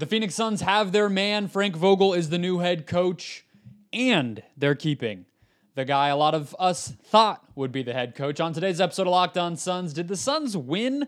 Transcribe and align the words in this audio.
The 0.00 0.06
Phoenix 0.06 0.34
Suns 0.34 0.62
have 0.62 0.92
their 0.92 1.10
man. 1.10 1.46
Frank 1.46 1.76
Vogel 1.76 2.14
is 2.14 2.30
the 2.30 2.38
new 2.38 2.60
head 2.60 2.86
coach, 2.86 3.44
and 3.92 4.42
they're 4.56 4.74
keeping 4.74 5.26
the 5.74 5.84
guy 5.84 6.08
a 6.08 6.16
lot 6.16 6.34
of 6.34 6.56
us 6.58 6.94
thought 7.04 7.44
would 7.54 7.70
be 7.70 7.82
the 7.82 7.92
head 7.92 8.14
coach. 8.14 8.40
On 8.40 8.54
today's 8.54 8.80
episode 8.80 9.02
of 9.02 9.10
Locked 9.10 9.36
On 9.36 9.58
Suns, 9.58 9.92
did 9.92 10.08
the 10.08 10.16
Suns 10.16 10.56
win 10.56 11.06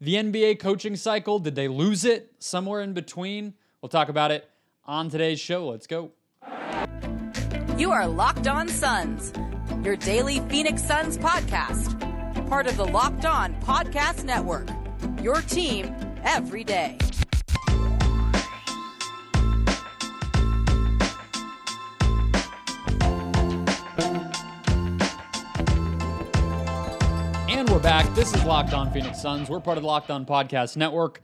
the 0.00 0.14
NBA 0.14 0.58
coaching 0.58 0.96
cycle? 0.96 1.38
Did 1.38 1.54
they 1.54 1.68
lose 1.68 2.06
it 2.06 2.32
somewhere 2.38 2.80
in 2.80 2.94
between? 2.94 3.52
We'll 3.82 3.90
talk 3.90 4.08
about 4.08 4.30
it 4.30 4.48
on 4.86 5.10
today's 5.10 5.38
show. 5.38 5.68
Let's 5.68 5.86
go. 5.86 6.12
You 7.76 7.92
are 7.92 8.08
Locked 8.08 8.48
On 8.48 8.68
Suns, 8.68 9.34
your 9.84 9.96
daily 9.96 10.40
Phoenix 10.48 10.82
Suns 10.82 11.18
podcast, 11.18 12.48
part 12.48 12.66
of 12.66 12.78
the 12.78 12.86
Locked 12.86 13.26
On 13.26 13.54
Podcast 13.60 14.24
Network. 14.24 14.70
Your 15.22 15.42
team 15.42 15.94
every 16.24 16.64
day. 16.64 16.96
We're 27.80 27.84
back. 27.84 28.14
This 28.14 28.34
is 28.34 28.44
Locked 28.44 28.74
On 28.74 28.92
Phoenix 28.92 29.22
Suns. 29.22 29.48
We're 29.48 29.58
part 29.58 29.78
of 29.78 29.82
the 29.82 29.86
Locked 29.86 30.10
On 30.10 30.26
Podcast 30.26 30.76
Network. 30.76 31.22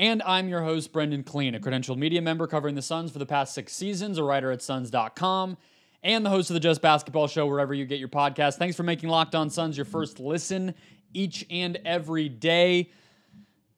And 0.00 0.20
I'm 0.24 0.48
your 0.48 0.62
host, 0.62 0.92
Brendon 0.92 1.22
Kleen, 1.22 1.54
a 1.54 1.60
credentialed 1.60 1.96
media 1.96 2.20
member 2.20 2.48
covering 2.48 2.74
the 2.74 2.82
Suns 2.82 3.12
for 3.12 3.20
the 3.20 3.24
past 3.24 3.54
six 3.54 3.72
seasons, 3.72 4.18
a 4.18 4.24
writer 4.24 4.50
at 4.50 4.62
Suns.com, 4.62 5.56
and 6.02 6.26
the 6.26 6.28
host 6.30 6.50
of 6.50 6.54
the 6.54 6.60
Just 6.60 6.82
Basketball 6.82 7.28
Show 7.28 7.46
wherever 7.46 7.72
you 7.72 7.86
get 7.86 8.00
your 8.00 8.08
podcast. 8.08 8.56
Thanks 8.56 8.74
for 8.74 8.82
making 8.82 9.10
Locked 9.10 9.36
On 9.36 9.48
Suns 9.48 9.76
your 9.76 9.84
first 9.84 10.18
listen 10.18 10.74
each 11.14 11.46
and 11.48 11.78
every 11.84 12.28
day, 12.28 12.90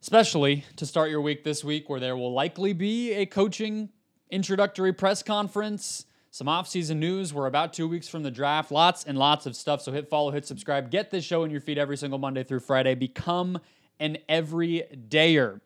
especially 0.00 0.64
to 0.77 0.86
start 0.86 1.11
your 1.11 1.20
week 1.20 1.45
this 1.45 1.62
week, 1.62 1.91
where 1.91 2.00
there 2.00 2.16
will 2.16 2.33
likely 2.33 2.72
be 2.72 3.12
a 3.12 3.27
coaching 3.27 3.91
introductory 4.30 4.95
press 4.95 5.22
conference 5.22 6.06
some 6.34 6.48
offseason 6.48 6.96
news. 6.96 7.32
We're 7.32 7.46
about 7.46 7.72
two 7.72 7.86
weeks 7.86 8.08
from 8.08 8.24
the 8.24 8.30
draft. 8.32 8.72
Lots 8.72 9.04
and 9.04 9.16
lots 9.16 9.46
of 9.46 9.54
stuff. 9.54 9.80
So 9.80 9.92
hit 9.92 10.08
follow, 10.08 10.32
hit 10.32 10.44
subscribe. 10.44 10.90
Get 10.90 11.12
this 11.12 11.24
show 11.24 11.44
in 11.44 11.52
your 11.52 11.60
feed 11.60 11.78
every 11.78 11.96
single 11.96 12.18
Monday 12.18 12.42
through 12.42 12.58
Friday. 12.58 12.96
Become 12.96 13.60
an 14.00 14.18
everydayer. 14.28 15.60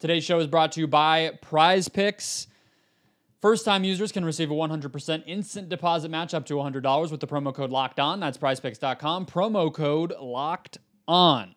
Today's 0.00 0.24
show 0.24 0.40
is 0.40 0.48
brought 0.48 0.72
to 0.72 0.80
you 0.80 0.88
by 0.88 1.38
Prize 1.42 1.86
Picks. 1.86 2.48
First 3.40 3.64
time 3.64 3.84
users 3.84 4.10
can 4.10 4.24
receive 4.24 4.50
a 4.50 4.54
100% 4.54 5.22
instant 5.28 5.68
deposit 5.68 6.10
match 6.10 6.34
up 6.34 6.44
to 6.46 6.54
$100 6.54 7.12
with 7.12 7.20
the 7.20 7.28
promo 7.28 7.54
code 7.54 7.70
locked 7.70 8.00
on. 8.00 8.18
That's 8.18 8.36
prizepicks.com. 8.36 9.26
Promo 9.26 9.72
code 9.72 10.12
locked 10.20 10.78
on. 11.06 11.54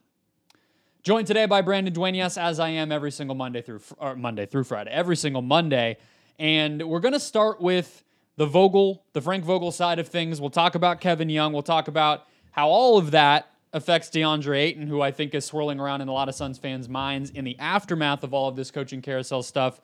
Joined 1.01 1.25
today 1.25 1.47
by 1.47 1.63
Brandon 1.63 1.91
Dueñas, 1.91 2.39
as 2.39 2.59
I 2.59 2.69
am 2.69 2.91
every 2.91 3.11
single 3.11 3.35
Monday 3.35 3.63
through 3.63 3.81
Monday 4.15 4.45
through 4.45 4.65
Friday, 4.65 4.91
every 4.91 5.15
single 5.15 5.41
Monday. 5.41 5.97
And 6.37 6.87
we're 6.87 6.99
going 6.99 7.13
to 7.13 7.19
start 7.19 7.59
with 7.59 8.03
the 8.35 8.45
Vogel, 8.45 9.03
the 9.13 9.21
Frank 9.21 9.43
Vogel 9.43 9.71
side 9.71 9.99
of 9.99 10.07
things. 10.07 10.41
We'll 10.41 10.49
talk 10.49 10.75
about 10.75 11.01
Kevin 11.01 11.29
Young. 11.29 11.53
We'll 11.53 11.61
talk 11.61 11.87
about 11.87 12.27
how 12.51 12.67
all 12.67 12.97
of 12.97 13.11
that 13.11 13.49
affects 13.73 14.09
DeAndre 14.09 14.57
Ayton, 14.57 14.87
who 14.87 15.01
I 15.01 15.11
think 15.11 15.33
is 15.33 15.45
swirling 15.45 15.79
around 15.79 16.01
in 16.01 16.07
a 16.07 16.13
lot 16.13 16.29
of 16.29 16.35
Suns 16.35 16.57
fans' 16.57 16.87
minds 16.87 17.31
in 17.31 17.43
the 17.43 17.57
aftermath 17.59 18.23
of 18.23 18.33
all 18.33 18.47
of 18.47 18.55
this 18.55 18.69
coaching 18.71 19.01
carousel 19.01 19.41
stuff. 19.41 19.81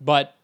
But 0.00 0.36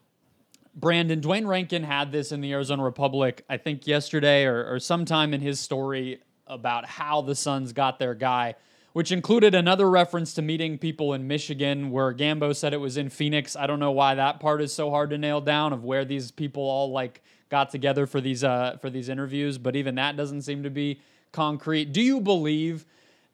Brandon, 0.75 1.21
Duane 1.21 1.47
Rankin 1.47 1.83
had 1.83 2.11
this 2.11 2.33
in 2.33 2.41
the 2.41 2.51
Arizona 2.51 2.83
Republic, 2.83 3.45
I 3.49 3.55
think 3.57 3.87
yesterday 3.87 4.43
or, 4.43 4.73
or 4.73 4.79
sometime 4.79 5.33
in 5.33 5.39
his 5.39 5.59
story 5.59 6.19
about 6.47 6.85
how 6.85 7.21
the 7.21 7.33
Suns 7.33 7.71
got 7.71 7.97
their 7.97 8.13
guy, 8.13 8.55
which 8.95 9.11
included 9.11 9.53
another 9.53 9.89
reference 9.89 10.33
to 10.33 10.41
meeting 10.41 10.77
people 10.77 11.13
in 11.13 11.27
Michigan 11.27 11.91
where 11.91 12.13
Gambo 12.13 12.55
said 12.55 12.73
it 12.73 12.77
was 12.79 12.95
in 12.95 13.09
Phoenix. 13.09 13.53
I 13.53 13.67
don't 13.67 13.81
know 13.81 13.91
why 13.91 14.15
that 14.15 14.39
part 14.39 14.61
is 14.61 14.71
so 14.71 14.89
hard 14.89 15.09
to 15.09 15.17
nail 15.17 15.41
down 15.41 15.73
of 15.73 15.83
where 15.83 16.05
these 16.05 16.31
people 16.31 16.63
all 16.63 16.91
like 16.91 17.21
got 17.49 17.71
together 17.71 18.05
for 18.05 18.21
these 18.21 18.41
uh, 18.41 18.77
for 18.79 18.89
these 18.89 19.09
interviews, 19.09 19.57
but 19.57 19.75
even 19.75 19.95
that 19.95 20.15
doesn't 20.15 20.43
seem 20.43 20.63
to 20.63 20.69
be 20.69 21.01
concrete. 21.33 21.91
Do 21.91 22.01
you 22.01 22.21
believe 22.21 22.85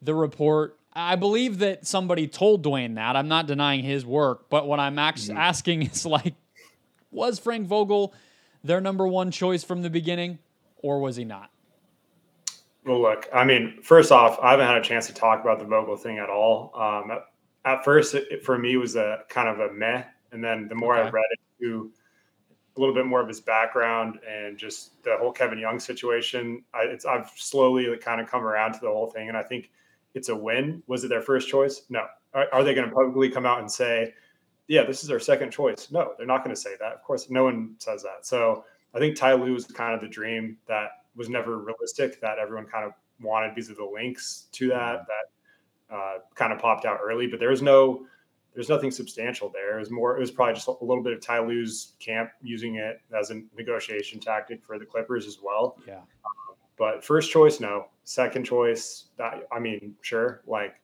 the 0.02 0.16
report? 0.16 0.76
I 0.94 1.14
believe 1.14 1.60
that 1.60 1.86
somebody 1.86 2.26
told 2.26 2.64
Duane 2.64 2.94
that. 2.94 3.14
I'm 3.14 3.28
not 3.28 3.46
denying 3.46 3.84
his 3.84 4.04
work, 4.04 4.50
but 4.50 4.66
what 4.66 4.80
I'm 4.80 4.98
actually 4.98 5.34
mm-hmm. 5.34 5.42
asking 5.42 5.82
is 5.92 6.04
like, 6.04 6.34
was 7.12 7.38
Frank 7.38 7.68
Vogel 7.68 8.12
their 8.64 8.80
number 8.80 9.06
one 9.06 9.30
choice 9.30 9.62
from 9.62 9.82
the 9.82 9.90
beginning, 9.90 10.40
or 10.78 10.98
was 10.98 11.14
he 11.14 11.24
not? 11.24 11.51
Well, 12.84 13.00
look, 13.00 13.28
I 13.32 13.44
mean, 13.44 13.80
first 13.82 14.10
off, 14.10 14.38
I 14.40 14.50
haven't 14.50 14.66
had 14.66 14.76
a 14.76 14.82
chance 14.82 15.06
to 15.06 15.14
talk 15.14 15.40
about 15.40 15.60
the 15.60 15.64
Vogel 15.64 15.96
thing 15.96 16.18
at 16.18 16.28
all. 16.28 16.72
Um, 16.74 17.12
at, 17.12 17.24
at, 17.64 17.84
first, 17.84 18.14
it, 18.14 18.44
for 18.44 18.58
me, 18.58 18.76
was 18.76 18.96
a 18.96 19.20
kind 19.28 19.48
of 19.48 19.60
a 19.60 19.72
meh, 19.72 20.02
and 20.32 20.42
then 20.42 20.66
the 20.68 20.74
more 20.74 20.96
okay. 20.96 21.08
I 21.08 21.10
read 21.10 21.24
into 21.60 21.92
a 22.76 22.80
little 22.80 22.94
bit 22.94 23.06
more 23.06 23.20
of 23.20 23.28
his 23.28 23.40
background 23.40 24.18
and 24.28 24.56
just 24.56 25.02
the 25.04 25.16
whole 25.18 25.32
Kevin 25.32 25.58
Young 25.58 25.78
situation, 25.78 26.64
I, 26.74 26.96
I've 27.08 27.30
slowly 27.36 27.94
kind 27.98 28.20
of 28.20 28.28
come 28.28 28.44
around 28.44 28.72
to 28.72 28.80
the 28.80 28.88
whole 28.88 29.08
thing, 29.08 29.28
and 29.28 29.36
I 29.36 29.42
think 29.42 29.70
it's 30.14 30.28
a 30.28 30.36
win. 30.36 30.82
Was 30.86 31.04
it 31.04 31.08
their 31.08 31.22
first 31.22 31.48
choice? 31.48 31.82
No. 31.88 32.06
Are, 32.34 32.46
are 32.52 32.64
they 32.64 32.74
going 32.74 32.88
to 32.88 32.94
publicly 32.94 33.30
come 33.30 33.46
out 33.46 33.60
and 33.60 33.70
say, 33.70 34.14
"Yeah, 34.66 34.84
this 34.84 35.04
is 35.04 35.10
our 35.10 35.20
second 35.20 35.50
choice"? 35.50 35.90
No, 35.90 36.14
they're 36.16 36.26
not 36.26 36.42
going 36.42 36.54
to 36.54 36.60
say 36.60 36.74
that. 36.80 36.92
Of 36.92 37.02
course, 37.02 37.30
no 37.30 37.44
one 37.44 37.74
says 37.78 38.02
that. 38.02 38.26
So 38.26 38.64
I 38.94 38.98
think 38.98 39.16
Ty 39.16 39.34
Lue 39.34 39.52
was 39.52 39.66
kind 39.66 39.94
of 39.94 40.00
the 40.00 40.08
dream 40.08 40.56
that 40.66 41.01
was 41.16 41.28
never 41.28 41.58
realistic 41.58 42.20
that 42.20 42.38
everyone 42.38 42.66
kind 42.66 42.84
of 42.84 42.92
wanted 43.20 43.54
because 43.54 43.70
of 43.70 43.76
the 43.76 43.84
links 43.84 44.48
to 44.52 44.68
that 44.68 44.76
mm-hmm. 44.76 45.04
that 45.90 45.94
uh, 45.94 46.18
kind 46.34 46.52
of 46.52 46.58
popped 46.58 46.84
out 46.84 46.98
early. 47.02 47.26
But 47.26 47.40
there's 47.40 47.62
no 47.62 48.06
there's 48.54 48.68
nothing 48.68 48.90
substantial 48.90 49.50
there. 49.52 49.76
It 49.76 49.80
was 49.80 49.90
more 49.90 50.16
it 50.16 50.20
was 50.20 50.30
probably 50.30 50.54
just 50.54 50.68
a 50.68 50.74
little 50.80 51.02
bit 51.02 51.12
of 51.12 51.20
Ty 51.20 51.40
Lue's 51.40 51.92
camp 52.00 52.30
using 52.42 52.76
it 52.76 53.00
as 53.18 53.30
a 53.30 53.42
negotiation 53.56 54.20
tactic 54.20 54.64
for 54.64 54.78
the 54.78 54.84
Clippers 54.84 55.26
as 55.26 55.38
well. 55.42 55.78
Yeah. 55.86 55.98
Um, 55.98 56.56
but 56.76 57.04
first 57.04 57.30
choice, 57.30 57.60
no. 57.60 57.86
Second 58.04 58.44
choice, 58.44 59.06
that, 59.16 59.46
I 59.52 59.60
mean, 59.60 59.94
sure. 60.00 60.42
Like 60.46 60.80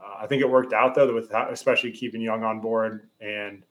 uh, 0.00 0.16
I 0.22 0.26
think 0.26 0.42
it 0.42 0.50
worked 0.50 0.72
out 0.72 0.94
though, 0.94 1.12
with 1.14 1.30
especially 1.32 1.92
keeping 1.92 2.20
Young 2.20 2.42
on 2.42 2.60
board. 2.60 3.08
And 3.20 3.62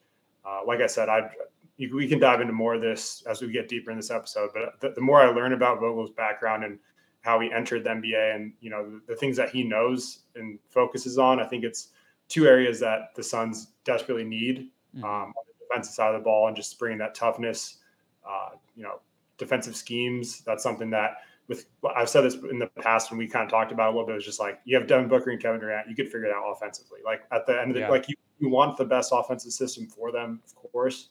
uh, 0.46 0.62
like 0.66 0.82
I 0.82 0.88
said, 0.88 1.10
I 1.10 1.30
we 1.78 2.08
can 2.08 2.20
dive 2.20 2.42
into 2.42 2.54
more 2.54 2.76
of 2.76 2.82
this 2.82 3.24
as 3.28 3.42
we 3.42 3.52
get 3.52 3.68
deeper 3.68 3.92
in 3.92 3.98
this 3.98 4.12
episode. 4.12 4.52
But 4.54 4.80
the, 4.80 4.90
the, 4.96 5.02
more 5.02 5.22
I 5.22 5.28
learn 5.28 5.54
about 5.54 5.80
Vogel's 5.80 6.12
background 6.12 6.64
and 6.64 6.80
how 7.22 7.40
he 7.40 7.52
entered 7.52 7.84
the 7.84 7.90
NBA 7.90 8.36
and 8.36 8.54
you 8.62 8.70
know 8.70 8.90
the, 8.90 9.02
the, 9.08 9.16
things 9.16 9.36
that 9.38 9.50
he 9.50 9.64
knows 9.64 10.20
and 10.36 10.60
focuses 10.70 11.18
on, 11.18 11.40
I 11.40 11.46
think 11.46 11.64
it's 11.64 11.90
two 12.30 12.48
areas 12.48 12.80
that 12.80 13.14
the 13.16 13.24
Suns 13.24 13.74
desperately 13.84 14.24
need 14.24 14.70
mm-hmm. 14.96 15.04
um, 15.04 15.12
on 15.12 15.34
the 15.48 15.66
defensive 15.68 15.94
side 15.94 16.16
of 16.16 16.22
the 16.22 16.24
ball 16.24 16.48
and 16.48 16.56
just 16.56 16.78
bringing 16.80 17.00
that 17.00 17.16
toughness. 17.16 17.80
Uh, 18.28 18.56
you 18.76 18.84
know, 18.84 19.02
defensive 19.38 19.76
schemes. 19.76 20.42
That's 20.42 20.64
something 20.64 20.90
that 20.92 21.18
with 21.48 21.66
I've 21.96 22.10
said 22.10 22.22
this 22.22 22.36
in 22.36 22.58
the 22.58 22.68
past 22.80 23.12
when 23.12 23.18
we 23.18 23.28
kind 23.28 23.44
of 23.44 23.52
talked 23.52 23.72
about 23.72 23.90
it 23.90 23.96
a 23.96 23.98
little 23.98 24.08
bit. 24.08 24.16
It's 24.16 24.26
just 24.26 24.40
like 24.40 24.60
you 24.64 24.78
have 24.78 24.88
Devin 24.88 25.10
Booker 25.10 25.30
and 25.30 25.42
Kevin 25.42 25.60
Durant, 25.60 25.90
you 25.90 25.96
could 25.96 26.08
figure 26.08 26.26
it 26.26 26.34
out 26.34 26.50
offensively. 26.50 27.00
Like 27.04 27.24
at 27.32 27.46
the 27.46 27.60
end 27.60 27.72
of 27.72 27.76
the 27.76 27.82
yeah. 27.82 27.90
like 27.90 28.08
you, 28.08 28.16
you 28.40 28.50
want 28.50 28.78
the 28.78 28.86
best 28.86 29.12
offensive 29.14 29.52
system 29.52 29.88
for 29.88 30.12
them, 30.12 30.42
of 30.46 30.72
course 30.72 31.10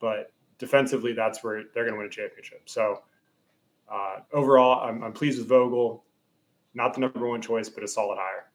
but 0.00 0.32
defensively, 0.58 1.12
that's 1.12 1.44
where 1.44 1.64
they're 1.74 1.84
going 1.84 1.94
to 1.94 1.98
win 1.98 2.06
a 2.06 2.10
championship. 2.10 2.62
So 2.66 3.02
uh, 3.90 4.20
overall, 4.32 4.88
I'm, 4.88 5.02
I'm 5.02 5.12
pleased 5.12 5.38
with 5.38 5.48
Vogel. 5.48 6.04
Not 6.74 6.94
the 6.94 7.00
number 7.00 7.26
one 7.26 7.42
choice, 7.42 7.68
but 7.68 7.82
a 7.82 7.88
solid 7.88 8.16
hire. 8.18 8.46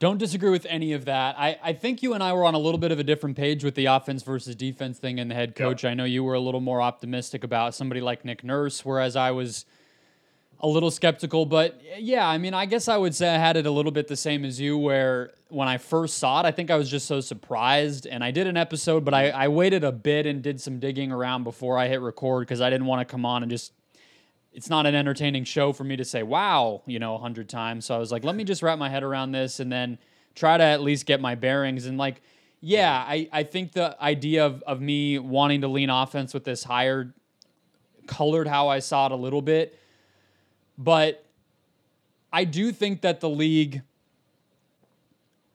Don't 0.00 0.18
disagree 0.18 0.50
with 0.50 0.66
any 0.68 0.92
of 0.92 1.06
that. 1.06 1.36
I, 1.38 1.58
I 1.62 1.72
think 1.72 2.02
you 2.02 2.14
and 2.14 2.22
I 2.22 2.32
were 2.32 2.44
on 2.44 2.54
a 2.54 2.58
little 2.58 2.78
bit 2.78 2.92
of 2.92 2.98
a 2.98 3.04
different 3.04 3.36
page 3.36 3.64
with 3.64 3.74
the 3.74 3.86
offense 3.86 4.22
versus 4.22 4.54
defense 4.54 4.98
thing 4.98 5.18
and 5.18 5.30
the 5.30 5.34
head 5.34 5.54
coach. 5.54 5.84
Yep. 5.84 5.90
I 5.90 5.94
know 5.94 6.04
you 6.04 6.22
were 6.22 6.34
a 6.34 6.40
little 6.40 6.60
more 6.60 6.82
optimistic 6.82 7.42
about 7.42 7.74
somebody 7.74 8.00
like 8.00 8.24
Nick 8.24 8.44
Nurse, 8.44 8.84
whereas 8.84 9.16
I 9.16 9.30
was 9.30 9.64
a 10.60 10.68
little 10.68 10.90
skeptical. 10.90 11.46
But 11.46 11.80
yeah, 11.98 12.26
I 12.26 12.38
mean, 12.38 12.54
I 12.54 12.66
guess 12.66 12.88
I 12.88 12.96
would 12.96 13.14
say 13.14 13.28
I 13.28 13.38
had 13.38 13.56
it 13.56 13.66
a 13.66 13.70
little 13.70 13.92
bit 13.92 14.08
the 14.08 14.16
same 14.16 14.44
as 14.44 14.60
you, 14.60 14.78
where 14.78 15.32
when 15.48 15.68
I 15.68 15.78
first 15.78 16.18
saw 16.18 16.40
it, 16.40 16.46
I 16.46 16.50
think 16.50 16.70
I 16.70 16.76
was 16.76 16.90
just 16.90 17.06
so 17.06 17.20
surprised. 17.20 18.06
And 18.06 18.24
I 18.24 18.30
did 18.30 18.46
an 18.46 18.56
episode, 18.56 19.04
but 19.04 19.14
I, 19.14 19.30
I 19.30 19.48
waited 19.48 19.84
a 19.84 19.92
bit 19.92 20.26
and 20.26 20.42
did 20.42 20.60
some 20.60 20.78
digging 20.78 21.12
around 21.12 21.44
before 21.44 21.78
I 21.78 21.88
hit 21.88 22.00
record 22.00 22.46
because 22.46 22.60
I 22.60 22.70
didn't 22.70 22.86
want 22.86 23.06
to 23.06 23.10
come 23.10 23.24
on 23.24 23.42
and 23.42 23.50
just. 23.50 23.72
It's 24.56 24.70
not 24.70 24.86
an 24.86 24.94
entertaining 24.94 25.42
show 25.42 25.72
for 25.72 25.82
me 25.82 25.96
to 25.96 26.04
say, 26.04 26.22
wow, 26.22 26.82
you 26.86 27.00
know, 27.00 27.16
a 27.16 27.18
hundred 27.18 27.48
times. 27.48 27.86
So 27.86 27.96
I 27.96 27.98
was 27.98 28.12
like, 28.12 28.22
let 28.22 28.36
me 28.36 28.44
just 28.44 28.62
wrap 28.62 28.78
my 28.78 28.88
head 28.88 29.02
around 29.02 29.32
this 29.32 29.58
and 29.58 29.72
then 29.72 29.98
try 30.36 30.56
to 30.56 30.62
at 30.62 30.80
least 30.80 31.06
get 31.06 31.20
my 31.20 31.34
bearings. 31.34 31.86
And 31.86 31.98
like, 31.98 32.22
yeah, 32.60 33.04
I, 33.06 33.28
I 33.32 33.42
think 33.42 33.72
the 33.72 34.00
idea 34.00 34.46
of, 34.46 34.62
of 34.62 34.80
me 34.80 35.18
wanting 35.18 35.62
to 35.62 35.68
lean 35.68 35.90
offense 35.90 36.32
with 36.32 36.44
this 36.44 36.62
hire 36.62 37.12
colored 38.06 38.46
how 38.46 38.68
I 38.68 38.78
saw 38.78 39.06
it 39.06 39.12
a 39.12 39.16
little 39.16 39.42
bit. 39.42 39.78
But 40.76 41.24
I 42.32 42.44
do 42.44 42.72
think 42.72 43.02
that 43.02 43.20
the 43.20 43.28
league 43.28 43.82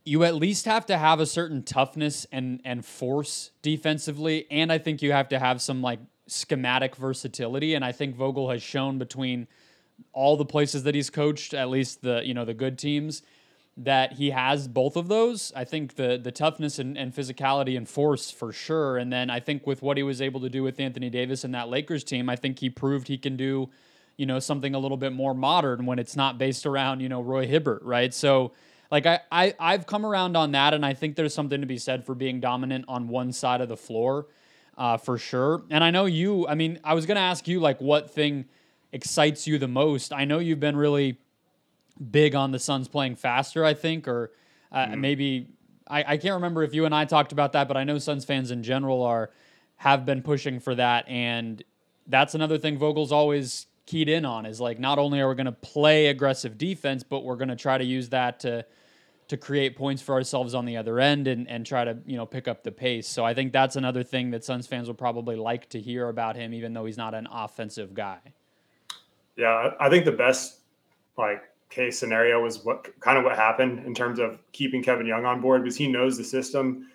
you 0.06 0.24
at 0.24 0.34
least 0.34 0.66
have 0.66 0.86
to 0.88 0.98
have 0.98 1.20
a 1.20 1.26
certain 1.26 1.62
toughness 1.62 2.26
and 2.32 2.62
and 2.64 2.84
force 2.86 3.52
defensively 3.62 4.48
and 4.50 4.72
I 4.72 4.78
think 4.78 5.02
you 5.02 5.12
have 5.12 5.30
to 5.30 5.40
have 5.40 5.62
some 5.62 5.82
like 5.82 6.00
schematic 6.26 6.96
versatility 6.96 7.76
and 7.76 7.84
I 7.86 7.92
think 7.92 8.16
Vogel 8.16 8.50
has 8.50 8.64
shown 8.64 8.98
between 8.98 9.48
all 10.14 10.38
the 10.38 10.46
places 10.46 10.84
that 10.84 10.96
he's 10.96 11.10
coached 11.10 11.54
at 11.54 11.70
least 11.70 12.02
the 12.02 12.22
you 12.26 12.34
know 12.34 12.46
the 12.46 12.54
good 12.54 12.80
teams 12.80 13.22
that 13.80 14.14
he 14.14 14.32
has 14.32 14.68
both 14.68 14.98
of 14.98 15.08
those. 15.08 15.54
I 15.56 15.64
think 15.64 15.96
the 15.96 16.20
the 16.22 16.32
toughness 16.32 16.80
and, 16.80 16.98
and 16.98 17.16
physicality 17.16 17.78
and 17.78 17.88
force 17.88 18.30
for 18.30 18.52
sure. 18.52 18.98
And 18.98 19.12
then 19.12 19.30
I 19.30 19.40
think 19.40 19.66
with 19.66 19.82
what 19.82 19.96
he 19.96 20.04
was 20.04 20.22
able 20.22 20.42
to 20.42 20.50
do 20.50 20.64
with 20.64 20.80
Anthony 20.80 21.10
Davis 21.10 21.44
and 21.44 21.56
that 21.56 21.70
Lakers 21.70 22.04
team, 22.04 22.30
I 22.30 22.36
think 22.36 22.60
he 22.60 22.70
proved 22.70 23.08
he 23.08 23.18
can 23.18 23.38
do, 23.38 23.70
you 24.20 24.26
know, 24.26 24.38
something 24.40 24.76
a 24.76 24.80
little 24.80 24.98
bit 24.98 25.14
more 25.14 25.34
modern 25.34 25.86
when 25.86 25.98
it's 25.98 26.18
not 26.18 26.38
based 26.38 26.66
around, 26.66 27.00
you 27.00 27.08
know, 27.08 27.22
Roy 27.22 27.48
Hibbert, 27.48 27.82
right? 27.84 28.14
So 28.14 28.52
like 28.92 29.06
I, 29.06 29.22
I 29.32 29.54
I've 29.58 29.88
come 29.88 30.06
around 30.06 30.36
on 30.36 30.52
that 30.52 30.74
and 30.74 30.86
I 30.86 30.94
think 30.94 31.16
there's 31.16 31.34
something 31.34 31.62
to 31.62 31.68
be 31.68 31.78
said 31.78 32.06
for 32.06 32.14
being 32.14 32.42
dominant 32.42 32.84
on 32.90 33.08
one 33.08 33.32
side 33.32 33.62
of 33.62 33.70
the 33.70 33.78
floor. 33.78 34.28
Uh, 34.78 34.98
for 34.98 35.18
sure. 35.18 35.64
And 35.70 35.84
I 35.84 35.92
know 35.92 36.06
you, 36.06 36.48
I 36.48 36.56
mean, 36.56 36.80
I 36.84 36.94
was 36.94 37.06
gonna 37.06 37.22
ask 37.22 37.48
you 37.48 37.62
like 37.62 37.80
what 37.80 38.12
thing 38.12 38.46
excites 38.92 39.48
you 39.48 39.58
the 39.58 39.68
most. 39.70 40.12
I 40.12 40.26
know 40.26 40.40
you've 40.40 40.60
been 40.60 40.76
really 40.76 41.18
big 42.12 42.36
on 42.36 42.52
the 42.52 42.60
Suns 42.60 42.90
playing 42.90 43.16
faster, 43.16 43.64
I 43.64 43.74
think, 43.74 44.08
or 44.08 44.32
uh, 44.72 44.88
mm. 44.88 45.00
maybe 45.00 45.48
I, 45.88 46.04
I 46.14 46.18
can't 46.18 46.36
remember 46.36 46.64
if 46.64 46.74
you 46.74 46.84
and 46.84 46.94
I 46.94 47.06
talked 47.06 47.32
about 47.32 47.54
that, 47.54 47.70
but 47.70 47.78
I 47.78 47.86
know 47.86 47.98
Suns 48.00 48.26
fans 48.26 48.52
in 48.52 48.64
general 48.64 49.02
are 49.02 49.32
have 49.78 50.06
been 50.06 50.22
pushing 50.22 50.60
for 50.60 50.76
that, 50.76 51.08
and 51.08 51.64
that's 52.08 52.36
another 52.36 52.58
thing 52.58 52.78
Vogel's 52.78 53.12
always 53.14 53.68
keyed 53.90 54.08
in 54.08 54.24
on 54.24 54.46
is 54.46 54.62
like 54.62 54.80
not 54.80 55.00
only 55.00 55.20
are 55.20 55.28
we 55.28 55.34
going 55.34 55.48
to 55.48 55.52
play 55.52 56.08
aggressive 56.08 56.58
defense, 56.60 57.02
but 57.02 57.24
we're 57.24 57.36
going 57.36 57.50
to 57.50 57.56
try 57.56 57.78
to 57.78 57.84
use 57.84 58.10
that 58.10 58.40
to 58.42 58.64
to 59.30 59.38
create 59.38 59.76
points 59.76 60.02
for 60.02 60.16
ourselves 60.16 60.56
on 60.56 60.66
the 60.66 60.76
other 60.76 61.00
end 61.00 61.28
and, 61.28 61.48
and 61.48 61.66
try 61.66 61.84
to 61.84 61.98
you 62.06 62.16
know 62.16 62.26
pick 62.26 62.48
up 62.48 62.64
the 62.64 62.72
pace. 62.72 63.08
So 63.08 63.26
I 63.26 63.34
think 63.34 63.52
that's 63.52 63.76
another 63.76 64.04
thing 64.04 64.30
that 64.32 64.44
Suns 64.44 64.68
fans 64.68 64.88
will 64.88 64.96
probably 64.96 65.36
like 65.36 65.70
to 65.70 65.82
hear 65.82 66.10
about 66.10 66.36
him, 66.36 66.54
even 66.54 66.74
though 66.74 66.86
he's 66.86 66.98
not 66.98 67.16
an 67.16 67.28
offensive 67.32 67.96
guy. 67.96 68.20
Yeah, 69.36 69.72
I 69.80 69.90
think 69.90 70.06
the 70.06 70.12
best 70.12 70.60
like 71.18 71.42
case 71.70 71.98
scenario 71.98 72.42
was 72.42 72.64
what 72.64 72.88
kind 73.00 73.18
of 73.18 73.24
what 73.24 73.36
happened 73.36 73.86
in 73.86 73.96
terms 73.96 74.20
of 74.20 74.40
keeping 74.52 74.84
Kevin 74.84 75.08
Young 75.08 75.26
on 75.26 75.42
board 75.42 75.64
because 75.64 75.78
he 75.78 75.88
knows 75.88 76.16
the 76.16 76.24
system. 76.24 76.88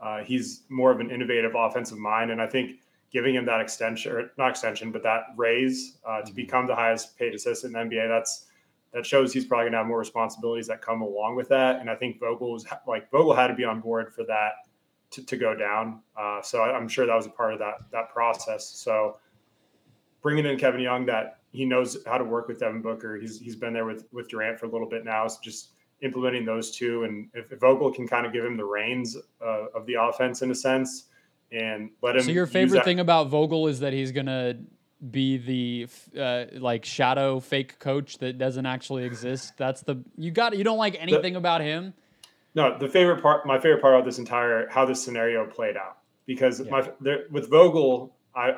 Uh, 0.00 0.18
he's 0.18 0.62
more 0.70 0.90
of 0.90 1.00
an 1.00 1.10
innovative 1.10 1.52
offensive 1.54 1.98
mind, 1.98 2.30
and 2.30 2.40
I 2.40 2.46
think 2.46 2.76
giving 3.12 3.34
him 3.34 3.46
that 3.46 3.60
extension 3.60 4.12
or 4.12 4.30
not 4.36 4.50
extension, 4.50 4.92
but 4.92 5.02
that 5.02 5.22
raise 5.36 5.98
uh, 6.06 6.18
to 6.18 6.24
mm-hmm. 6.24 6.34
become 6.34 6.66
the 6.66 6.74
highest 6.74 7.18
paid 7.18 7.34
assistant 7.34 7.76
in 7.76 7.88
the 7.88 7.96
NBA, 7.96 8.08
that's 8.08 8.46
that 8.92 9.04
shows 9.04 9.32
he's 9.32 9.44
probably 9.44 9.66
gonna 9.66 9.78
have 9.78 9.86
more 9.86 9.98
responsibilities 9.98 10.66
that 10.66 10.80
come 10.80 11.02
along 11.02 11.36
with 11.36 11.48
that. 11.48 11.80
And 11.80 11.90
I 11.90 11.94
think 11.94 12.18
Vogel 12.20 12.52
was 12.52 12.66
like 12.86 13.10
Vogel 13.10 13.34
had 13.34 13.48
to 13.48 13.54
be 13.54 13.64
on 13.64 13.80
board 13.80 14.12
for 14.14 14.24
that 14.24 14.52
to, 15.10 15.24
to 15.24 15.36
go 15.36 15.54
down. 15.54 16.00
Uh, 16.16 16.42
so 16.42 16.62
I, 16.62 16.76
I'm 16.76 16.88
sure 16.88 17.06
that 17.06 17.14
was 17.14 17.26
a 17.26 17.30
part 17.30 17.52
of 17.52 17.58
that 17.58 17.90
that 17.92 18.10
process. 18.10 18.68
So 18.68 19.18
bringing 20.22 20.46
in 20.46 20.58
Kevin 20.58 20.80
Young, 20.80 21.06
that 21.06 21.38
he 21.52 21.64
knows 21.64 21.98
how 22.06 22.18
to 22.18 22.24
work 22.24 22.48
with 22.48 22.60
Devin 22.60 22.82
Booker. 22.82 23.16
He's 23.16 23.38
he's 23.38 23.56
been 23.56 23.72
there 23.72 23.84
with 23.84 24.06
with 24.12 24.28
Durant 24.28 24.58
for 24.58 24.66
a 24.66 24.70
little 24.70 24.88
bit 24.88 25.04
now. 25.04 25.26
So 25.28 25.38
just 25.42 25.70
implementing 26.00 26.44
those 26.44 26.70
two, 26.70 27.04
and 27.04 27.28
if, 27.34 27.50
if 27.50 27.60
Vogel 27.60 27.92
can 27.92 28.06
kind 28.06 28.24
of 28.24 28.32
give 28.32 28.44
him 28.44 28.56
the 28.56 28.64
reins 28.64 29.16
uh, 29.44 29.66
of 29.74 29.84
the 29.86 29.94
offense 29.94 30.42
in 30.42 30.50
a 30.50 30.54
sense, 30.54 31.08
and 31.52 31.90
let 32.02 32.16
him. 32.16 32.22
So 32.22 32.30
your 32.30 32.46
favorite 32.46 32.84
thing 32.84 33.00
about 33.00 33.28
Vogel 33.28 33.68
is 33.68 33.80
that 33.80 33.92
he's 33.92 34.12
gonna 34.12 34.58
be 35.10 35.36
the 35.36 36.20
uh, 36.20 36.58
like 36.58 36.84
shadow 36.84 37.40
fake 37.40 37.78
coach 37.78 38.18
that 38.18 38.38
doesn't 38.38 38.66
actually 38.66 39.04
exist. 39.04 39.54
That's 39.56 39.82
the 39.82 40.02
you 40.16 40.30
got. 40.30 40.56
You 40.56 40.64
don't 40.64 40.78
like 40.78 40.96
anything 41.00 41.34
the, 41.34 41.38
about 41.38 41.60
him. 41.60 41.94
No, 42.54 42.76
the 42.78 42.88
favorite 42.88 43.22
part, 43.22 43.46
my 43.46 43.58
favorite 43.58 43.80
part 43.80 43.94
about 43.94 44.04
this 44.04 44.18
entire 44.18 44.68
how 44.68 44.84
this 44.84 45.02
scenario 45.02 45.46
played 45.46 45.76
out 45.76 45.98
because 46.26 46.60
yeah. 46.60 46.70
my 46.70 46.90
there, 47.00 47.24
with 47.30 47.50
Vogel, 47.50 48.16
I 48.34 48.54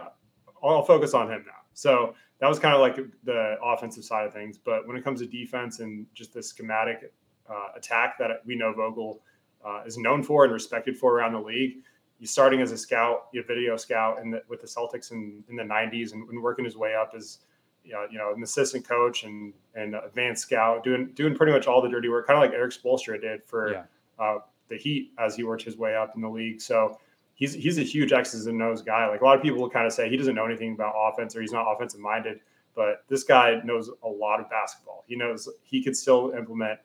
I'll 0.62 0.84
focus 0.84 1.14
on 1.14 1.31
him 1.31 1.44
now. 1.46 1.52
So 1.75 2.14
that 2.40 2.48
was 2.48 2.58
kind 2.58 2.75
of 2.75 2.81
like 2.81 2.96
the 3.25 3.56
offensive 3.62 4.04
side 4.04 4.26
of 4.26 4.32
things. 4.32 4.58
But 4.58 4.86
when 4.86 4.96
it 4.96 5.04
comes 5.04 5.20
to 5.20 5.26
defense 5.26 5.81
and 5.81 6.06
just 6.14 6.32
the 6.32 6.43
schematic 6.43 7.12
uh, 7.48 7.69
attack 7.76 8.19
that 8.19 8.31
we 8.46 8.56
know 8.56 8.72
Vogel 8.72 9.20
uh, 9.64 9.82
is 9.84 9.98
known 9.98 10.22
for 10.22 10.44
and 10.44 10.52
respected 10.52 10.96
for 10.96 11.14
around 11.14 11.32
the 11.32 11.40
league, 11.40 11.78
starting 12.22 12.61
as 12.61 12.72
a 12.72 12.76
scout, 12.76 13.28
a 13.34 13.43
video 13.43 13.76
scout, 13.76 14.20
and 14.20 14.40
with 14.49 14.61
the 14.61 14.67
Celtics 14.67 15.12
in, 15.12 15.43
in 15.49 15.56
the 15.56 15.62
'90s, 15.62 16.12
and, 16.12 16.28
and, 16.28 16.43
working 16.43 16.64
his 16.64 16.76
way 16.76 16.94
up 16.94 17.12
as 17.17 17.38
you 17.84 17.93
know, 17.93 18.06
you 18.11 18.19
know, 18.19 18.32
an 18.34 18.43
assistant 18.43 18.87
coach 18.87 19.25
and 19.25 19.52
and 19.75 19.94
advanced 19.94 20.43
scout, 20.43 20.84
doing 20.84 21.12
doing 21.14 21.34
pretty 21.34 21.52
much 21.52 21.67
all 21.67 21.81
the 21.81 21.88
dirty 21.88 22.08
work, 22.08 22.26
kind 22.26 22.37
of 22.37 22.43
like 22.43 22.52
Erik 22.52 22.72
Spoelstra 22.72 23.20
did 23.20 23.43
for 23.44 23.72
yeah. 23.72 23.82
uh, 24.19 24.38
the 24.69 24.76
Heat 24.76 25.12
as 25.19 25.34
he 25.37 25.44
worked 25.44 25.62
his 25.62 25.76
way 25.76 25.94
up 25.94 26.14
in 26.14 26.20
the 26.20 26.28
league. 26.28 26.61
So 26.61 26.99
he's 27.34 27.55
he's 27.55 27.78
a 27.78 27.82
huge 27.82 28.12
X's 28.12 28.46
and 28.46 28.62
O's 28.62 28.82
guy. 28.82 29.08
Like 29.08 29.22
a 29.22 29.25
lot 29.25 29.37
of 29.37 29.43
people 29.43 29.58
will 29.58 29.70
kind 29.70 29.87
of 29.87 29.93
say 29.93 30.08
he 30.08 30.17
doesn't 30.17 30.34
know 30.34 30.44
anything 30.46 30.75
about 30.75 30.94
offense 30.96 31.34
or 31.34 31.40
he's 31.40 31.52
not 31.52 31.67
offensive 31.67 32.00
minded, 32.00 32.40
but 32.76 33.05
this 33.08 33.25
guy 33.25 33.61
knows 33.64 33.90
a 34.05 34.08
lot 34.08 34.40
of 34.40 34.49
basketball. 34.50 35.05
He 35.08 35.17
knows 35.17 35.49
he 35.64 35.82
could 35.82 35.96
still 35.96 36.32
implement. 36.37 36.78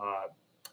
Uh, 0.00 0.24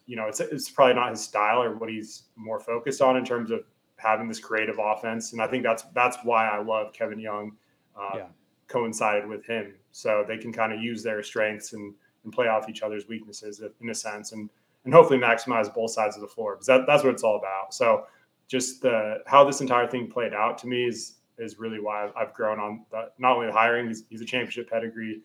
you 0.05 0.15
know, 0.15 0.27
it's 0.27 0.39
it's 0.39 0.69
probably 0.69 0.93
not 0.93 1.09
his 1.09 1.21
style 1.21 1.61
or 1.61 1.75
what 1.75 1.89
he's 1.89 2.23
more 2.35 2.59
focused 2.59 3.01
on 3.01 3.17
in 3.17 3.25
terms 3.25 3.51
of 3.51 3.63
having 4.03 4.27
this 4.27 4.39
creative 4.39 4.79
offense, 4.79 5.33
and 5.33 5.41
I 5.41 5.47
think 5.47 5.63
that's 5.63 5.83
that's 5.93 6.17
why 6.23 6.47
I 6.47 6.61
love 6.61 6.93
Kevin 6.93 7.19
Young. 7.19 7.53
Uh, 7.99 8.17
yeah. 8.17 8.25
Coincided 8.67 9.27
with 9.27 9.45
him, 9.45 9.75
so 9.91 10.25
they 10.27 10.37
can 10.37 10.51
kind 10.51 10.73
of 10.73 10.81
use 10.81 11.03
their 11.03 11.21
strengths 11.21 11.73
and 11.73 11.93
and 12.23 12.33
play 12.33 12.47
off 12.47 12.69
each 12.69 12.81
other's 12.81 13.07
weaknesses 13.07 13.61
in 13.81 13.89
a 13.89 13.93
sense, 13.93 14.31
and 14.31 14.49
and 14.85 14.93
hopefully 14.93 15.19
maximize 15.19 15.73
both 15.73 15.91
sides 15.91 16.15
of 16.15 16.21
the 16.21 16.27
floor 16.27 16.55
because 16.55 16.67
that, 16.67 16.85
that's 16.87 17.03
what 17.03 17.13
it's 17.13 17.23
all 17.23 17.37
about. 17.37 17.73
So 17.73 18.05
just 18.47 18.81
the 18.81 19.17
how 19.25 19.43
this 19.43 19.61
entire 19.61 19.87
thing 19.87 20.09
played 20.09 20.33
out 20.33 20.57
to 20.59 20.67
me 20.67 20.85
is 20.85 21.15
is 21.37 21.57
really 21.57 21.79
why 21.79 22.09
I've, 22.15 22.33
grown 22.33 22.59
on 22.59 22.85
the, 22.91 23.09
not 23.17 23.35
only 23.35 23.47
the 23.47 23.53
hiring. 23.53 23.87
He's, 23.87 24.03
he's 24.09 24.21
a 24.21 24.25
championship 24.25 24.69
pedigree 24.69 25.21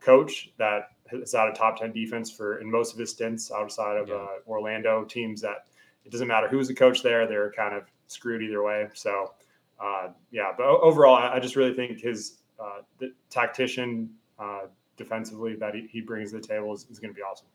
coach 0.00 0.50
that 0.58 0.88
has 1.08 1.32
had 1.32 1.48
a 1.48 1.52
top 1.52 1.78
ten 1.78 1.92
defense 1.92 2.30
for 2.30 2.58
in 2.58 2.70
most 2.70 2.92
of 2.92 2.98
his 2.98 3.10
stints 3.10 3.52
outside 3.52 3.96
of 3.96 4.08
yeah. 4.08 4.14
uh, 4.14 4.28
Orlando 4.46 5.04
teams 5.04 5.40
that 5.42 5.66
it 6.04 6.10
doesn't 6.10 6.26
matter 6.26 6.48
who's 6.48 6.68
the 6.68 6.74
coach 6.74 7.02
there; 7.02 7.26
they're 7.26 7.52
kind 7.52 7.74
of 7.74 7.84
screwed 8.12 8.42
either 8.42 8.62
way. 8.62 8.88
So 8.94 9.32
uh, 9.80 10.08
yeah, 10.30 10.52
but 10.56 10.64
overall, 10.66 11.16
I, 11.16 11.34
I, 11.34 11.40
just 11.40 11.56
really 11.56 11.74
think 11.74 12.00
his 12.00 12.38
uh, 12.60 12.82
the 12.98 13.12
tactician 13.30 14.10
uh, 14.38 14.66
defensively 14.96 15.56
that 15.56 15.74
he, 15.74 15.88
he 15.90 16.00
brings 16.00 16.30
to 16.30 16.40
the 16.40 16.46
table 16.46 16.72
is, 16.72 16.86
is 16.90 17.00
going 17.00 17.12
to 17.12 17.16
be 17.16 17.22
awesome. 17.22 17.46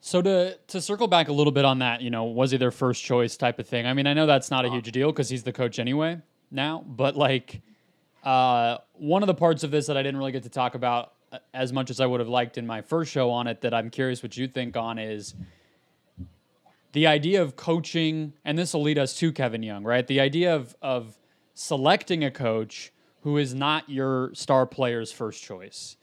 So 0.00 0.20
to 0.22 0.56
to 0.68 0.80
circle 0.80 1.08
back 1.08 1.28
a 1.28 1.32
little 1.32 1.52
bit 1.52 1.64
on 1.64 1.78
that, 1.78 2.02
you 2.02 2.10
know, 2.10 2.24
was 2.24 2.50
he 2.50 2.58
their 2.58 2.70
first 2.70 3.02
choice 3.02 3.36
type 3.36 3.58
of 3.58 3.66
thing? 3.66 3.86
I 3.86 3.94
mean, 3.94 4.06
I 4.06 4.12
know 4.12 4.26
that's 4.26 4.50
not 4.50 4.64
a 4.64 4.70
huge 4.70 4.92
deal 4.92 5.10
because 5.10 5.28
he's 5.28 5.42
the 5.42 5.52
coach 5.52 5.78
anyway 5.78 6.20
now, 6.50 6.84
but 6.86 7.16
like 7.16 7.62
uh, 8.22 8.78
one 8.92 9.22
of 9.22 9.26
the 9.26 9.34
parts 9.34 9.64
of 9.64 9.70
this 9.70 9.86
that 9.86 9.96
I 9.96 10.02
didn't 10.02 10.18
really 10.18 10.32
get 10.32 10.42
to 10.42 10.50
talk 10.50 10.74
about 10.74 11.14
uh, 11.32 11.38
as 11.54 11.72
much 11.72 11.90
as 11.90 12.00
I 12.00 12.06
would 12.06 12.20
have 12.20 12.28
liked 12.28 12.58
in 12.58 12.66
my 12.66 12.82
first 12.82 13.10
show 13.10 13.30
on 13.30 13.46
it 13.46 13.62
that 13.62 13.72
I'm 13.72 13.88
curious 13.88 14.22
what 14.22 14.36
you 14.36 14.46
think 14.46 14.76
on 14.76 14.98
is 14.98 15.34
the 16.96 17.06
idea 17.06 17.42
of 17.42 17.56
coaching, 17.56 18.32
and 18.42 18.58
this 18.58 18.72
will 18.72 18.80
lead 18.80 18.96
us 18.96 19.12
to 19.18 19.30
Kevin 19.30 19.62
Young, 19.62 19.84
right? 19.84 20.06
The 20.06 20.18
idea 20.18 20.56
of 20.56 20.74
of 20.80 21.18
selecting 21.52 22.24
a 22.24 22.30
coach 22.30 22.90
who 23.20 23.36
is 23.36 23.54
not 23.54 23.90
your 23.90 24.30
star 24.32 24.64
player's 24.64 25.12
first 25.12 25.44
choice. 25.44 25.98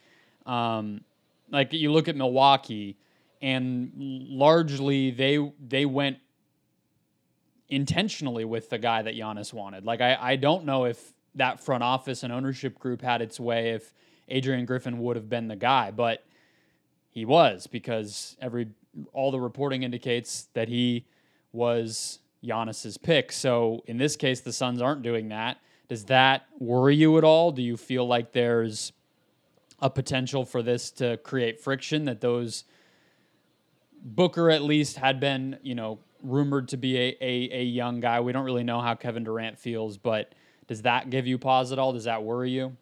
Um, 0.45 1.01
like 1.49 1.73
you 1.73 1.91
look 1.91 2.07
at 2.07 2.15
Milwaukee 2.15 2.95
and 3.41 3.91
largely 3.95 5.09
they 5.09 5.39
they 5.59 5.87
went 5.87 6.17
intentionally 7.69 8.45
with 8.45 8.69
the 8.69 8.77
guy 8.77 9.01
that 9.01 9.15
Giannis 9.15 9.51
wanted. 9.51 9.85
Like 9.85 9.99
I, 9.99 10.15
I 10.21 10.35
don't 10.35 10.63
know 10.63 10.85
if 10.85 11.11
that 11.33 11.59
front 11.59 11.81
office 11.81 12.21
and 12.21 12.31
ownership 12.31 12.77
group 12.77 13.01
had 13.01 13.19
its 13.19 13.39
way 13.39 13.71
if 13.71 13.95
Adrian 14.29 14.67
Griffin 14.67 14.99
would 14.99 15.15
have 15.15 15.27
been 15.27 15.47
the 15.47 15.55
guy, 15.55 15.89
but 15.89 16.23
he 17.09 17.25
was 17.25 17.65
because 17.65 18.37
every 18.39 18.67
all 19.11 19.31
the 19.31 19.39
reporting 19.39 19.83
indicates 19.83 20.47
that 20.53 20.67
he 20.67 21.05
was 21.51 22.19
Giannis's 22.43 22.97
pick. 22.97 23.31
So 23.31 23.83
in 23.87 23.97
this 23.97 24.15
case, 24.15 24.41
the 24.41 24.53
Suns 24.53 24.81
aren't 24.81 25.01
doing 25.01 25.29
that. 25.29 25.57
Does 25.87 26.05
that 26.05 26.45
worry 26.59 26.95
you 26.95 27.17
at 27.17 27.23
all? 27.23 27.51
Do 27.51 27.61
you 27.61 27.77
feel 27.77 28.07
like 28.07 28.31
there's 28.31 28.93
a 29.79 29.89
potential 29.89 30.45
for 30.45 30.61
this 30.61 30.91
to 30.91 31.17
create 31.17 31.59
friction 31.59 32.05
that 32.05 32.21
those 32.21 32.63
Booker 34.05 34.49
at 34.49 34.61
least 34.61 34.97
had 34.97 35.19
been, 35.21 35.57
you 35.63 35.75
know, 35.75 35.99
rumored 36.21 36.67
to 36.69 36.77
be 36.77 36.97
a, 36.97 37.17
a, 37.21 37.49
a 37.51 37.63
young 37.63 37.99
guy. 37.99 38.19
We 38.19 38.33
don't 38.33 38.43
really 38.43 38.63
know 38.63 38.81
how 38.81 38.95
Kevin 38.95 39.23
Durant 39.23 39.57
feels, 39.57 39.97
but 39.97 40.33
does 40.67 40.81
that 40.81 41.09
give 41.09 41.25
you 41.25 41.37
pause 41.37 41.71
at 41.71 41.79
all? 41.79 41.93
Does 41.93 42.03
that 42.05 42.23
worry 42.23 42.51
you? 42.51 42.75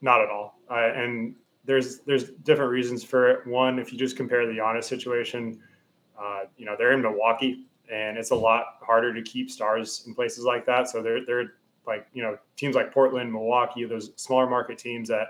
Not 0.00 0.20
at 0.20 0.28
all. 0.28 0.58
And 0.68 1.34
there's 1.64 2.00
there's 2.00 2.30
different 2.42 2.70
reasons 2.70 3.02
for 3.02 3.30
it. 3.30 3.46
One, 3.46 3.78
if 3.78 3.92
you 3.92 3.98
just 3.98 4.16
compare 4.16 4.46
the 4.46 4.52
Giannis 4.52 4.84
situation, 4.84 5.60
uh, 6.20 6.42
you 6.56 6.66
know 6.66 6.74
they're 6.76 6.92
in 6.92 7.02
Milwaukee, 7.02 7.66
and 7.90 8.16
it's 8.16 8.30
a 8.30 8.36
lot 8.36 8.78
harder 8.80 9.14
to 9.14 9.22
keep 9.22 9.50
stars 9.50 10.04
in 10.06 10.14
places 10.14 10.44
like 10.44 10.66
that. 10.66 10.88
So 10.88 11.02
they're 11.02 11.24
they're 11.24 11.54
like 11.86 12.06
you 12.12 12.22
know 12.22 12.38
teams 12.56 12.74
like 12.74 12.92
Portland, 12.92 13.32
Milwaukee, 13.32 13.84
those 13.84 14.12
smaller 14.16 14.48
market 14.48 14.78
teams 14.78 15.08
that 15.08 15.28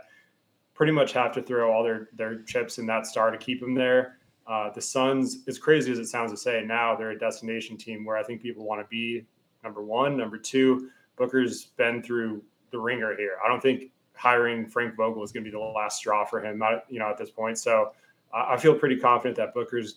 pretty 0.75 0.93
much 0.93 1.12
have 1.12 1.33
to 1.33 1.43
throw 1.43 1.73
all 1.73 1.85
their 1.85 2.09
their 2.14 2.43
chips 2.43 2.79
in 2.79 2.87
that 2.87 3.07
star 3.07 3.31
to 3.31 3.38
keep 3.38 3.61
them 3.61 3.75
there. 3.75 4.19
Uh, 4.47 4.71
the 4.75 4.81
Suns, 4.81 5.38
as 5.49 5.59
crazy 5.59 5.91
as 5.91 5.99
it 5.99 6.07
sounds 6.07 6.31
to 6.31 6.37
say, 6.37 6.62
now 6.67 6.95
they're 6.95 7.12
a 7.12 7.19
destination 7.19 7.79
team 7.79 8.05
where 8.05 8.17
I 8.17 8.23
think 8.23 8.43
people 8.43 8.64
want 8.64 8.81
to 8.81 8.87
be. 8.88 9.25
Number 9.62 9.83
one, 9.83 10.19
number 10.19 10.37
two, 10.37 10.91
Booker's 11.17 11.64
been 11.76 12.03
through 12.03 12.43
the 12.71 12.79
wringer 12.79 13.17
here. 13.17 13.38
I 13.43 13.49
don't 13.49 13.62
think 13.62 13.91
hiring 14.14 14.66
Frank 14.66 14.97
Vogel 14.97 15.23
is 15.23 15.33
going 15.33 15.44
to 15.44 15.50
be 15.50 15.56
the 15.56 15.62
last 15.62 15.99
straw 15.99 16.25
for 16.25 16.44
him. 16.44 16.59
Not 16.59 16.85
you 16.88 16.99
know 16.99 17.09
at 17.09 17.18
this 17.18 17.30
point. 17.30 17.59
So 17.59 17.92
I 18.33 18.56
feel 18.56 18.75
pretty 18.75 18.97
confident 18.97 19.37
that 19.37 19.54
Booker's 19.54 19.97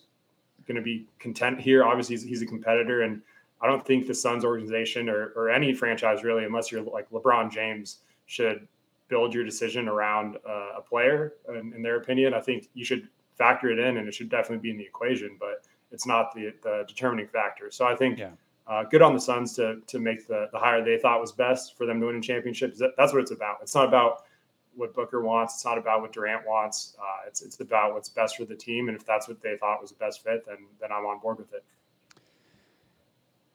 going 0.66 0.76
to 0.76 0.82
be 0.82 1.06
content 1.18 1.60
here. 1.60 1.82
Obviously, 1.84 2.14
he's, 2.14 2.24
he's, 2.24 2.42
a 2.42 2.46
competitor, 2.46 3.02
and 3.02 3.20
I 3.60 3.66
don't 3.66 3.84
think 3.84 4.06
the 4.06 4.14
Suns 4.14 4.44
organization 4.44 5.08
or, 5.08 5.32
or 5.34 5.50
any 5.50 5.74
franchise 5.74 6.22
really, 6.22 6.44
unless 6.44 6.70
you're 6.70 6.82
like 6.82 7.10
LeBron 7.10 7.50
James, 7.50 7.98
should 8.26 8.68
build 9.08 9.34
your 9.34 9.44
decision 9.44 9.88
around 9.88 10.36
uh, 10.48 10.76
a 10.78 10.82
player. 10.82 11.32
In, 11.48 11.72
in, 11.74 11.82
their 11.82 11.96
opinion, 11.96 12.34
I 12.34 12.40
think 12.40 12.68
you 12.74 12.84
should 12.84 13.08
factor 13.36 13.70
it 13.70 13.78
in, 13.78 13.96
and 13.96 14.06
it 14.06 14.14
should 14.14 14.28
definitely 14.28 14.58
be 14.58 14.70
in 14.70 14.76
the 14.76 14.84
equation, 14.84 15.36
but 15.40 15.64
it's 15.90 16.06
not 16.06 16.34
the, 16.34 16.52
the 16.62 16.84
determining 16.86 17.26
factor. 17.26 17.70
So 17.70 17.86
I 17.86 17.96
think. 17.96 18.18
Yeah. 18.18 18.30
Uh, 18.68 18.84
good 18.84 19.00
on 19.00 19.14
the 19.14 19.20
Suns 19.20 19.54
to 19.54 19.80
to 19.86 19.98
make 19.98 20.26
the 20.26 20.48
the 20.52 20.58
hire 20.58 20.84
they 20.84 20.98
thought 20.98 21.20
was 21.20 21.32
best 21.32 21.76
for 21.76 21.86
them 21.86 22.00
to 22.00 22.06
win 22.06 22.16
in 22.16 22.22
championships. 22.22 22.78
That, 22.78 22.90
that's 22.98 23.14
what 23.14 23.22
it's 23.22 23.30
about. 23.30 23.56
It's 23.62 23.74
not 23.74 23.88
about 23.88 24.24
what 24.76 24.94
Booker 24.94 25.22
wants. 25.22 25.54
It's 25.54 25.64
not 25.64 25.78
about 25.78 26.02
what 26.02 26.12
Durant 26.12 26.46
wants. 26.46 26.94
Uh, 26.98 27.26
it's 27.26 27.40
it's 27.40 27.58
about 27.60 27.94
what's 27.94 28.10
best 28.10 28.36
for 28.36 28.44
the 28.44 28.54
team, 28.54 28.88
and 28.88 28.96
if 28.96 29.06
that's 29.06 29.26
what 29.26 29.40
they 29.40 29.56
thought 29.56 29.80
was 29.80 29.90
the 29.90 29.96
best 29.96 30.22
fit, 30.22 30.44
then 30.46 30.58
then 30.80 30.92
I'm 30.92 31.06
on 31.06 31.18
board 31.18 31.38
with 31.38 31.52
it. 31.54 31.64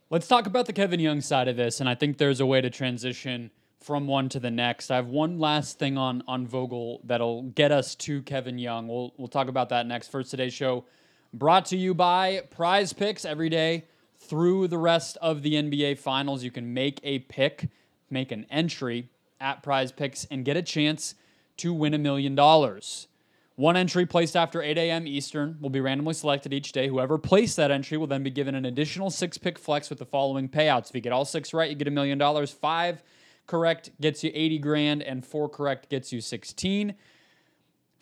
Let's 0.09 0.27
talk 0.27 0.47
about 0.47 0.65
the 0.65 0.73
Kevin 0.73 0.99
Young 0.99 1.21
side 1.21 1.47
of 1.47 1.57
this, 1.57 1.79
and 1.79 1.87
I 1.87 1.93
think 1.93 2.17
there's 2.17 2.39
a 2.39 2.45
way 2.45 2.61
to 2.61 2.71
transition 2.71 3.51
from 3.79 4.07
one 4.07 4.29
to 4.29 4.39
the 4.39 4.51
next. 4.51 4.89
I 4.89 4.95
have 4.95 5.07
one 5.07 5.37
last 5.37 5.77
thing 5.77 5.95
on 5.95 6.23
on 6.27 6.47
Vogel 6.47 7.01
that'll 7.03 7.43
get 7.43 7.71
us 7.71 7.93
to 7.95 8.23
Kevin 8.23 8.57
Young. 8.57 8.87
We'll 8.87 9.13
we'll 9.17 9.27
talk 9.27 9.47
about 9.47 9.69
that 9.69 9.85
next. 9.85 10.07
First 10.07 10.31
today's 10.31 10.53
show 10.53 10.85
brought 11.33 11.65
to 11.67 11.77
you 11.77 11.93
by 11.93 12.41
Prize 12.49 12.93
Picks 12.93 13.25
every 13.25 13.49
day 13.49 13.85
through 14.27 14.67
the 14.67 14.77
rest 14.77 15.17
of 15.21 15.41
the 15.41 15.53
NBA 15.53 15.97
Finals. 15.97 16.43
You 16.43 16.51
can 16.51 16.73
make 16.73 16.99
a 17.03 17.19
pick, 17.19 17.69
make 18.09 18.31
an 18.31 18.45
entry 18.49 19.09
at 19.39 19.63
Prize 19.63 19.91
Picks 19.91 20.25
and 20.25 20.45
get 20.45 20.57
a 20.57 20.61
chance 20.61 21.15
to 21.57 21.73
win 21.73 21.93
a 21.93 21.97
million 21.97 22.35
dollars. 22.35 23.07
One 23.55 23.77
entry 23.77 24.07
placed 24.07 24.35
after 24.35 24.63
8 24.63 24.79
a.m. 24.79 25.05
Eastern 25.05 25.57
will 25.61 25.69
be 25.69 25.79
randomly 25.79 26.15
selected 26.15 26.53
each 26.53 26.71
day. 26.71 26.87
Whoever 26.87 27.19
placed 27.19 27.55
that 27.57 27.69
entry 27.69 27.97
will 27.97 28.07
then 28.07 28.23
be 28.23 28.31
given 28.31 28.55
an 28.55 28.65
additional 28.65 29.11
six 29.11 29.37
pick 29.37 29.59
flex 29.59 29.91
with 29.91 29.99
the 29.99 30.05
following 30.05 30.49
payouts. 30.49 30.89
If 30.89 30.95
you 30.95 31.01
get 31.01 31.13
all 31.13 31.25
six 31.25 31.53
right, 31.53 31.69
you 31.69 31.75
get 31.75 31.87
a 31.87 31.91
million 31.91 32.17
dollars. 32.17 32.51
Five 32.51 33.03
correct 33.45 33.91
gets 34.01 34.23
you 34.23 34.31
80 34.33 34.57
grand, 34.57 35.03
and 35.03 35.23
four 35.23 35.47
correct 35.49 35.89
gets 35.89 36.11
you 36.11 36.19
16. 36.19 36.95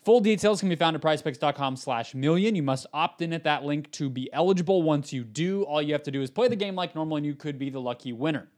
Full 0.04 0.20
details 0.20 0.60
can 0.60 0.68
be 0.68 0.74
found 0.74 0.96
at 0.96 1.02
prizepicks.com 1.02 1.76
slash 1.76 2.14
million. 2.14 2.56
You 2.56 2.62
must 2.62 2.86
opt 2.92 3.22
in 3.22 3.32
at 3.32 3.44
that 3.44 3.62
link 3.62 3.90
to 3.92 4.10
be 4.10 4.32
eligible. 4.32 4.82
Once 4.82 5.12
you 5.12 5.22
do, 5.22 5.62
all 5.62 5.80
you 5.80 5.92
have 5.92 6.02
to 6.02 6.10
do 6.10 6.22
is 6.22 6.30
play 6.30 6.48
the 6.48 6.56
game 6.56 6.74
like 6.74 6.94
normal 6.94 7.16
and 7.16 7.26
you 7.26 7.34
could 7.34 7.58
be 7.58 7.70
the 7.70 7.80
lucky 7.80 8.12
winner. 8.12 8.48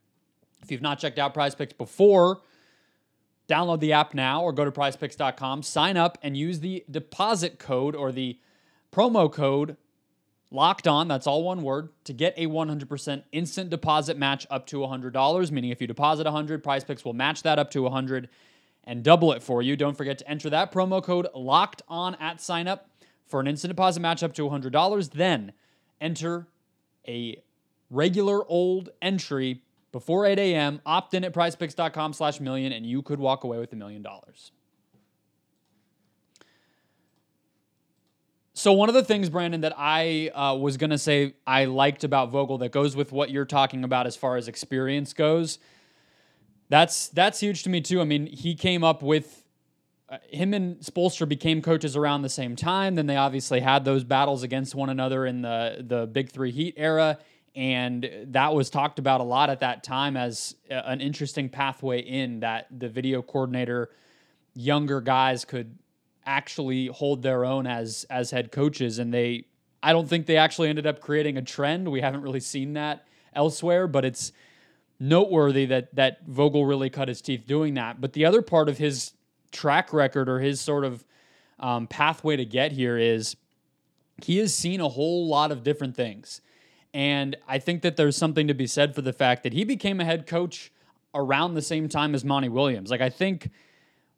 If 0.63 0.71
you've 0.71 0.81
not 0.81 0.97
checked 0.97 1.19
out 1.19 1.35
Prize 1.35 1.53
Picks 1.53 1.73
before, 1.73 2.41
Download 3.47 3.79
the 3.79 3.93
app 3.93 4.13
now 4.13 4.41
or 4.41 4.51
go 4.51 4.65
to 4.65 4.71
prizepicks.com, 4.71 5.61
sign 5.61 5.97
up, 5.97 6.17
and 6.23 6.35
use 6.35 6.59
the 6.61 6.83
deposit 6.89 7.59
code 7.59 7.95
or 7.95 8.11
the 8.11 8.39
promo 8.91 9.31
code 9.31 9.77
locked 10.49 10.87
on, 10.87 11.07
that's 11.07 11.27
all 11.27 11.43
one 11.43 11.61
word, 11.61 11.89
to 12.05 12.13
get 12.13 12.33
a 12.37 12.47
100% 12.47 13.23
instant 13.31 13.69
deposit 13.69 14.17
match 14.17 14.47
up 14.49 14.65
to 14.67 14.77
$100. 14.77 15.51
Meaning 15.51 15.69
if 15.69 15.79
you 15.79 15.85
deposit 15.85 16.25
$100, 16.25 16.63
Prize 16.63 16.83
Picks 16.83 17.05
will 17.05 17.13
match 17.13 17.43
that 17.43 17.59
up 17.59 17.69
to 17.71 17.83
100 17.83 18.29
and 18.85 19.03
double 19.03 19.31
it 19.31 19.41
for 19.41 19.61
you. 19.61 19.75
Don't 19.75 19.97
forget 19.97 20.17
to 20.19 20.29
enter 20.29 20.49
that 20.49 20.71
promo 20.71 21.03
code 21.03 21.27
locked 21.33 21.81
on 21.87 22.15
at 22.15 22.39
sign 22.39 22.67
up 22.67 22.89
for 23.27 23.39
an 23.39 23.47
instant 23.47 23.69
deposit 23.69 23.99
match 23.99 24.23
up 24.23 24.33
to 24.33 24.43
$100. 24.43 25.11
Then 25.11 25.53
enter 25.99 26.47
a 27.07 27.41
regular 27.89 28.45
old 28.47 28.89
entry 29.01 29.61
before 29.91 30.25
8 30.25 30.37
a.m. 30.37 30.81
Opt 30.85 31.13
in 31.13 31.23
at 31.23 31.33
prizepicks.com 31.33 32.13
slash 32.13 32.39
million, 32.39 32.73
and 32.73 32.85
you 32.85 33.01
could 33.01 33.19
walk 33.19 33.43
away 33.43 33.57
with 33.57 33.71
a 33.73 33.75
million 33.75 34.01
dollars. 34.01 34.51
So 38.57 38.71
one 38.71 38.87
of 38.87 38.95
the 38.95 39.03
things, 39.03 39.29
Brandon, 39.29 39.61
that 39.61 39.73
I 39.77 40.29
uh, 40.29 40.55
was 40.55 40.77
gonna 40.77 40.97
say 40.97 41.33
I 41.45 41.65
liked 41.65 42.03
about 42.03 42.31
Vogel 42.31 42.57
that 42.59 42.71
goes 42.71 42.95
with 42.95 43.11
what 43.11 43.29
you're 43.29 43.45
talking 43.45 43.83
about 43.83 44.07
as 44.07 44.15
far 44.15 44.37
as 44.37 44.47
experience 44.47 45.13
goes. 45.13 45.59
That's 46.69 47.09
that's 47.09 47.39
huge 47.39 47.63
to 47.63 47.69
me 47.69 47.81
too. 47.81 48.01
I 48.01 48.05
mean, 48.05 48.27
he 48.27 48.55
came 48.55 48.83
up 48.83 49.03
with 49.03 49.43
uh, 50.09 50.17
him 50.29 50.53
and 50.53 50.77
Spoelstra 50.79 51.27
became 51.27 51.61
coaches 51.61 51.95
around 51.95 52.21
the 52.21 52.29
same 52.29 52.55
time. 52.55 52.95
Then 52.95 53.07
they 53.07 53.17
obviously 53.17 53.59
had 53.59 53.85
those 53.85 54.03
battles 54.03 54.43
against 54.43 54.75
one 54.75 54.89
another 54.89 55.25
in 55.25 55.41
the 55.41 55.83
the 55.87 56.07
Big 56.07 56.31
Three 56.31 56.51
Heat 56.51 56.75
era. 56.77 57.19
And 57.55 58.09
that 58.27 58.53
was 58.53 58.69
talked 58.69 58.99
about 58.99 59.21
a 59.21 59.23
lot 59.23 59.49
at 59.49 59.61
that 59.61 59.81
time 59.81 60.17
as 60.17 60.55
an 60.69 60.99
interesting 60.99 61.47
pathway 61.47 62.01
in 62.01 62.41
that 62.41 62.67
the 62.69 62.89
video 62.89 63.21
coordinator, 63.21 63.91
younger 64.53 64.99
guys 64.99 65.45
could 65.45 65.77
actually 66.25 66.87
hold 66.87 67.21
their 67.21 67.45
own 67.45 67.65
as 67.65 68.05
as 68.09 68.31
head 68.31 68.51
coaches. 68.51 68.99
And 68.99 69.13
they, 69.13 69.45
I 69.81 69.93
don't 69.93 70.07
think 70.07 70.25
they 70.25 70.37
actually 70.37 70.67
ended 70.67 70.85
up 70.85 70.99
creating 70.99 71.37
a 71.37 71.41
trend. 71.41 71.89
We 71.89 72.01
haven't 72.01 72.23
really 72.23 72.41
seen 72.41 72.73
that 72.73 73.07
elsewhere, 73.33 73.87
but 73.87 74.03
it's 74.03 74.33
noteworthy 74.99 75.65
that 75.65 75.93
that 75.95 76.25
Vogel 76.27 76.65
really 76.65 76.89
cut 76.89 77.07
his 77.07 77.21
teeth 77.21 77.45
doing 77.45 77.73
that. 77.75 77.99
But 78.01 78.13
the 78.13 78.25
other 78.25 78.41
part 78.41 78.69
of 78.69 78.77
his 78.77 79.13
track 79.51 79.93
record 79.93 80.29
or 80.29 80.39
his 80.39 80.59
sort 80.61 80.83
of 80.83 81.05
um, 81.59 81.87
pathway 81.87 82.35
to 82.35 82.45
get 82.45 82.71
here 82.71 82.97
is 82.97 83.35
he 84.23 84.37
has 84.37 84.53
seen 84.53 84.81
a 84.81 84.89
whole 84.89 85.27
lot 85.27 85.51
of 85.51 85.63
different 85.63 85.95
things. 85.95 86.41
And 86.93 87.35
I 87.47 87.59
think 87.59 87.81
that 87.81 87.97
there's 87.97 88.15
something 88.15 88.47
to 88.47 88.53
be 88.53 88.67
said 88.67 88.95
for 88.95 89.01
the 89.01 89.13
fact 89.13 89.43
that 89.43 89.53
he 89.53 89.65
became 89.65 89.99
a 89.99 90.05
head 90.05 90.27
coach 90.27 90.71
around 91.13 91.53
the 91.53 91.61
same 91.61 91.89
time 91.89 92.15
as 92.15 92.23
Monty 92.23 92.49
Williams. 92.49 92.89
Like, 92.89 93.01
I 93.01 93.09
think 93.09 93.49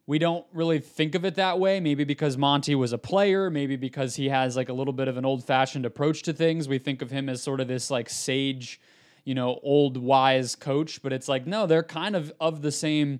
we 0.05 0.19
don't 0.19 0.45
really 0.53 0.79
think 0.79 1.15
of 1.15 1.25
it 1.25 1.35
that 1.35 1.59
way. 1.59 1.79
Maybe 1.79 2.03
because 2.03 2.37
Monty 2.37 2.75
was 2.75 2.93
a 2.93 2.97
player, 2.97 3.49
maybe 3.49 3.75
because 3.75 4.15
he 4.15 4.29
has 4.29 4.55
like 4.55 4.69
a 4.69 4.73
little 4.73 4.93
bit 4.93 5.07
of 5.07 5.17
an 5.17 5.25
old 5.25 5.43
fashioned 5.43 5.85
approach 5.85 6.21
to 6.23 6.33
things. 6.33 6.67
We 6.67 6.77
think 6.77 7.01
of 7.01 7.11
him 7.11 7.29
as 7.29 7.41
sort 7.41 7.59
of 7.59 7.67
this 7.67 7.89
like 7.89 8.09
sage, 8.09 8.79
you 9.27 9.35
know, 9.35 9.59
old 9.61 9.97
wise 9.97 10.55
coach. 10.55 11.01
But 11.01 11.11
it's 11.11 11.27
like, 11.27 11.45
no, 11.45 11.67
they're 11.67 11.83
kind 11.83 12.15
of 12.15 12.31
of 12.39 12.61
the 12.61 12.71
same 12.71 13.19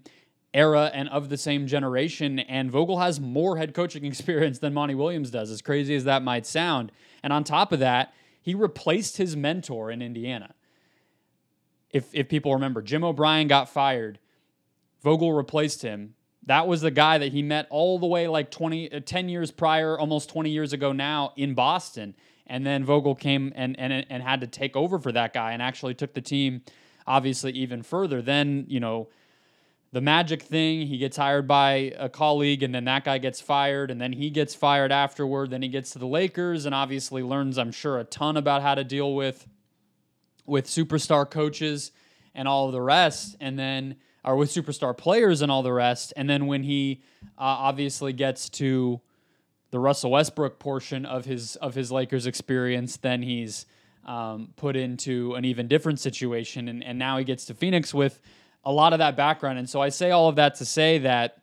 era 0.54 0.90
and 0.94 1.10
of 1.10 1.28
the 1.28 1.36
same 1.36 1.68
generation. 1.68 2.40
And 2.40 2.72
Vogel 2.72 3.00
has 3.00 3.20
more 3.20 3.58
head 3.58 3.74
coaching 3.74 4.06
experience 4.12 4.60
than 4.60 4.74
Monty 4.74 4.96
Williams 4.96 5.30
does, 5.32 5.52
as 5.52 5.62
crazy 5.62 5.96
as 5.96 6.06
that 6.06 6.24
might 6.24 6.46
sound. 6.46 6.94
And 7.22 7.34
on 7.34 7.44
top 7.44 7.74
of 7.74 7.80
that, 7.80 8.14
he 8.42 8.56
replaced 8.56 9.18
his 9.18 9.36
mentor 9.36 9.92
in 9.92 10.02
Indiana. 10.02 10.54
If, 11.92 12.06
if 12.14 12.30
people 12.30 12.54
remember, 12.54 12.82
Jim 12.82 13.04
O'Brien 13.04 13.50
got 13.50 13.68
fired. 13.68 14.20
Vogel 15.04 15.34
replaced 15.34 15.82
him. 15.82 16.16
That 16.46 16.68
was 16.68 16.80
the 16.80 16.92
guy 16.92 17.18
that 17.18 17.34
he 17.34 17.44
met 17.44 17.68
all 17.70 18.00
the 18.00 18.08
way 18.08 18.30
like 18.30 18.50
20, 18.50 18.94
uh, 18.94 19.00
10 19.02 19.28
years 19.28 19.52
prior, 19.52 20.00
almost 20.00 20.30
20 20.30 20.50
years 20.50 20.72
ago 20.72 20.94
now 20.94 21.34
in 21.36 21.54
Boston. 21.54 22.16
And 22.48 22.66
then 22.66 22.86
Vogel 22.86 23.16
came 23.16 23.54
and, 23.56 23.78
and, 23.80 24.06
and 24.10 24.24
had 24.24 24.42
to 24.42 24.48
take 24.48 24.76
over 24.76 25.00
for 25.00 25.12
that 25.12 25.34
guy 25.34 25.52
and 25.52 25.62
actually 25.62 25.94
took 25.94 26.14
the 26.14 26.22
team, 26.22 26.62
obviously, 27.06 27.52
even 27.52 27.84
further. 27.84 28.22
Then, 28.22 28.66
you 28.68 28.80
know, 28.80 29.10
the 29.92 30.02
magic 30.02 30.42
thing. 30.42 30.88
He 30.88 30.98
gets 30.98 31.18
hired 31.18 31.48
by 31.48 31.94
a 31.98 32.10
colleague, 32.10 32.64
and 32.64 32.74
then 32.74 32.86
that 32.86 33.04
guy 33.04 33.18
gets 33.18 33.40
fired, 33.42 33.92
and 33.92 34.02
then 34.02 34.14
he 34.14 34.30
gets 34.30 34.54
fired 34.54 34.92
afterward. 34.92 35.50
Then 35.50 35.62
he 35.62 35.70
gets 35.70 35.92
to 35.92 36.00
the 36.00 36.08
Lakers, 36.08 36.66
and 36.66 36.76
obviously 36.76 37.24
learns, 37.24 37.58
I'm 37.58 37.72
sure, 37.72 38.00
a 38.00 38.04
ton 38.04 38.38
about 38.38 38.62
how 38.62 38.76
to 38.76 38.84
deal 38.84 39.16
with 39.16 39.48
with 40.46 40.66
superstar 40.66 41.30
coaches 41.30 41.92
and 42.34 42.48
all 42.48 42.72
the 42.72 42.82
rest, 42.82 43.36
and 43.40 43.58
then 43.58 43.96
or 44.24 44.36
with 44.36 44.50
superstar 44.50 44.96
players 44.96 45.42
and 45.42 45.52
all 45.52 45.64
the 45.64 45.74
rest. 45.74 46.14
And 46.18 46.30
then 46.30 46.48
when 46.48 46.64
he 46.64 47.02
uh, 47.38 47.44
obviously 47.44 48.12
gets 48.14 48.50
to 48.50 49.00
the 49.72 49.80
Russell 49.80 50.12
Westbrook 50.12 50.60
portion 50.60 51.06
of 51.06 51.26
his 51.26 51.56
of 51.58 51.76
his 51.76 51.92
Lakers 51.92 52.26
experience, 52.26 52.98
then 52.98 53.22
he's 53.22 53.66
um, 54.06 54.54
put 54.56 54.76
into 54.76 55.36
an 55.36 55.46
even 55.46 55.68
different 55.68 56.00
situation, 56.00 56.68
and 56.68 56.84
and 56.84 56.98
now 56.98 57.18
he 57.18 57.24
gets 57.24 57.46
to 57.46 57.54
Phoenix 57.54 57.94
with 57.94 58.22
a 58.64 58.72
lot 58.72 58.94
of 58.94 59.00
that 59.00 59.16
background. 59.16 59.58
And 59.58 59.70
so 59.70 59.82
I 59.82 59.90
say 59.90 60.12
all 60.12 60.28
of 60.28 60.36
that 60.36 60.56
to 60.56 60.66
say 60.66 60.98
that 61.00 61.42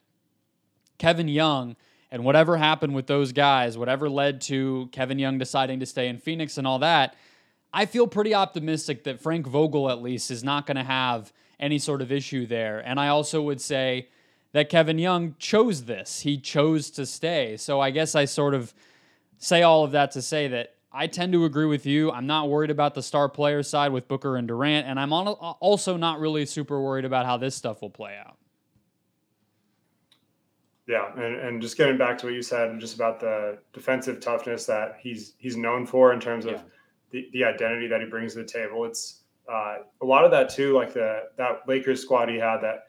Kevin 0.99 1.29
Young 1.29 1.77
and 2.11 2.23
whatever 2.25 2.57
happened 2.57 2.95
with 2.95 3.07
those 3.07 3.33
guys, 3.33 3.79
whatever 3.79 4.09
led 4.09 4.41
to 4.43 4.89
Kevin 4.93 5.19
Young 5.19 5.39
deciding 5.39 5.81
to 5.81 5.87
stay 5.87 6.09
in 6.09 6.19
Phoenix 6.19 6.59
and 6.59 6.67
all 6.67 6.79
that, 6.81 7.17
I 7.73 7.87
feel 7.87 8.07
pretty 8.07 8.35
optimistic 8.35 9.05
that 9.05 9.21
Frank 9.21 9.47
Vogel, 9.47 9.91
at 9.91 10.01
least, 10.01 10.31
is 10.31 10.45
not 10.45 10.67
going 10.67 10.77
to 10.77 10.85
have 10.85 11.33
any 11.59 11.79
sort 11.79 12.03
of 12.03 12.13
issue 12.13 12.47
there. 12.47 12.79
And 12.81 13.01
I 13.01 13.09
also 13.09 13.43
would 13.43 13.61
say 13.61 14.09
that 14.55 14.69
Kevin 14.69 15.01
Young 15.01 15.35
chose 15.41 15.85
this. 15.85 16.21
He 16.21 16.39
chose 16.39 16.89
to 16.93 17.05
stay. 17.05 17.57
So 17.57 17.81
I 17.81 17.91
guess 17.91 18.15
I 18.15 18.25
sort 18.25 18.55
of 18.55 18.73
say 19.37 19.63
all 19.63 19.83
of 19.83 19.91
that 19.91 20.13
to 20.13 20.23
say 20.23 20.47
that 20.47 20.77
I 20.93 21.09
tend 21.09 21.33
to 21.33 21.45
agree 21.45 21.67
with 21.67 21.85
you. 21.87 22.13
I'm 22.13 22.29
not 22.29 22.49
worried 22.49 22.71
about 22.71 22.95
the 22.95 23.03
star 23.03 23.29
player 23.29 23.65
side 23.65 23.91
with 23.91 24.07
Booker 24.07 24.37
and 24.37 24.47
Durant, 24.47 24.87
and 24.87 24.99
I'm 25.01 25.13
also 25.13 25.97
not 25.97 26.21
really 26.21 26.47
super 26.47 26.81
worried 26.81 27.05
about 27.05 27.27
how 27.27 27.37
this 27.37 27.57
stuff 27.57 27.83
will 27.83 27.91
play 27.91 28.17
out. 28.17 28.37
Yeah, 30.87 31.13
and, 31.17 31.35
and 31.41 31.61
just 31.61 31.77
getting 31.77 31.99
back 31.99 32.17
to 32.19 32.27
what 32.27 32.35
you 32.35 32.43
said, 32.43 32.79
just 32.79 32.95
about 32.95 33.19
the 33.19 33.59
defensive 33.73 34.21
toughness 34.21 34.67
that 34.67 34.99
he's 35.01 35.35
he's 35.39 35.57
known 35.57 35.85
for 35.85 36.13
in 36.13 36.21
terms 36.21 36.45
of 36.45 36.53
yeah. 36.53 36.61
the, 37.11 37.29
the 37.33 37.45
identity 37.45 37.89
that 37.89 38.01
he 38.01 38.07
brings 38.07 38.35
to 38.35 38.41
the 38.41 38.45
table. 38.45 38.85
It's 38.85 39.23
uh, 39.53 39.79
a 40.01 40.07
lot 40.07 40.25
of 40.25 40.31
that 40.31 40.49
too, 40.49 40.75
like 40.75 40.95
the 40.95 41.23
that 41.39 41.63
Lakers 41.67 42.03
squad 42.03 42.29
he 42.29 42.37
had 42.37 42.59
that 42.59 42.85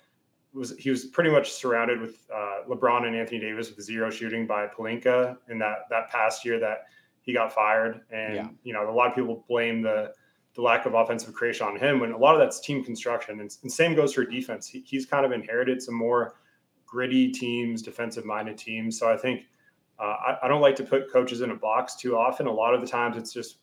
was 0.55 0.75
he 0.77 0.89
was 0.89 1.05
pretty 1.05 1.29
much 1.29 1.51
surrounded 1.51 1.99
with 1.99 2.25
uh, 2.33 2.67
LeBron 2.67 3.05
and 3.05 3.15
Anthony 3.15 3.39
Davis 3.39 3.75
with 3.75 3.83
zero 3.85 4.09
shooting 4.09 4.47
by 4.47 4.67
Pelinka 4.67 5.37
in 5.49 5.59
that 5.59 5.79
that 5.89 6.09
past 6.09 6.45
year 6.45 6.59
that 6.59 6.85
he 7.21 7.33
got 7.33 7.53
fired, 7.53 8.01
and 8.11 8.35
yeah. 8.35 8.47
you 8.63 8.73
know 8.73 8.89
a 8.89 8.93
lot 8.93 9.09
of 9.09 9.15
people 9.15 9.43
blame 9.47 9.81
the 9.81 10.13
the 10.55 10.61
lack 10.61 10.85
of 10.85 10.93
offensive 10.93 11.33
creation 11.33 11.67
on 11.67 11.77
him 11.77 11.99
when 11.99 12.13
a 12.13 12.17
lot 12.17 12.33
of 12.33 12.39
that's 12.39 12.61
team 12.61 12.83
construction, 12.83 13.41
and, 13.41 13.55
and 13.61 13.71
same 13.71 13.93
goes 13.93 14.13
for 14.13 14.23
defense. 14.23 14.67
He, 14.67 14.83
he's 14.87 15.05
kind 15.05 15.25
of 15.25 15.33
inherited 15.33 15.81
some 15.81 15.95
more 15.95 16.35
gritty 16.85 17.31
teams, 17.31 17.81
defensive 17.81 18.25
minded 18.25 18.57
teams, 18.57 18.97
so 18.97 19.11
I 19.11 19.17
think. 19.17 19.43
Uh, 19.97 20.17
I, 20.27 20.37
I 20.43 20.47
don't 20.49 20.59
like 20.59 20.75
to 20.75 20.83
put 20.83 21.09
coaches 21.09 21.39
in 21.39 21.51
a 21.51 21.55
box 21.55 21.95
too 21.95 22.17
often. 22.17 22.47
A 22.47 22.51
lot 22.51 22.73
of 22.73 22.81
the 22.81 22.87
times, 22.87 23.15
it's 23.15 23.31
just 23.31 23.59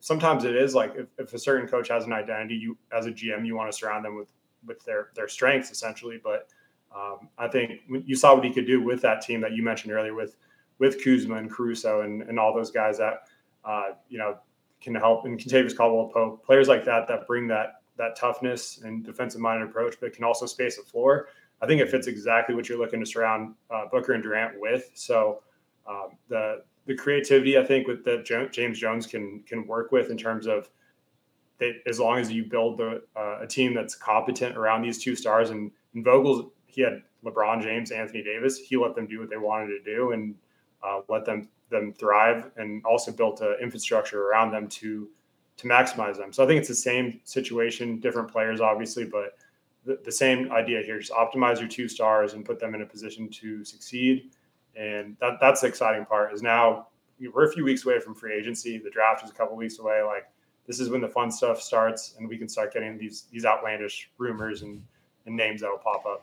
sometimes 0.00 0.42
it 0.42 0.56
is 0.56 0.74
like 0.74 0.92
if, 0.96 1.06
if 1.18 1.34
a 1.34 1.38
certain 1.38 1.68
coach 1.68 1.86
has 1.86 2.04
an 2.04 2.12
identity, 2.12 2.56
you 2.56 2.76
as 2.92 3.06
a 3.06 3.12
GM, 3.12 3.46
you 3.46 3.54
want 3.54 3.70
to 3.70 3.78
surround 3.78 4.04
them 4.04 4.16
with 4.16 4.28
with 4.66 4.84
their 4.84 5.08
their 5.14 5.28
strengths 5.28 5.70
essentially. 5.70 6.20
But 6.22 6.48
um, 6.94 7.28
I 7.38 7.48
think 7.48 7.80
you 7.88 8.16
saw 8.16 8.34
what 8.34 8.44
he 8.44 8.52
could 8.52 8.66
do 8.66 8.82
with 8.82 9.00
that 9.02 9.22
team 9.22 9.40
that 9.40 9.52
you 9.52 9.62
mentioned 9.62 9.92
earlier 9.92 10.14
with 10.14 10.36
with 10.78 11.02
Kuzma 11.02 11.36
and 11.36 11.50
Caruso 11.50 12.02
and, 12.02 12.22
and 12.22 12.38
all 12.38 12.54
those 12.54 12.70
guys 12.70 12.98
that 12.98 13.28
uh, 13.64 13.90
you 14.08 14.18
know 14.18 14.38
can 14.80 14.94
help 14.94 15.24
and 15.24 15.38
Kentavious 15.38 15.76
Caldwell 15.76 16.08
Pope 16.08 16.44
players 16.44 16.68
like 16.68 16.84
that 16.84 17.08
that 17.08 17.26
bring 17.26 17.48
that 17.48 17.82
that 17.96 18.16
toughness 18.16 18.80
and 18.84 19.04
defensive 19.04 19.40
minded 19.40 19.68
approach, 19.68 19.96
but 20.00 20.12
can 20.12 20.24
also 20.24 20.46
space 20.46 20.76
the 20.76 20.82
floor. 20.82 21.28
I 21.60 21.66
think 21.66 21.80
it 21.80 21.90
fits 21.90 22.06
exactly 22.06 22.54
what 22.54 22.68
you're 22.68 22.78
looking 22.78 23.00
to 23.00 23.06
surround 23.06 23.54
uh, 23.70 23.86
Booker 23.90 24.12
and 24.12 24.22
Durant 24.22 24.60
with. 24.60 24.90
So 24.94 25.42
um, 25.88 26.10
the 26.28 26.62
the 26.86 26.94
creativity 26.94 27.58
I 27.58 27.64
think 27.64 27.86
with 27.86 28.04
that 28.04 28.24
James 28.52 28.78
Jones 28.78 29.06
can 29.06 29.42
can 29.46 29.66
work 29.66 29.92
with 29.92 30.10
in 30.10 30.16
terms 30.16 30.46
of 30.46 30.70
that 31.58 31.74
as 31.86 31.98
long 31.98 32.18
as 32.18 32.30
you 32.30 32.44
build 32.44 32.78
the, 32.78 33.02
uh, 33.16 33.40
a 33.40 33.46
team 33.46 33.74
that's 33.74 33.94
competent 33.94 34.56
around 34.56 34.82
these 34.82 35.02
two 35.02 35.16
stars 35.16 35.50
and, 35.50 35.70
and 35.94 36.04
Vogel's 36.04 36.50
he 36.66 36.82
had 36.82 37.02
LeBron 37.24 37.62
James, 37.62 37.90
Anthony 37.90 38.22
Davis. 38.22 38.58
He 38.58 38.76
let 38.76 38.94
them 38.94 39.06
do 39.06 39.18
what 39.18 39.30
they 39.30 39.36
wanted 39.36 39.68
to 39.68 39.82
do 39.82 40.12
and 40.12 40.34
uh, 40.82 41.00
let 41.08 41.24
them 41.24 41.48
them 41.70 41.92
thrive, 41.92 42.50
and 42.56 42.82
also 42.84 43.12
built 43.12 43.40
an 43.40 43.56
infrastructure 43.60 44.28
around 44.28 44.52
them 44.52 44.68
to 44.68 45.08
to 45.56 45.66
maximize 45.66 46.16
them. 46.16 46.32
So 46.32 46.44
I 46.44 46.46
think 46.46 46.60
it's 46.60 46.68
the 46.68 46.74
same 46.74 47.20
situation, 47.24 47.98
different 47.98 48.30
players, 48.30 48.60
obviously, 48.60 49.04
but 49.04 49.36
the, 49.84 49.98
the 50.04 50.12
same 50.12 50.52
idea 50.52 50.82
here: 50.82 50.98
just 50.98 51.12
optimize 51.12 51.58
your 51.58 51.68
two 51.68 51.88
stars 51.88 52.34
and 52.34 52.44
put 52.44 52.60
them 52.60 52.74
in 52.74 52.82
a 52.82 52.86
position 52.86 53.28
to 53.28 53.64
succeed. 53.64 54.30
And 54.76 55.16
that 55.20 55.38
that's 55.40 55.62
the 55.62 55.66
exciting 55.66 56.04
part. 56.04 56.32
Is 56.32 56.42
now 56.42 56.86
we're 57.34 57.48
a 57.48 57.52
few 57.52 57.64
weeks 57.64 57.84
away 57.84 57.98
from 57.98 58.14
free 58.14 58.34
agency. 58.38 58.78
The 58.78 58.90
draft 58.90 59.24
is 59.24 59.30
a 59.30 59.34
couple 59.34 59.56
weeks 59.56 59.78
away. 59.78 60.02
Like 60.02 60.26
this 60.68 60.78
is 60.78 60.90
when 60.90 61.00
the 61.00 61.08
fun 61.08 61.32
stuff 61.32 61.60
starts 61.60 62.14
and 62.18 62.28
we 62.28 62.36
can 62.36 62.48
start 62.48 62.72
getting 62.72 62.96
these 62.96 63.24
these 63.32 63.44
outlandish 63.44 64.08
rumors 64.18 64.62
and, 64.62 64.84
and 65.26 65.36
names 65.36 65.62
that 65.62 65.70
will 65.70 65.78
pop 65.78 66.06
up. 66.06 66.22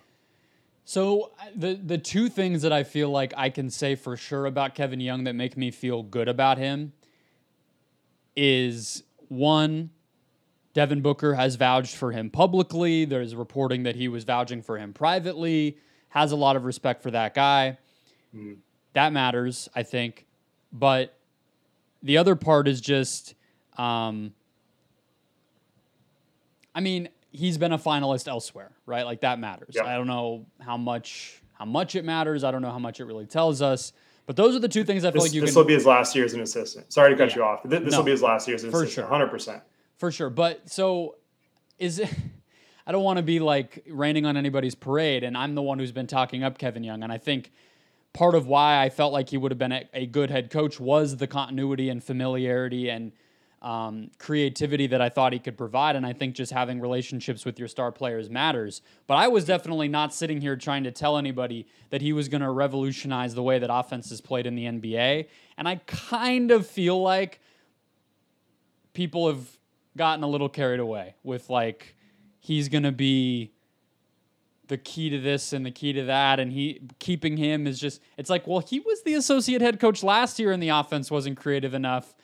So 0.85 1.31
the 1.55 1.73
the 1.73 1.97
two 1.97 2.29
things 2.29 2.61
that 2.61 2.71
I 2.71 2.83
feel 2.83 3.09
like 3.09 3.33
I 3.35 3.49
can 3.49 3.69
say 3.69 3.95
for 3.95 4.15
sure 4.15 4.45
about 4.45 4.75
Kevin 4.75 5.01
Young 5.01 5.25
that 5.25 5.33
make 5.33 5.57
me 5.57 5.71
feel 5.71 6.03
good 6.03 6.29
about 6.29 6.59
him 6.59 6.93
is 8.35 9.03
one 9.27 9.89
Devin 10.75 11.01
Booker 11.01 11.33
has 11.33 11.55
vouched 11.55 11.95
for 11.95 12.11
him 12.11 12.29
publicly. 12.29 13.05
There's 13.05 13.33
reporting 13.35 13.83
that 13.83 13.95
he 13.95 14.07
was 14.07 14.25
vouching 14.25 14.61
for 14.61 14.77
him 14.77 14.93
privately. 14.93 15.79
Has 16.09 16.31
a 16.31 16.35
lot 16.35 16.55
of 16.55 16.65
respect 16.65 17.01
for 17.01 17.09
that 17.11 17.33
guy. 17.33 17.79
Mm. 18.35 18.57
That 18.93 19.11
matters, 19.11 19.67
I 19.73 19.83
think. 19.83 20.27
But 20.71 21.17
the 22.03 22.17
other 22.17 22.35
part 22.35 22.67
is 22.67 22.79
just 22.79 23.33
um, 23.77 24.33
I 26.73 26.81
mean, 26.81 27.09
he's 27.31 27.57
been 27.57 27.71
a 27.71 27.77
finalist 27.77 28.27
elsewhere, 28.27 28.71
right? 28.85 29.05
Like 29.05 29.21
that 29.21 29.39
matters. 29.39 29.75
Yep. 29.75 29.85
I 29.85 29.95
don't 29.95 30.07
know 30.07 30.45
how 30.59 30.77
much 30.77 31.41
how 31.53 31.65
much 31.65 31.95
it 31.95 32.03
matters. 32.03 32.43
I 32.43 32.51
don't 32.51 32.61
know 32.61 32.71
how 32.71 32.79
much 32.79 32.99
it 32.99 33.05
really 33.05 33.25
tells 33.25 33.61
us. 33.61 33.93
But 34.25 34.35
those 34.35 34.55
are 34.55 34.59
the 34.59 34.67
two 34.67 34.83
things 34.83 35.05
I 35.05 35.11
feel 35.11 35.21
this, 35.21 35.29
like 35.29 35.33
you 35.33 35.41
this 35.41 35.51
can. 35.51 35.59
will 35.59 35.67
be 35.67 35.73
his 35.73 35.85
last 35.85 36.15
year 36.15 36.25
as 36.25 36.33
an 36.33 36.41
assistant. 36.41 36.91
Sorry 36.91 37.11
to 37.11 37.15
cut 37.15 37.29
yeah. 37.29 37.35
you 37.35 37.43
off. 37.43 37.61
This, 37.63 37.91
no, 37.91 37.99
will 37.99 38.05
be 38.05 38.11
his 38.11 38.23
last 38.23 38.47
year 38.47 38.55
as 38.55 38.63
an 38.63 38.71
for 38.71 38.83
assistant. 38.83 39.07
Hundred 39.07 39.29
percent. 39.29 39.61
For 39.97 40.11
sure. 40.11 40.29
But 40.29 40.69
so 40.69 41.15
is 41.77 41.99
it? 41.99 42.09
I 42.87 42.91
don't 42.91 43.03
want 43.03 43.17
to 43.17 43.23
be 43.23 43.39
like 43.39 43.83
raining 43.89 44.25
on 44.25 44.37
anybody's 44.37 44.75
parade, 44.75 45.23
and 45.23 45.35
I'm 45.35 45.55
the 45.55 45.61
one 45.61 45.79
who's 45.79 45.91
been 45.91 46.05
talking 46.05 46.43
up 46.43 46.59
Kevin 46.59 46.83
Young, 46.83 47.01
and 47.01 47.11
I 47.11 47.17
think 47.17 47.51
part 48.13 48.35
of 48.35 48.45
why 48.47 48.81
I 48.81 48.89
felt 48.89 49.11
like 49.11 49.29
he 49.29 49.37
would 49.37 49.51
have 49.51 49.57
been 49.57 49.71
a, 49.71 49.89
a 49.93 50.05
good 50.05 50.29
head 50.29 50.51
coach 50.51 50.79
was 50.79 51.17
the 51.17 51.25
continuity 51.25 51.89
and 51.89 52.03
familiarity 52.03 52.89
and 52.89 53.11
um, 53.65 54.11
creativity 54.19 54.85
that 54.85 55.01
I 55.01 55.09
thought 55.09 55.33
he 55.33 55.39
could 55.39 55.57
provide. 55.57 55.95
And 55.95 56.05
I 56.05 56.13
think 56.13 56.35
just 56.35 56.51
having 56.51 56.79
relationships 56.79 57.45
with 57.45 57.57
your 57.57 57.67
star 57.67 57.91
players 57.91 58.29
matters. 58.29 58.83
But 59.07 59.15
I 59.15 59.27
was 59.27 59.43
definitely 59.43 59.87
not 59.87 60.13
sitting 60.13 60.39
here 60.39 60.55
trying 60.55 60.83
to 60.83 60.91
tell 60.91 61.17
anybody 61.17 61.65
that 61.89 61.99
he 61.99 62.13
was 62.13 62.29
going 62.29 62.41
to 62.41 62.51
revolutionize 62.51 63.33
the 63.33 63.41
way 63.41 63.57
that 63.57 63.73
offense 63.73 64.11
is 64.11 64.21
played 64.21 64.45
in 64.45 64.53
the 64.53 64.65
NBA. 64.65 65.27
And 65.57 65.67
I 65.67 65.77
kind 65.87 66.51
of 66.51 66.67
feel 66.67 67.01
like 67.01 67.41
people 68.93 69.27
have 69.27 69.47
gotten 69.97 70.23
a 70.23 70.27
little 70.27 70.49
carried 70.49 70.79
away 70.79 71.15
with 71.23 71.49
like, 71.49 71.95
he's 72.39 72.69
going 72.69 72.83
to 72.83 72.91
be 72.91 73.51
the 74.67 74.77
key 74.77 75.09
to 75.09 75.19
this 75.19 75.53
and 75.53 75.65
the 75.65 75.71
key 75.71 75.93
to 75.93 76.05
that 76.05 76.39
and 76.39 76.51
he 76.51 76.81
keeping 76.97 77.37
him 77.37 77.67
is 77.67 77.79
just 77.79 78.01
it's 78.17 78.31
like 78.31 78.47
well 78.47 78.57
he 78.59 78.79
was 78.79 79.03
the 79.03 79.13
associate 79.13 79.61
head 79.61 79.79
coach 79.79 80.01
last 80.01 80.39
year 80.39 80.51
and 80.51 80.63
the 80.63 80.69
offense 80.69 81.11
wasn't 81.11 81.37
creative 81.37 81.75
enough 81.75 82.14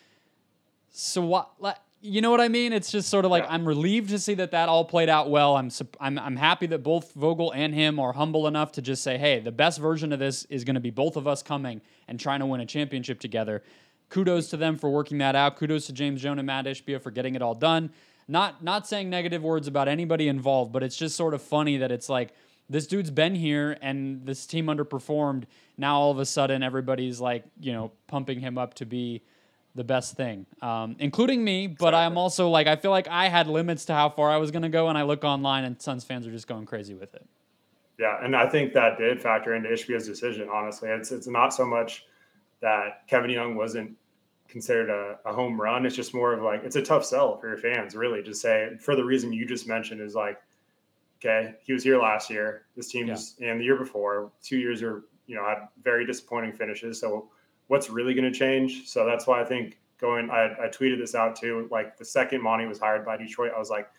so 0.92 1.22
what? 1.22 1.52
Like, 1.60 1.78
You 2.02 2.22
know 2.22 2.32
what 2.32 2.42
I 2.42 2.48
mean? 2.48 2.74
It's 2.74 2.92
just 2.92 3.10
sort 3.10 3.26
of 3.26 3.32
like 3.32 3.44
yeah. 3.44 3.54
I'm 3.54 3.68
relieved 3.68 4.10
to 4.10 4.20
see 4.20 4.34
that 4.36 4.52
that 4.52 4.70
all 4.70 4.86
played 4.86 5.10
out 5.10 5.30
well. 5.30 5.56
I'm 5.56 5.70
I'm 6.00 6.20
I'm 6.20 6.36
happy 6.36 6.68
that 6.68 6.84
both 6.84 7.14
Vogel 7.14 7.52
and 7.52 7.74
him 7.74 8.00
are 8.00 8.14
humble 8.14 8.48
enough 8.48 8.72
to 8.74 8.82
just 8.82 9.04
say, 9.04 9.18
"Hey, 9.18 9.40
the 9.40 9.52
best 9.52 9.80
version 9.80 10.12
of 10.12 10.20
this 10.20 10.46
is 10.46 10.64
going 10.64 10.76
to 10.76 10.82
be 10.82 10.90
both 10.90 11.16
of 11.16 11.28
us 11.28 11.42
coming 11.42 11.82
and 12.08 12.20
trying 12.20 12.40
to 12.40 12.46
win 12.46 12.62
a 12.62 12.66
championship 12.66 13.20
together." 13.20 13.64
Kudos 14.10 14.50
to 14.50 14.58
them 14.58 14.78
for 14.78 14.90
working 14.90 15.20
that 15.20 15.36
out. 15.36 15.56
Kudos 15.56 15.86
to 15.86 15.94
James 15.94 16.22
Jones 16.22 16.40
and 16.40 16.46
Matt 16.46 16.66
Ishbia 16.66 17.02
for 17.02 17.12
getting 17.12 17.36
it 17.36 17.42
all 17.42 17.56
done. 17.56 17.92
Not 18.28 18.64
not 18.64 18.88
saying 18.88 19.10
negative 19.10 19.42
words 19.44 19.68
about 19.68 19.88
anybody 19.88 20.28
involved, 20.28 20.72
but 20.74 20.84
it's 20.84 20.98
just 20.98 21.16
sort 21.16 21.34
of 21.34 21.42
funny 21.42 21.78
that 21.78 21.92
it's 21.92 22.10
like 22.10 22.34
this 22.70 22.88
dude's 22.88 23.12
been 23.12 23.36
here 23.36 23.78
and 23.82 24.26
this 24.26 24.46
team 24.46 24.68
underperformed. 24.68 25.44
Now 25.78 26.00
all 26.00 26.12
of 26.12 26.20
a 26.20 26.26
sudden 26.26 26.64
everybody's 26.64 27.20
like, 27.20 27.44
you 27.60 27.74
know, 27.74 27.92
pumping 28.08 28.40
him 28.40 28.58
up 28.58 28.74
to 28.76 28.86
be 28.86 29.24
the 29.76 29.84
best 29.84 30.16
thing, 30.16 30.46
um, 30.62 30.96
including 31.00 31.44
me. 31.44 31.68
But 31.68 31.94
I'm 31.94 32.18
also 32.18 32.50
like, 32.50 32.68
I 32.68 32.76
feel 32.76 32.92
like 32.92 33.08
I 33.08 33.30
had 33.30 33.48
limits 33.48 33.86
to 33.86 33.94
how 33.94 34.10
far 34.10 34.30
I 34.30 34.38
was 34.38 34.52
going 34.52 34.64
to 34.64 34.70
go, 34.70 34.90
and 34.90 34.98
I 34.98 35.04
look 35.04 35.24
online, 35.24 35.64
and 35.64 35.82
Suns 35.82 36.04
fans 36.04 36.28
are 36.28 36.32
just 36.32 36.48
going 36.48 36.66
crazy 36.66 36.94
with 36.94 37.14
it. 37.14 37.26
Yeah, 37.98 38.18
and 38.24 38.36
I 38.36 38.48
think 38.48 38.74
that 38.74 38.98
did 38.98 39.22
factor 39.22 39.54
into 39.54 39.70
Ishbia's 39.70 40.08
decision. 40.08 40.50
Honestly, 40.52 40.90
it's 40.90 41.12
it's 41.12 41.28
not 41.28 41.54
so 41.54 41.66
much 41.66 42.06
that 42.62 43.08
Kevin 43.08 43.30
Young 43.30 43.56
wasn't 43.56 43.96
considered 44.48 44.90
a, 44.90 45.18
a, 45.30 45.34
home 45.34 45.60
run. 45.60 45.86
It's 45.86 45.96
just 45.96 46.14
more 46.14 46.34
of 46.34 46.42
like 46.42 46.64
it's 46.64 46.76
a 46.76 46.82
tough 46.82 47.06
sell 47.06 47.38
for 47.38 47.48
your 47.48 47.58
fans, 47.58 47.96
really. 47.96 48.24
To 48.24 48.34
say 48.34 48.72
for 48.80 48.96
the 48.96 49.04
reason 49.04 49.32
you 49.32 49.46
just 49.46 49.68
mentioned 49.68 50.02
is 50.02 50.16
like, 50.16 50.42
okay, 51.20 51.56
he 51.64 51.74
was 51.74 51.84
here 51.84 52.00
last 52.00 52.30
year. 52.30 52.64
This 52.76 52.90
team's 52.90 53.36
yeah. 53.40 53.52
and 53.52 53.62
the 53.62 53.66
year 53.66 53.78
before, 53.78 54.32
two 54.44 54.58
years 54.58 54.82
are 54.82 55.04
you 55.28 55.36
know 55.36 55.46
had 55.46 55.68
very 55.84 56.06
disappointing 56.06 56.54
finishes. 56.54 57.00
So 57.00 57.30
what's 57.72 57.90
really 57.90 58.14
going 58.14 58.30
to 58.30 58.38
change. 58.38 58.86
So 58.86 59.06
that's 59.06 59.26
why 59.26 59.40
I 59.40 59.46
think 59.46 59.78
going, 59.98 60.30
I, 60.30 60.48
I, 60.62 60.68
tweeted 60.68 60.98
this 60.98 61.16
out 61.16 61.38
too. 61.38 61.70
Like 61.72 61.98
the 61.98 62.04
second 62.04 62.42
Monty 62.42 62.66
was 62.66 62.78
hired 62.78 63.06
by 63.06 63.16
Detroit, 63.16 63.54
I 63.56 63.60
was 63.60 63.70
like, 63.70 63.90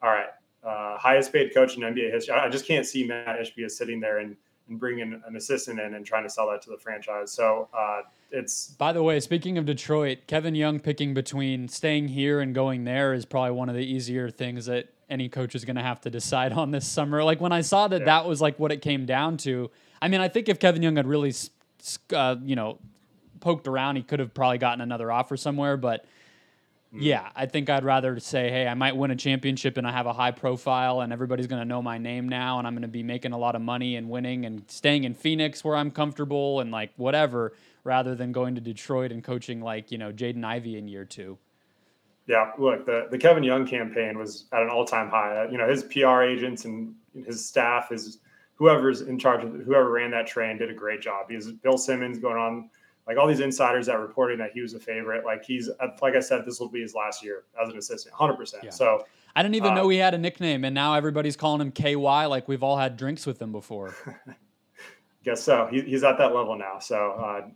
all 0.00 0.10
right, 0.10 0.28
uh, 0.62 0.96
highest 0.96 1.32
paid 1.32 1.52
coach 1.52 1.76
in 1.76 1.82
NBA 1.82 2.12
history. 2.12 2.34
I, 2.34 2.44
I 2.44 2.48
just 2.48 2.66
can't 2.66 2.86
see 2.86 3.04
Matt 3.04 3.40
Ishbia 3.40 3.68
sitting 3.68 3.98
there 3.98 4.18
and, 4.18 4.36
and 4.68 4.78
bringing 4.78 5.20
an 5.26 5.34
assistant 5.34 5.80
in 5.80 5.94
and 5.94 6.06
trying 6.06 6.22
to 6.22 6.30
sell 6.30 6.48
that 6.50 6.62
to 6.62 6.70
the 6.70 6.76
franchise. 6.78 7.32
So 7.32 7.68
uh, 7.76 8.02
it's. 8.30 8.68
By 8.78 8.92
the 8.92 9.02
way, 9.02 9.18
speaking 9.18 9.58
of 9.58 9.64
Detroit, 9.64 10.18
Kevin 10.28 10.54
Young 10.54 10.78
picking 10.78 11.12
between 11.12 11.66
staying 11.66 12.06
here 12.06 12.38
and 12.38 12.54
going 12.54 12.84
there 12.84 13.12
is 13.12 13.24
probably 13.24 13.50
one 13.50 13.68
of 13.68 13.74
the 13.74 13.84
easier 13.84 14.30
things 14.30 14.66
that 14.66 14.86
any 15.10 15.28
coach 15.28 15.56
is 15.56 15.64
going 15.64 15.74
to 15.74 15.82
have 15.82 16.00
to 16.02 16.10
decide 16.10 16.52
on 16.52 16.70
this 16.70 16.86
summer. 16.86 17.24
Like 17.24 17.40
when 17.40 17.50
I 17.50 17.62
saw 17.62 17.88
that 17.88 18.02
yeah. 18.02 18.04
that 18.04 18.26
was 18.26 18.40
like 18.40 18.56
what 18.60 18.70
it 18.70 18.82
came 18.82 19.04
down 19.04 19.36
to. 19.38 19.68
I 20.00 20.06
mean, 20.06 20.20
I 20.20 20.28
think 20.28 20.48
if 20.48 20.60
Kevin 20.60 20.80
Young 20.80 20.94
had 20.94 21.08
really, 21.08 21.34
uh, 22.12 22.36
you 22.44 22.54
know, 22.54 22.78
poked 23.40 23.68
around, 23.68 23.96
he 23.96 24.02
could 24.02 24.20
have 24.20 24.34
probably 24.34 24.58
gotten 24.58 24.80
another 24.80 25.10
offer 25.10 25.36
somewhere. 25.36 25.76
But 25.76 26.04
mm. 26.94 26.98
yeah, 27.00 27.30
I 27.34 27.46
think 27.46 27.70
I'd 27.70 27.84
rather 27.84 28.18
say, 28.20 28.50
hey, 28.50 28.66
I 28.66 28.74
might 28.74 28.96
win 28.96 29.10
a 29.10 29.16
championship 29.16 29.76
and 29.76 29.86
I 29.86 29.92
have 29.92 30.06
a 30.06 30.12
high 30.12 30.30
profile 30.30 31.00
and 31.00 31.12
everybody's 31.12 31.46
going 31.46 31.60
to 31.60 31.68
know 31.68 31.82
my 31.82 31.98
name 31.98 32.28
now 32.28 32.58
and 32.58 32.66
I'm 32.66 32.74
going 32.74 32.82
to 32.82 32.88
be 32.88 33.02
making 33.02 33.32
a 33.32 33.38
lot 33.38 33.54
of 33.54 33.62
money 33.62 33.96
and 33.96 34.08
winning 34.08 34.46
and 34.46 34.62
staying 34.68 35.04
in 35.04 35.14
Phoenix 35.14 35.64
where 35.64 35.76
I'm 35.76 35.90
comfortable 35.90 36.60
and 36.60 36.70
like 36.70 36.92
whatever, 36.96 37.52
rather 37.84 38.14
than 38.14 38.32
going 38.32 38.54
to 38.56 38.60
Detroit 38.60 39.12
and 39.12 39.22
coaching 39.22 39.60
like, 39.60 39.92
you 39.92 39.98
know, 39.98 40.12
Jaden 40.12 40.44
Ivey 40.44 40.76
in 40.76 40.88
year 40.88 41.04
two. 41.04 41.38
Yeah, 42.26 42.50
look, 42.58 42.86
the, 42.86 43.06
the 43.10 43.18
Kevin 43.18 43.44
Young 43.44 43.66
campaign 43.66 44.18
was 44.18 44.46
at 44.52 44.62
an 44.62 44.68
all 44.68 44.84
time 44.84 45.08
high. 45.08 45.46
You 45.50 45.58
know, 45.58 45.68
his 45.68 45.84
PR 45.84 46.22
agents 46.22 46.64
and 46.64 46.94
his 47.24 47.46
staff, 47.46 47.90
his 47.90 48.18
whoever's 48.56 49.02
in 49.02 49.18
charge 49.18 49.44
of 49.44 49.52
whoever 49.52 49.92
ran 49.92 50.10
that 50.10 50.26
train 50.26 50.58
did 50.58 50.70
a 50.70 50.74
great 50.74 51.00
job. 51.00 51.28
Because 51.28 51.50
Bill 51.52 51.78
Simmons 51.78 52.18
going 52.18 52.36
on 52.36 52.70
like 53.06 53.16
all 53.16 53.26
these 53.26 53.40
insiders 53.40 53.86
that 53.86 53.98
reporting 54.00 54.38
that 54.38 54.50
he 54.52 54.60
was 54.60 54.74
a 54.74 54.80
favorite. 54.80 55.24
Like 55.24 55.44
he's 55.44 55.70
like 56.02 56.14
I 56.14 56.20
said, 56.20 56.44
this 56.44 56.58
will 56.58 56.68
be 56.68 56.80
his 56.80 56.94
last 56.94 57.22
year 57.24 57.44
as 57.62 57.68
an 57.68 57.78
assistant, 57.78 58.14
hundred 58.14 58.34
yeah. 58.34 58.38
percent. 58.38 58.74
So 58.74 59.04
I 59.34 59.42
didn't 59.42 59.54
even 59.54 59.72
uh, 59.72 59.74
know 59.76 59.88
he 59.88 59.98
had 59.98 60.14
a 60.14 60.18
nickname, 60.18 60.64
and 60.64 60.74
now 60.74 60.94
everybody's 60.94 61.36
calling 61.36 61.60
him 61.60 61.70
KY. 61.70 61.94
Like 62.26 62.48
we've 62.48 62.62
all 62.62 62.76
had 62.76 62.96
drinks 62.96 63.26
with 63.26 63.40
him 63.40 63.52
before. 63.52 63.94
Guess 65.24 65.42
so. 65.42 65.68
He, 65.70 65.82
he's 65.82 66.04
at 66.04 66.18
that 66.18 66.34
level 66.34 66.56
now. 66.56 66.78
So 66.78 67.12
uh, 67.12 67.48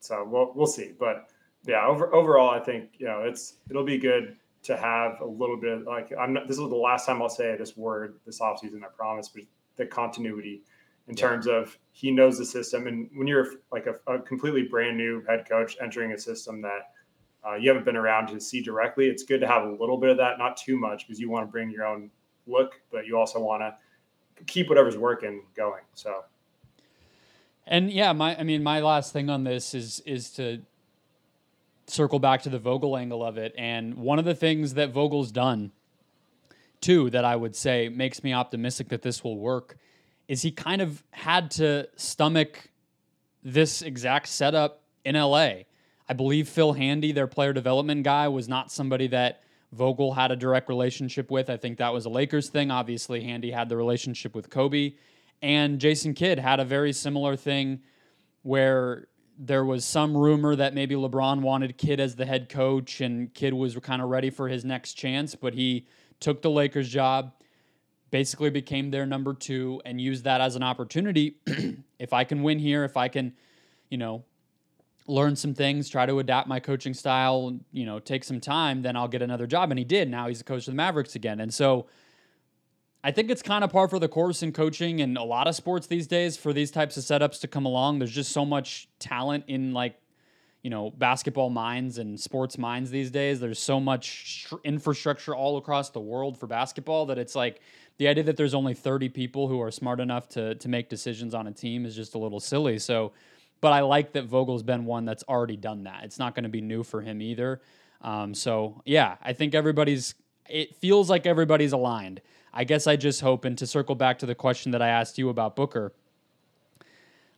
so 0.00 0.26
we'll 0.28 0.52
we'll 0.54 0.66
see. 0.66 0.92
But 0.98 1.28
yeah, 1.64 1.86
over, 1.86 2.12
overall, 2.12 2.50
I 2.50 2.58
think 2.58 2.90
you 2.98 3.06
know 3.06 3.22
it's 3.22 3.54
it'll 3.70 3.84
be 3.84 3.98
good 3.98 4.36
to 4.64 4.76
have 4.76 5.20
a 5.20 5.26
little 5.26 5.56
bit 5.56 5.78
of, 5.78 5.86
like 5.86 6.12
I'm 6.18 6.32
not. 6.32 6.48
This 6.48 6.58
is 6.58 6.68
the 6.68 6.76
last 6.76 7.06
time 7.06 7.22
I'll 7.22 7.28
say 7.28 7.56
this 7.56 7.76
word 7.76 8.18
this 8.26 8.40
offseason. 8.40 8.82
I 8.82 8.88
promise, 8.96 9.28
but 9.28 9.44
the 9.76 9.86
continuity 9.86 10.62
in 11.08 11.16
yeah. 11.16 11.28
terms 11.28 11.46
of 11.46 11.76
he 11.92 12.10
knows 12.10 12.38
the 12.38 12.44
system. 12.44 12.86
And 12.86 13.10
when 13.14 13.26
you're 13.26 13.46
like 13.70 13.86
a, 13.86 14.12
a 14.12 14.18
completely 14.20 14.62
brand 14.62 14.96
new 14.96 15.22
head 15.28 15.46
coach 15.48 15.76
entering 15.82 16.12
a 16.12 16.18
system 16.18 16.62
that 16.62 16.92
uh, 17.46 17.54
you 17.54 17.68
haven't 17.68 17.84
been 17.84 17.96
around 17.96 18.28
to 18.28 18.40
see 18.40 18.62
directly, 18.62 19.06
it's 19.08 19.24
good 19.24 19.40
to 19.40 19.46
have 19.46 19.64
a 19.64 19.70
little 19.70 19.98
bit 19.98 20.10
of 20.10 20.16
that, 20.18 20.38
not 20.38 20.56
too 20.56 20.78
much, 20.78 21.06
because 21.06 21.18
you 21.18 21.28
want 21.28 21.46
to 21.46 21.50
bring 21.50 21.70
your 21.70 21.86
own 21.86 22.10
look, 22.46 22.80
but 22.90 23.06
you 23.06 23.18
also 23.18 23.40
want 23.40 23.62
to 23.62 24.44
keep 24.44 24.68
whatever's 24.68 24.96
working 24.96 25.42
going. 25.56 25.82
So. 25.94 26.24
And 27.66 27.90
yeah, 27.90 28.12
my 28.12 28.38
I 28.38 28.42
mean, 28.42 28.62
my 28.62 28.80
last 28.80 29.12
thing 29.12 29.30
on 29.30 29.44
this 29.44 29.74
is 29.74 30.00
is 30.00 30.30
to 30.32 30.62
circle 31.86 32.18
back 32.18 32.42
to 32.42 32.48
the 32.48 32.58
Vogel 32.58 32.96
angle 32.96 33.24
of 33.24 33.36
it. 33.36 33.54
And 33.56 33.94
one 33.96 34.18
of 34.18 34.24
the 34.24 34.34
things 34.34 34.74
that 34.74 34.90
Vogel's 34.90 35.30
done, 35.30 35.72
too, 36.80 37.10
that 37.10 37.24
I 37.24 37.36
would 37.36 37.54
say 37.54 37.88
makes 37.88 38.24
me 38.24 38.32
optimistic 38.32 38.88
that 38.88 39.02
this 39.02 39.22
will 39.22 39.38
work 39.38 39.76
is 40.32 40.40
he 40.40 40.50
kind 40.50 40.80
of 40.80 41.04
had 41.10 41.50
to 41.50 41.86
stomach 41.96 42.70
this 43.42 43.82
exact 43.82 44.26
setup 44.26 44.82
in 45.04 45.14
LA. 45.14 45.64
I 46.08 46.14
believe 46.16 46.48
Phil 46.48 46.72
Handy, 46.72 47.12
their 47.12 47.26
player 47.26 47.52
development 47.52 48.02
guy, 48.02 48.28
was 48.28 48.48
not 48.48 48.72
somebody 48.72 49.08
that 49.08 49.42
Vogel 49.72 50.14
had 50.14 50.30
a 50.30 50.36
direct 50.36 50.70
relationship 50.70 51.30
with. 51.30 51.50
I 51.50 51.58
think 51.58 51.76
that 51.76 51.92
was 51.92 52.06
a 52.06 52.08
Lakers 52.08 52.48
thing. 52.48 52.70
Obviously, 52.70 53.22
Handy 53.22 53.50
had 53.50 53.68
the 53.68 53.76
relationship 53.76 54.34
with 54.34 54.48
Kobe. 54.48 54.94
And 55.42 55.78
Jason 55.78 56.14
Kidd 56.14 56.38
had 56.38 56.60
a 56.60 56.64
very 56.64 56.94
similar 56.94 57.36
thing 57.36 57.82
where 58.40 59.08
there 59.38 59.66
was 59.66 59.84
some 59.84 60.16
rumor 60.16 60.56
that 60.56 60.72
maybe 60.72 60.94
LeBron 60.94 61.42
wanted 61.42 61.76
Kidd 61.76 62.00
as 62.00 62.16
the 62.16 62.24
head 62.24 62.48
coach 62.48 63.02
and 63.02 63.34
Kidd 63.34 63.52
was 63.52 63.76
kind 63.82 64.00
of 64.00 64.08
ready 64.08 64.30
for 64.30 64.48
his 64.48 64.64
next 64.64 64.94
chance, 64.94 65.34
but 65.34 65.52
he 65.52 65.86
took 66.20 66.40
the 66.40 66.50
Lakers 66.50 66.88
job 66.88 67.34
basically 68.12 68.50
became 68.50 68.90
their 68.90 69.06
number 69.06 69.34
two 69.34 69.82
and 69.84 70.00
used 70.00 70.22
that 70.24 70.40
as 70.40 70.54
an 70.54 70.62
opportunity. 70.62 71.38
if 71.98 72.12
I 72.12 72.22
can 72.22 72.44
win 72.44 72.60
here, 72.60 72.84
if 72.84 72.96
I 72.96 73.08
can, 73.08 73.32
you 73.88 73.98
know, 73.98 74.22
learn 75.08 75.34
some 75.34 75.54
things, 75.54 75.88
try 75.88 76.06
to 76.06 76.18
adapt 76.20 76.46
my 76.46 76.60
coaching 76.60 76.94
style, 76.94 77.58
you 77.72 77.86
know, 77.86 77.98
take 77.98 78.22
some 78.22 78.38
time, 78.38 78.82
then 78.82 78.96
I'll 78.96 79.08
get 79.08 79.22
another 79.22 79.46
job. 79.46 79.72
And 79.72 79.78
he 79.78 79.84
did. 79.84 80.08
Now 80.08 80.28
he's 80.28 80.42
a 80.42 80.44
coach 80.44 80.68
of 80.68 80.72
the 80.72 80.76
Mavericks 80.76 81.16
again. 81.16 81.40
And 81.40 81.52
so 81.52 81.86
I 83.02 83.10
think 83.12 83.30
it's 83.30 83.42
kind 83.42 83.64
of 83.64 83.70
par 83.70 83.88
for 83.88 83.98
the 83.98 84.08
course 84.08 84.42
in 84.42 84.52
coaching 84.52 85.00
and 85.00 85.16
a 85.16 85.24
lot 85.24 85.48
of 85.48 85.56
sports 85.56 85.86
these 85.86 86.06
days 86.06 86.36
for 86.36 86.52
these 86.52 86.70
types 86.70 86.98
of 86.98 87.04
setups 87.04 87.40
to 87.40 87.48
come 87.48 87.64
along. 87.64 87.98
There's 87.98 88.12
just 88.12 88.30
so 88.30 88.44
much 88.44 88.88
talent 88.98 89.44
in 89.48 89.72
like 89.72 89.96
you 90.62 90.70
know 90.70 90.90
basketball 90.90 91.50
minds 91.50 91.98
and 91.98 92.18
sports 92.18 92.56
minds 92.56 92.90
these 92.90 93.10
days. 93.10 93.40
There's 93.40 93.58
so 93.58 93.80
much 93.80 94.46
infrastructure 94.64 95.34
all 95.34 95.56
across 95.58 95.90
the 95.90 96.00
world 96.00 96.38
for 96.38 96.46
basketball 96.46 97.06
that 97.06 97.18
it's 97.18 97.34
like 97.34 97.60
the 97.98 98.08
idea 98.08 98.24
that 98.24 98.36
there's 98.36 98.54
only 98.54 98.74
30 98.74 99.08
people 99.08 99.48
who 99.48 99.60
are 99.60 99.70
smart 99.70 100.00
enough 100.00 100.28
to 100.30 100.54
to 100.54 100.68
make 100.68 100.88
decisions 100.88 101.34
on 101.34 101.46
a 101.46 101.52
team 101.52 101.84
is 101.84 101.94
just 101.96 102.14
a 102.14 102.18
little 102.18 102.40
silly. 102.40 102.78
So 102.78 103.12
but 103.60 103.72
i 103.72 103.80
like 103.80 104.12
that 104.12 104.24
vogel's 104.24 104.64
been 104.64 104.84
one 104.84 105.04
that's 105.04 105.24
already 105.28 105.56
done 105.56 105.84
that. 105.84 106.04
It's 106.04 106.18
not 106.18 106.34
going 106.34 106.44
to 106.44 106.48
be 106.48 106.60
new 106.60 106.82
for 106.82 107.00
him 107.00 107.20
either. 107.20 107.60
Um, 108.00 108.34
so 108.34 108.82
yeah 108.84 109.16
i 109.22 109.32
think 109.32 109.54
everybody's 109.54 110.14
it 110.48 110.74
feels 110.76 111.08
like 111.08 111.26
everybody's 111.26 111.72
aligned. 111.72 112.20
I 112.54 112.64
guess 112.64 112.86
i 112.86 112.96
just 112.96 113.20
hope 113.20 113.44
and 113.44 113.56
to 113.58 113.66
circle 113.66 113.94
back 113.94 114.18
to 114.20 114.26
the 114.26 114.34
question 114.34 114.72
that 114.72 114.82
i 114.82 114.88
asked 114.88 115.18
you 115.18 115.28
about 115.28 115.56
booker 115.56 115.92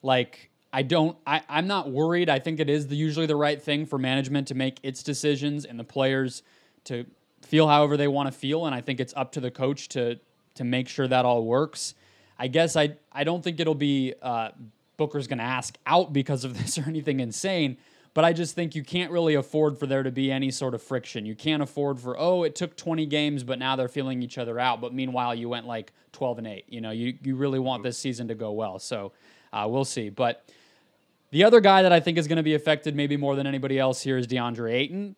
like 0.02 0.50
I 0.74 0.82
don't. 0.82 1.16
I, 1.24 1.40
I'm 1.48 1.68
not 1.68 1.92
worried. 1.92 2.28
I 2.28 2.40
think 2.40 2.58
it 2.58 2.68
is 2.68 2.88
the, 2.88 2.96
usually 2.96 3.26
the 3.26 3.37
right 3.37 3.62
thing 3.62 3.87
for 3.87 3.96
management 3.96 4.48
to 4.48 4.56
make 4.56 4.80
its 4.82 5.04
decisions 5.04 5.64
and 5.64 5.78
the 5.78 5.84
players 5.84 6.42
to 6.87 7.06
feel 7.42 7.68
however 7.68 7.96
they 7.96 8.08
want 8.08 8.26
to 8.26 8.37
feel. 8.37 8.66
And 8.66 8.74
I 8.74 8.80
think 8.80 8.98
it's 8.98 9.14
up 9.16 9.30
to 9.32 9.40
the 9.40 9.52
coach 9.52 9.88
to 9.90 10.18
to 10.56 10.64
make 10.64 10.88
sure 10.88 11.06
that 11.06 11.24
all 11.24 11.44
works. 11.44 11.94
I 12.40 12.48
guess 12.48 12.74
I 12.74 12.96
I 13.12 13.22
don't 13.22 13.42
think 13.44 13.60
it'll 13.60 13.76
be 13.76 14.14
uh, 14.20 14.48
Booker's 14.96 15.28
going 15.28 15.38
to 15.38 15.44
ask 15.44 15.78
out 15.87 16.12
because 16.12 16.42
of 16.42 16.58
this 16.60 16.76
or 16.76 16.82
anything 16.88 17.20
insane. 17.20 17.76
But 18.12 18.24
I 18.24 18.32
just 18.32 18.56
think 18.56 18.74
you 18.74 18.82
can't 18.82 19.12
really 19.12 19.37
afford 19.37 19.78
for 19.78 19.87
there 19.87 20.02
to 20.02 20.10
be 20.10 20.32
any 20.32 20.50
sort 20.50 20.74
of 20.74 20.82
friction. 20.82 21.24
You 21.24 21.37
can't 21.37 21.62
afford 21.62 22.00
for 22.00 22.18
oh 22.18 22.42
it 22.42 22.56
took 22.56 22.76
20 22.76 23.06
games 23.06 23.44
but 23.44 23.60
now 23.60 23.76
they're 23.76 23.87
feeling 23.87 24.24
each 24.24 24.38
other 24.38 24.58
out. 24.58 24.80
But 24.80 24.92
meanwhile 24.92 25.37
you 25.37 25.48
went 25.48 25.68
like 25.68 25.92
12 26.10 26.38
and 26.38 26.46
eight. 26.48 26.64
You 26.66 26.80
know 26.80 26.90
you 26.90 27.16
you 27.22 27.37
really 27.37 27.60
want 27.60 27.84
this 27.84 27.96
season 27.96 28.26
to 28.26 28.34
go 28.34 28.50
well. 28.50 28.80
So 28.80 29.12
uh, 29.52 29.68
we'll 29.68 29.84
see. 29.84 30.08
But 30.08 30.44
the 31.35 31.42
other 31.42 31.59
guy 31.59 31.83
that 31.83 31.90
I 31.90 31.99
think 31.99 32.16
is 32.16 32.29
going 32.29 32.37
to 32.37 32.44
be 32.44 32.55
affected 32.55 32.94
maybe 32.94 33.16
more 33.16 33.35
than 33.35 33.44
anybody 33.44 33.77
else 33.77 34.01
here 34.03 34.16
is 34.16 34.25
DeAndre 34.29 34.73
Ayton. 34.73 35.16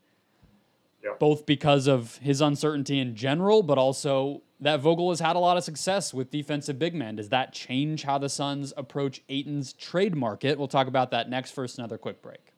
Yeah. 1.05 1.11
Both 1.19 1.45
because 1.45 1.87
of 1.87 2.17
his 2.23 2.41
uncertainty 2.41 2.99
in 2.99 3.15
general, 3.15 3.63
but 3.63 3.77
also 3.77 4.41
that 4.61 4.81
Vogel 4.81 5.11
has 5.11 5.21
had 5.21 5.37
a 5.37 5.39
lot 5.39 5.59
of 5.59 5.65
success 5.65 6.15
with 6.15 6.31
defensive 6.31 6.79
big 6.79 6.95
men. 6.95 7.17
Does 7.17 7.29
that 7.29 7.53
change 7.53 8.05
how 8.05 8.17
the 8.17 8.31
Suns 8.31 8.73
approach 8.79 9.23
Ayton's 9.29 9.75
trade 9.75 10.17
market? 10.17 10.57
We'll 10.57 10.69
talk 10.69 10.87
about 10.87 11.11
that 11.11 11.29
next. 11.29 11.51
First, 11.51 11.77
another 11.77 11.99
quick 11.99 12.23
break. 12.23 12.55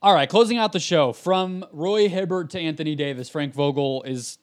All 0.00 0.14
right, 0.14 0.30
closing 0.30 0.56
out 0.56 0.72
the 0.72 0.80
show 0.80 1.12
from 1.12 1.66
Roy 1.72 2.08
Hibbert 2.08 2.48
to 2.52 2.58
Anthony 2.58 2.94
Davis, 2.94 3.28
Frank 3.28 3.52
Vogel 3.52 4.02
is 4.04 4.38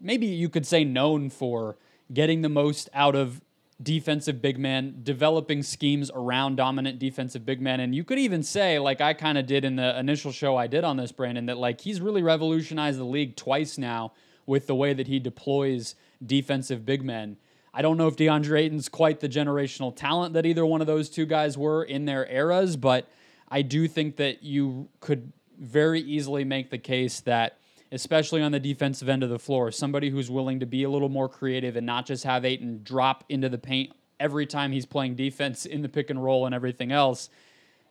maybe 0.00 0.24
you 0.24 0.48
could 0.48 0.66
say 0.66 0.84
known 0.84 1.28
for 1.28 1.76
getting 2.10 2.40
the 2.40 2.48
most 2.48 2.88
out 2.94 3.14
of 3.14 3.42
defensive 3.82 4.42
big 4.42 4.58
man, 4.58 5.00
developing 5.02 5.62
schemes 5.62 6.10
around 6.14 6.56
dominant 6.56 6.98
defensive 6.98 7.46
big 7.46 7.60
men. 7.60 7.80
And 7.80 7.94
you 7.94 8.04
could 8.04 8.18
even 8.18 8.42
say, 8.42 8.78
like 8.78 9.00
I 9.00 9.14
kind 9.14 9.38
of 9.38 9.46
did 9.46 9.64
in 9.64 9.76
the 9.76 9.98
initial 9.98 10.32
show 10.32 10.56
I 10.56 10.66
did 10.66 10.84
on 10.84 10.96
this, 10.96 11.12
Brandon, 11.12 11.46
that 11.46 11.56
like 11.56 11.80
he's 11.80 12.00
really 12.00 12.22
revolutionized 12.22 12.98
the 12.98 13.04
league 13.04 13.36
twice 13.36 13.78
now 13.78 14.12
with 14.46 14.66
the 14.66 14.74
way 14.74 14.92
that 14.92 15.06
he 15.06 15.18
deploys 15.18 15.94
defensive 16.24 16.84
big 16.84 17.02
men. 17.02 17.36
I 17.72 17.82
don't 17.82 17.96
know 17.96 18.08
if 18.08 18.16
DeAndre 18.16 18.62
Ayton's 18.62 18.88
quite 18.88 19.20
the 19.20 19.28
generational 19.28 19.94
talent 19.94 20.34
that 20.34 20.44
either 20.44 20.66
one 20.66 20.80
of 20.80 20.86
those 20.86 21.08
two 21.08 21.24
guys 21.24 21.56
were 21.56 21.84
in 21.84 22.04
their 22.04 22.26
eras, 22.26 22.76
but 22.76 23.08
I 23.48 23.62
do 23.62 23.86
think 23.86 24.16
that 24.16 24.42
you 24.42 24.88
could 24.98 25.32
very 25.58 26.00
easily 26.00 26.44
make 26.44 26.70
the 26.70 26.78
case 26.78 27.20
that 27.20 27.58
especially 27.92 28.42
on 28.42 28.52
the 28.52 28.60
defensive 28.60 29.08
end 29.08 29.22
of 29.22 29.30
the 29.30 29.38
floor. 29.38 29.70
Somebody 29.70 30.10
who's 30.10 30.30
willing 30.30 30.60
to 30.60 30.66
be 30.66 30.84
a 30.84 30.90
little 30.90 31.08
more 31.08 31.28
creative 31.28 31.76
and 31.76 31.86
not 31.86 32.06
just 32.06 32.24
have 32.24 32.44
Ayton 32.44 32.82
drop 32.84 33.24
into 33.28 33.48
the 33.48 33.58
paint 33.58 33.92
every 34.18 34.46
time 34.46 34.70
he's 34.72 34.86
playing 34.86 35.16
defense 35.16 35.66
in 35.66 35.82
the 35.82 35.88
pick 35.88 36.10
and 36.10 36.22
roll 36.22 36.46
and 36.46 36.54
everything 36.54 36.92
else. 36.92 37.30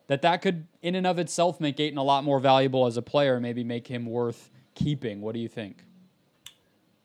That 0.07 0.21
that 0.23 0.41
could, 0.41 0.65
in 0.81 0.95
and 0.95 1.05
of 1.05 1.19
itself, 1.19 1.59
make 1.59 1.79
Ayton 1.79 1.97
a 1.97 2.03
lot 2.03 2.23
more 2.23 2.39
valuable 2.39 2.87
as 2.87 2.97
a 2.97 3.01
player. 3.01 3.39
Maybe 3.39 3.63
make 3.63 3.87
him 3.87 4.05
worth 4.05 4.49
keeping. 4.73 5.21
What 5.21 5.33
do 5.33 5.39
you 5.39 5.47
think? 5.47 5.83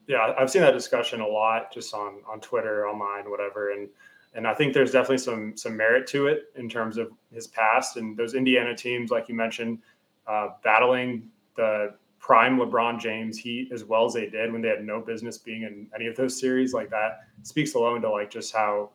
Yeah, 0.06 0.34
I've 0.38 0.50
seen 0.50 0.62
that 0.62 0.72
discussion 0.72 1.20
a 1.20 1.26
lot, 1.26 1.72
just 1.72 1.92
on 1.94 2.20
on 2.26 2.40
Twitter, 2.40 2.88
online, 2.88 3.30
whatever, 3.30 3.72
and 3.72 3.88
and 4.34 4.46
I 4.46 4.54
think 4.54 4.74
there's 4.74 4.90
definitely 4.90 5.18
some 5.18 5.56
some 5.56 5.76
merit 5.76 6.06
to 6.08 6.26
it 6.28 6.50
in 6.56 6.68
terms 6.68 6.96
of 6.96 7.10
his 7.32 7.46
past 7.46 7.96
and 7.96 8.16
those 8.16 8.34
Indiana 8.34 8.74
teams, 8.74 9.10
like 9.10 9.28
you 9.28 9.34
mentioned, 9.34 9.78
uh, 10.26 10.50
battling 10.62 11.30
the 11.56 11.94
prime 12.24 12.58
LeBron 12.58 12.98
James 12.98 13.36
heat 13.36 13.68
as 13.70 13.84
well 13.84 14.06
as 14.06 14.14
they 14.14 14.26
did 14.30 14.50
when 14.50 14.62
they 14.62 14.68
had 14.68 14.82
no 14.82 14.98
business 14.98 15.36
being 15.36 15.64
in 15.64 15.86
any 15.94 16.06
of 16.06 16.16
those 16.16 16.40
series. 16.40 16.72
Like 16.72 16.88
that 16.88 17.26
speaks 17.42 17.74
alone 17.74 18.00
to 18.00 18.10
like 18.10 18.30
just 18.30 18.50
how 18.50 18.92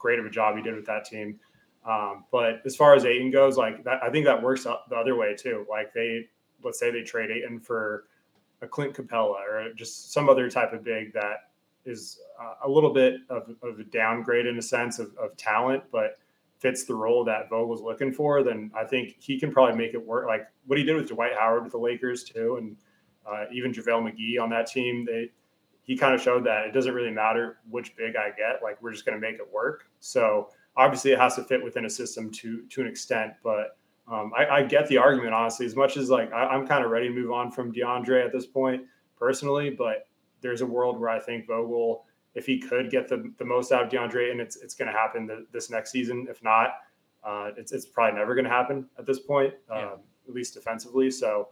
great 0.00 0.18
of 0.18 0.26
a 0.26 0.30
job 0.30 0.56
he 0.56 0.62
did 0.62 0.74
with 0.74 0.86
that 0.86 1.04
team. 1.04 1.38
Um, 1.86 2.24
but 2.32 2.60
as 2.66 2.74
far 2.74 2.96
as 2.96 3.04
Ayton 3.04 3.30
goes, 3.30 3.56
like 3.56 3.84
that, 3.84 4.02
I 4.02 4.10
think 4.10 4.26
that 4.26 4.42
works 4.42 4.64
the 4.64 4.96
other 4.96 5.14
way 5.14 5.36
too. 5.36 5.64
Like 5.70 5.94
they, 5.94 6.26
let's 6.64 6.80
say 6.80 6.90
they 6.90 7.02
trade 7.02 7.30
Ayton 7.30 7.60
for 7.60 8.06
a 8.62 8.66
Clint 8.66 8.94
Capela 8.94 9.40
or 9.48 9.72
just 9.74 10.12
some 10.12 10.28
other 10.28 10.50
type 10.50 10.72
of 10.72 10.82
big 10.82 11.12
that 11.12 11.50
is 11.84 12.18
uh, 12.40 12.54
a 12.64 12.68
little 12.68 12.92
bit 12.92 13.20
of, 13.30 13.54
of 13.62 13.78
a 13.78 13.84
downgrade 13.84 14.46
in 14.46 14.58
a 14.58 14.62
sense 14.62 14.98
of, 14.98 15.16
of 15.18 15.36
talent, 15.36 15.84
but 15.92 16.18
fits 16.62 16.84
the 16.84 16.94
role 16.94 17.24
that 17.24 17.50
Vogel's 17.50 17.82
looking 17.82 18.12
for, 18.12 18.44
then 18.44 18.70
I 18.72 18.84
think 18.84 19.16
he 19.18 19.38
can 19.38 19.50
probably 19.50 19.76
make 19.76 19.94
it 19.94 20.06
work. 20.06 20.28
Like 20.28 20.46
what 20.66 20.78
he 20.78 20.84
did 20.84 20.94
with 20.94 21.08
Dwight 21.08 21.32
Howard 21.36 21.64
with 21.64 21.72
the 21.72 21.78
Lakers 21.78 22.22
too, 22.22 22.56
and 22.56 22.76
uh, 23.26 23.46
even 23.52 23.72
JaVale 23.72 24.12
McGee 24.12 24.40
on 24.40 24.48
that 24.50 24.68
team, 24.68 25.04
they 25.04 25.30
he 25.82 25.96
kind 25.96 26.14
of 26.14 26.20
showed 26.20 26.44
that 26.44 26.64
it 26.66 26.72
doesn't 26.72 26.94
really 26.94 27.10
matter 27.10 27.58
which 27.68 27.96
big 27.96 28.14
I 28.14 28.28
get. 28.30 28.62
Like 28.62 28.80
we're 28.80 28.92
just 28.92 29.04
going 29.04 29.20
to 29.20 29.20
make 29.20 29.40
it 29.40 29.52
work. 29.52 29.86
So 29.98 30.50
obviously 30.76 31.10
it 31.10 31.18
has 31.18 31.34
to 31.34 31.42
fit 31.42 31.62
within 31.62 31.84
a 31.84 31.90
system 31.90 32.30
to 32.30 32.62
to 32.68 32.80
an 32.80 32.86
extent, 32.86 33.32
but 33.42 33.76
um, 34.06 34.32
I, 34.36 34.46
I, 34.46 34.62
get 34.62 34.86
the 34.88 34.98
argument 34.98 35.34
honestly. 35.34 35.66
As 35.66 35.74
much 35.74 35.96
as 35.96 36.10
like 36.10 36.32
I, 36.32 36.46
I'm 36.46 36.66
kind 36.66 36.84
of 36.84 36.92
ready 36.92 37.08
to 37.08 37.14
move 37.14 37.32
on 37.32 37.50
from 37.50 37.72
DeAndre 37.72 38.24
at 38.24 38.32
this 38.32 38.46
point 38.46 38.84
personally, 39.16 39.70
but 39.70 40.06
there's 40.40 40.60
a 40.60 40.66
world 40.66 41.00
where 41.00 41.10
I 41.10 41.18
think 41.18 41.46
Vogel 41.46 42.04
if 42.34 42.46
he 42.46 42.58
could 42.58 42.90
get 42.90 43.08
the, 43.08 43.32
the 43.38 43.44
most 43.44 43.72
out 43.72 43.84
of 43.84 43.90
DeAndre, 43.90 44.30
and 44.30 44.40
it's 44.40 44.56
it's 44.56 44.74
going 44.74 44.90
to 44.90 44.96
happen 44.96 45.26
the, 45.26 45.46
this 45.52 45.70
next 45.70 45.90
season. 45.90 46.26
If 46.30 46.42
not, 46.42 46.74
uh, 47.24 47.50
it's 47.56 47.72
it's 47.72 47.86
probably 47.86 48.18
never 48.18 48.34
going 48.34 48.44
to 48.44 48.50
happen 48.50 48.86
at 48.98 49.06
this 49.06 49.20
point, 49.20 49.54
yeah. 49.70 49.92
um, 49.92 49.98
at 50.28 50.34
least 50.34 50.54
defensively. 50.54 51.10
So 51.10 51.48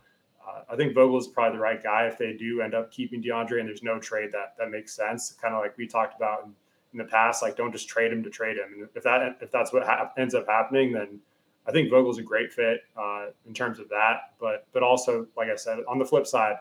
uh, 0.46 0.62
I 0.70 0.76
think 0.76 0.94
Vogel 0.94 1.18
is 1.18 1.28
probably 1.28 1.56
the 1.58 1.62
right 1.62 1.82
guy 1.82 2.06
if 2.06 2.16
they 2.18 2.32
do 2.32 2.62
end 2.62 2.74
up 2.74 2.90
keeping 2.90 3.22
DeAndre, 3.22 3.60
and 3.60 3.68
there's 3.68 3.82
no 3.82 3.98
trade 3.98 4.32
that 4.32 4.54
that 4.58 4.70
makes 4.70 4.94
sense. 4.94 5.36
Kind 5.40 5.54
of 5.54 5.60
like 5.60 5.76
we 5.76 5.86
talked 5.86 6.16
about 6.16 6.44
in, 6.44 6.54
in, 6.92 6.98
the 6.98 7.04
past, 7.04 7.42
like 7.42 7.56
don't 7.56 7.72
just 7.72 7.88
trade 7.88 8.12
him 8.12 8.22
to 8.22 8.30
trade 8.30 8.56
him. 8.56 8.72
And 8.72 8.88
if 8.94 9.02
that 9.02 9.36
if 9.40 9.50
that's 9.50 9.72
what 9.72 9.84
ha- 9.84 10.10
ends 10.16 10.34
up 10.34 10.46
happening, 10.48 10.92
then 10.92 11.20
I 11.66 11.72
think 11.72 11.90
Vogel's 11.90 12.18
a 12.18 12.22
great 12.22 12.52
fit 12.52 12.80
uh, 12.96 13.26
in 13.46 13.52
terms 13.52 13.78
of 13.78 13.88
that. 13.90 14.32
But 14.40 14.66
but 14.72 14.82
also, 14.82 15.26
like 15.36 15.48
I 15.50 15.56
said, 15.56 15.78
on 15.86 15.98
the 15.98 16.06
flip 16.06 16.26
side, 16.26 16.56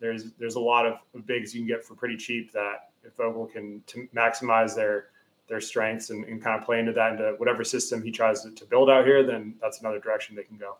there's 0.00 0.32
there's 0.38 0.56
a 0.56 0.60
lot 0.60 0.86
of, 0.86 0.94
of 1.14 1.24
bigs 1.24 1.54
you 1.54 1.60
can 1.60 1.68
get 1.68 1.84
for 1.84 1.94
pretty 1.94 2.16
cheap 2.16 2.52
that 2.52 2.90
if 3.04 3.16
Vogel 3.16 3.46
can 3.46 3.82
to 3.86 4.08
maximize 4.14 4.74
their 4.74 5.06
their 5.48 5.60
strengths 5.60 6.10
and, 6.10 6.24
and 6.24 6.42
kind 6.42 6.58
of 6.58 6.64
play 6.64 6.78
into 6.78 6.92
that 6.92 7.12
into 7.12 7.34
whatever 7.36 7.64
system 7.64 8.02
he 8.02 8.10
tries 8.10 8.42
to, 8.42 8.50
to 8.52 8.64
build 8.64 8.88
out 8.88 9.04
here, 9.04 9.22
then 9.22 9.54
that's 9.60 9.80
another 9.80 9.98
direction 9.98 10.34
they 10.34 10.42
can 10.42 10.56
go. 10.56 10.76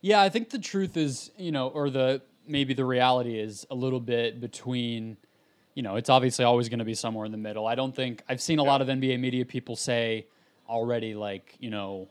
Yeah, 0.00 0.20
I 0.20 0.28
think 0.28 0.50
the 0.50 0.60
truth 0.60 0.96
is, 0.96 1.32
you 1.36 1.50
know, 1.50 1.68
or 1.68 1.90
the 1.90 2.22
maybe 2.46 2.74
the 2.74 2.84
reality 2.84 3.38
is 3.38 3.66
a 3.70 3.74
little 3.74 4.00
bit 4.00 4.40
between, 4.40 5.16
you 5.74 5.82
know, 5.82 5.96
it's 5.96 6.08
obviously 6.08 6.44
always 6.44 6.68
going 6.68 6.78
to 6.78 6.84
be 6.84 6.94
somewhere 6.94 7.26
in 7.26 7.32
the 7.32 7.38
middle. 7.38 7.66
I 7.66 7.74
don't 7.74 7.94
think 7.94 8.22
I've 8.28 8.40
seen 8.40 8.60
a 8.60 8.62
yeah. 8.62 8.70
lot 8.70 8.80
of 8.80 8.88
NBA 8.88 9.18
media 9.18 9.44
people 9.44 9.74
say 9.74 10.26
already, 10.68 11.14
like, 11.14 11.56
you 11.58 11.70
know, 11.70 12.08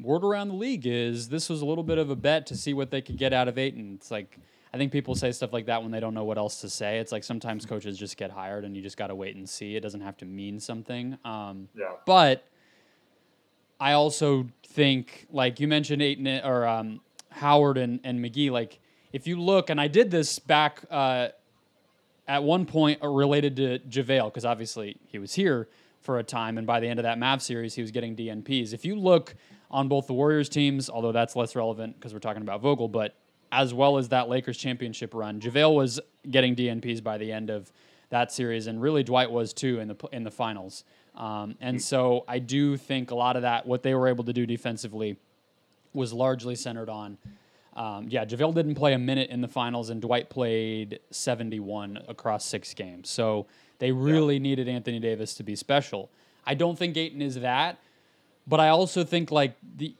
word 0.00 0.24
around 0.24 0.48
the 0.48 0.54
league 0.54 0.86
is 0.86 1.28
this 1.28 1.48
was 1.48 1.60
a 1.60 1.66
little 1.66 1.84
bit 1.84 1.98
of 1.98 2.10
a 2.10 2.16
bet 2.16 2.46
to 2.46 2.56
see 2.56 2.72
what 2.72 2.90
they 2.90 3.00
could 3.00 3.16
get 3.16 3.32
out 3.32 3.48
of 3.48 3.58
Ayton. 3.58 3.94
It's 3.94 4.10
like 4.10 4.38
I 4.74 4.76
think 4.76 4.90
people 4.90 5.14
say 5.14 5.30
stuff 5.30 5.52
like 5.52 5.66
that 5.66 5.82
when 5.84 5.92
they 5.92 6.00
don't 6.00 6.14
know 6.14 6.24
what 6.24 6.36
else 6.36 6.60
to 6.62 6.68
say. 6.68 6.98
It's 6.98 7.12
like 7.12 7.22
sometimes 7.22 7.64
coaches 7.64 7.96
just 7.96 8.16
get 8.16 8.32
hired 8.32 8.64
and 8.64 8.74
you 8.74 8.82
just 8.82 8.96
got 8.96 9.06
to 9.06 9.14
wait 9.14 9.36
and 9.36 9.48
see. 9.48 9.76
It 9.76 9.82
doesn't 9.82 10.00
have 10.00 10.16
to 10.16 10.24
mean 10.24 10.58
something. 10.58 11.16
Um, 11.24 11.68
yeah. 11.76 11.92
But 12.04 12.44
I 13.78 13.92
also 13.92 14.48
think, 14.66 15.28
like 15.30 15.60
you 15.60 15.68
mentioned, 15.68 16.02
Ayton 16.02 16.26
or 16.44 16.66
um, 16.66 17.00
Howard 17.30 17.78
and, 17.78 18.00
and 18.02 18.18
McGee, 18.18 18.50
like 18.50 18.80
if 19.12 19.28
you 19.28 19.40
look, 19.40 19.70
and 19.70 19.80
I 19.80 19.86
did 19.86 20.10
this 20.10 20.40
back 20.40 20.84
uh, 20.90 21.28
at 22.26 22.42
one 22.42 22.66
point 22.66 22.98
related 23.00 23.54
to 23.54 23.78
JaVale, 23.78 24.24
because 24.24 24.44
obviously 24.44 24.96
he 25.06 25.20
was 25.20 25.34
here 25.34 25.68
for 26.00 26.18
a 26.18 26.24
time, 26.24 26.58
and 26.58 26.66
by 26.66 26.80
the 26.80 26.88
end 26.88 26.98
of 26.98 27.04
that 27.04 27.20
Mav 27.20 27.42
series, 27.42 27.76
he 27.76 27.80
was 27.80 27.92
getting 27.92 28.16
DNPs. 28.16 28.72
If 28.72 28.84
you 28.84 28.96
look 28.96 29.36
on 29.70 29.86
both 29.86 30.08
the 30.08 30.14
Warriors 30.14 30.48
teams, 30.48 30.90
although 30.90 31.12
that's 31.12 31.36
less 31.36 31.54
relevant 31.54 31.94
because 31.94 32.12
we're 32.12 32.18
talking 32.18 32.42
about 32.42 32.60
Vogel, 32.60 32.88
but 32.88 33.14
as 33.54 33.72
well 33.72 33.98
as 33.98 34.08
that 34.08 34.28
Lakers 34.28 34.58
championship 34.58 35.14
run. 35.14 35.40
JaVale 35.40 35.74
was 35.74 36.00
getting 36.28 36.56
DNPs 36.56 37.02
by 37.02 37.18
the 37.18 37.30
end 37.30 37.50
of 37.50 37.72
that 38.10 38.32
series, 38.32 38.66
and 38.66 38.82
really 38.82 39.04
Dwight 39.04 39.30
was 39.30 39.52
too 39.52 39.78
in 39.78 39.88
the 39.88 39.96
in 40.12 40.24
the 40.24 40.30
finals. 40.30 40.84
Um, 41.14 41.54
and 41.60 41.80
so 41.80 42.24
I 42.26 42.40
do 42.40 42.76
think 42.76 43.12
a 43.12 43.14
lot 43.14 43.36
of 43.36 43.42
that, 43.42 43.66
what 43.66 43.84
they 43.84 43.94
were 43.94 44.08
able 44.08 44.24
to 44.24 44.32
do 44.32 44.46
defensively, 44.46 45.16
was 45.92 46.12
largely 46.12 46.56
centered 46.56 46.88
on. 46.88 47.16
Um, 47.76 48.08
yeah, 48.08 48.24
JaVale 48.24 48.54
didn't 48.54 48.74
play 48.74 48.94
a 48.94 48.98
minute 48.98 49.30
in 49.30 49.40
the 49.40 49.48
finals, 49.48 49.90
and 49.90 50.02
Dwight 50.02 50.28
played 50.28 50.98
71 51.10 52.00
across 52.08 52.44
six 52.44 52.74
games. 52.74 53.08
So 53.08 53.46
they 53.78 53.92
really 53.92 54.34
yeah. 54.34 54.42
needed 54.42 54.68
Anthony 54.68 54.98
Davis 54.98 55.34
to 55.34 55.44
be 55.44 55.54
special. 55.54 56.10
I 56.44 56.54
don't 56.54 56.76
think 56.76 56.96
Ayton 56.96 57.22
is 57.22 57.36
that, 57.36 57.78
but 58.46 58.58
I 58.58 58.68
also 58.68 59.04
think 59.04 59.30
like 59.30 59.56
the 59.76 59.94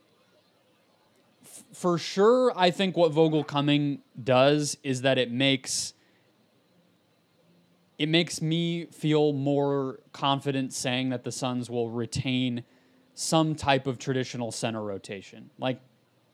for 1.72 1.98
sure, 1.98 2.52
I 2.56 2.70
think 2.70 2.96
what 2.96 3.12
Vogel 3.12 3.44
coming 3.44 4.00
does 4.22 4.76
is 4.82 5.02
that 5.02 5.18
it 5.18 5.30
makes 5.30 5.94
it 7.98 8.08
makes 8.08 8.42
me 8.42 8.86
feel 8.86 9.32
more 9.32 10.00
confident 10.12 10.72
saying 10.72 11.10
that 11.10 11.22
the 11.22 11.30
Suns 11.30 11.70
will 11.70 11.90
retain 11.90 12.64
some 13.14 13.54
type 13.54 13.86
of 13.86 13.98
traditional 13.98 14.50
center 14.50 14.82
rotation. 14.82 15.50
Like 15.58 15.80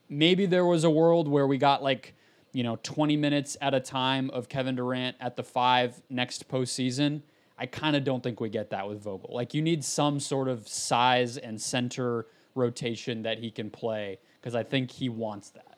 maybe 0.09 0.47
there 0.47 0.65
was 0.65 0.83
a 0.83 0.89
world 0.89 1.27
where 1.27 1.45
we 1.45 1.59
got 1.59 1.83
like, 1.83 2.15
you 2.51 2.63
know, 2.63 2.79
20 2.81 3.15
minutes 3.15 3.57
at 3.61 3.75
a 3.75 3.79
time 3.79 4.31
of 4.31 4.49
Kevin 4.49 4.75
Durant 4.75 5.15
at 5.19 5.35
the 5.35 5.43
five 5.43 6.01
next 6.09 6.49
postseason. 6.49 7.21
I 7.59 7.67
kind 7.67 7.95
of 7.95 8.03
don't 8.03 8.23
think 8.23 8.39
we 8.39 8.49
get 8.49 8.71
that 8.71 8.87
with 8.87 9.03
Vogel. 9.03 9.29
Like 9.31 9.53
you 9.53 9.61
need 9.61 9.83
some 9.83 10.19
sort 10.19 10.47
of 10.47 10.67
size 10.67 11.37
and 11.37 11.61
center 11.61 12.25
rotation 12.55 13.21
that 13.21 13.37
he 13.37 13.51
can 13.51 13.69
play 13.69 14.17
because 14.41 14.55
I 14.55 14.63
think 14.63 14.89
he 14.91 15.07
wants 15.07 15.49
that. 15.51 15.77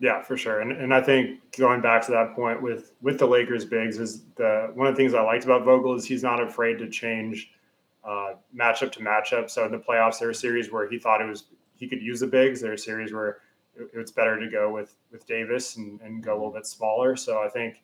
Yeah, 0.00 0.22
for 0.22 0.36
sure. 0.36 0.60
And 0.60 0.72
and 0.72 0.94
I 0.94 1.00
think 1.00 1.56
going 1.56 1.80
back 1.80 2.04
to 2.06 2.12
that 2.12 2.34
point 2.34 2.62
with 2.62 2.92
with 3.02 3.18
the 3.18 3.26
Lakers 3.26 3.64
bigs 3.64 3.98
is 3.98 4.22
the 4.36 4.70
one 4.74 4.86
of 4.86 4.94
the 4.94 4.96
things 4.96 5.12
I 5.12 5.22
liked 5.22 5.44
about 5.44 5.64
Vogel 5.64 5.94
is 5.94 6.04
he's 6.04 6.22
not 6.22 6.40
afraid 6.40 6.78
to 6.78 6.88
change 6.88 7.50
uh, 8.04 8.34
matchup 8.56 8.92
to 8.92 9.00
matchup. 9.00 9.50
So 9.50 9.64
in 9.66 9.72
the 9.72 9.78
playoffs, 9.78 10.20
there 10.20 10.28
are 10.28 10.34
series 10.34 10.70
where 10.70 10.88
he 10.88 10.98
thought 10.98 11.20
it 11.20 11.28
was 11.28 11.44
he 11.74 11.88
could 11.88 12.00
use 12.00 12.20
the 12.20 12.28
bigs. 12.28 12.60
There 12.60 12.72
are 12.72 12.76
series 12.76 13.12
where 13.12 13.38
it, 13.74 13.90
it's 13.92 14.12
better 14.12 14.38
to 14.38 14.48
go 14.48 14.72
with 14.72 14.94
with 15.10 15.26
Davis 15.26 15.76
and, 15.76 16.00
and 16.00 16.22
go 16.22 16.32
a 16.32 16.36
little 16.36 16.52
bit 16.52 16.66
smaller. 16.66 17.16
So 17.16 17.42
I 17.42 17.48
think 17.48 17.82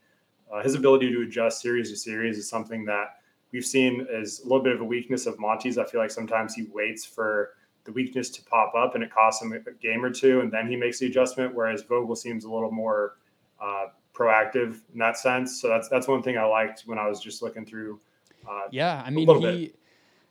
uh, 0.52 0.62
his 0.62 0.76
ability 0.76 1.12
to 1.12 1.22
adjust 1.22 1.60
series 1.60 1.90
to 1.90 1.96
series 1.96 2.38
is 2.38 2.48
something 2.48 2.84
that 2.84 3.16
we've 3.52 3.66
seen 3.66 4.06
as 4.14 4.40
a 4.40 4.42
little 4.44 4.62
bit 4.62 4.74
of 4.74 4.80
a 4.80 4.84
weakness 4.84 5.26
of 5.26 5.40
Monty's. 5.40 5.78
I 5.78 5.84
feel 5.84 6.00
like 6.00 6.12
sometimes 6.12 6.54
he 6.54 6.68
waits 6.72 7.04
for 7.04 7.54
the 7.85 7.92
weakness 7.92 8.31
to 8.31 8.42
pop 8.44 8.75
up 8.75 8.94
and 8.94 9.05
it 9.05 9.12
costs 9.12 9.42
him 9.42 9.53
a 9.53 9.73
game 9.83 10.05
or 10.05 10.11
two 10.11 10.40
and 10.40 10.51
then 10.51 10.66
he 10.66 10.77
makes 10.77 10.99
the 10.99 11.07
adjustment 11.07 11.55
whereas 11.55 11.83
vogel 11.83 12.16
seems 12.16 12.44
a 12.44 12.51
little 12.51 12.70
more 12.70 13.16
uh, 13.61 13.87
proactive 14.14 14.81
in 14.92 14.99
that 14.99 15.16
sense 15.18 15.61
so 15.61 15.68
that's 15.68 15.88
that's 15.88 16.09
one 16.09 16.23
thing 16.23 16.38
i 16.38 16.44
liked 16.44 16.83
when 16.87 16.99
i 16.99 17.07
was 17.07 17.20
just 17.20 17.42
looking 17.42 17.64
through 17.64 18.01
uh, 18.49 18.62
yeah 18.70 19.03
i 19.05 19.11
mean 19.11 19.29
he 19.40 19.66
bit. 19.66 19.79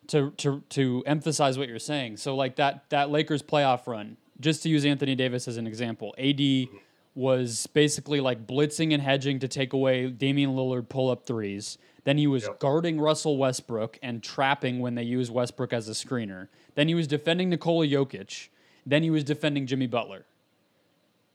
to 0.07 0.31
to 0.31 0.63
to 0.69 1.03
emphasize 1.05 1.57
what 1.57 1.67
you're 1.67 1.79
saying 1.79 2.17
so 2.17 2.35
like 2.35 2.55
that 2.55 2.85
that 2.89 3.09
lakers 3.09 3.43
playoff 3.43 3.85
run 3.87 4.17
just 4.39 4.63
to 4.63 4.69
use 4.69 4.85
anthony 4.85 5.15
davis 5.15 5.47
as 5.47 5.57
an 5.57 5.67
example 5.67 6.13
ad 6.17 6.37
mm-hmm. 6.37 6.77
Was 7.15 7.67
basically 7.67 8.19
like 8.19 8.47
blitzing 8.47 8.93
and 8.93 9.01
hedging 9.01 9.39
to 9.39 9.47
take 9.47 9.73
away 9.73 10.07
damian 10.07 10.51
lillard 10.51 10.89
pull 10.89 11.09
up 11.09 11.25
threes 11.25 11.77
then 12.03 12.17
he 12.17 12.27
was 12.27 12.43
yep. 12.43 12.59
guarding 12.59 12.99
Russell 12.99 13.37
Westbrook 13.37 13.97
and 14.03 14.21
trapping 14.21 14.79
when 14.79 14.95
they 14.95 15.03
used 15.03 15.31
Westbrook 15.31 15.71
as 15.71 15.87
a 15.87 15.93
screener. 15.93 16.47
Then 16.75 16.87
he 16.87 16.95
was 16.95 17.07
defending 17.07 17.49
Nikola 17.49 17.87
Jokic. 17.87 18.49
Then 18.85 19.03
he 19.03 19.09
was 19.09 19.23
defending 19.23 19.65
Jimmy 19.67 19.87
Butler. 19.87 20.25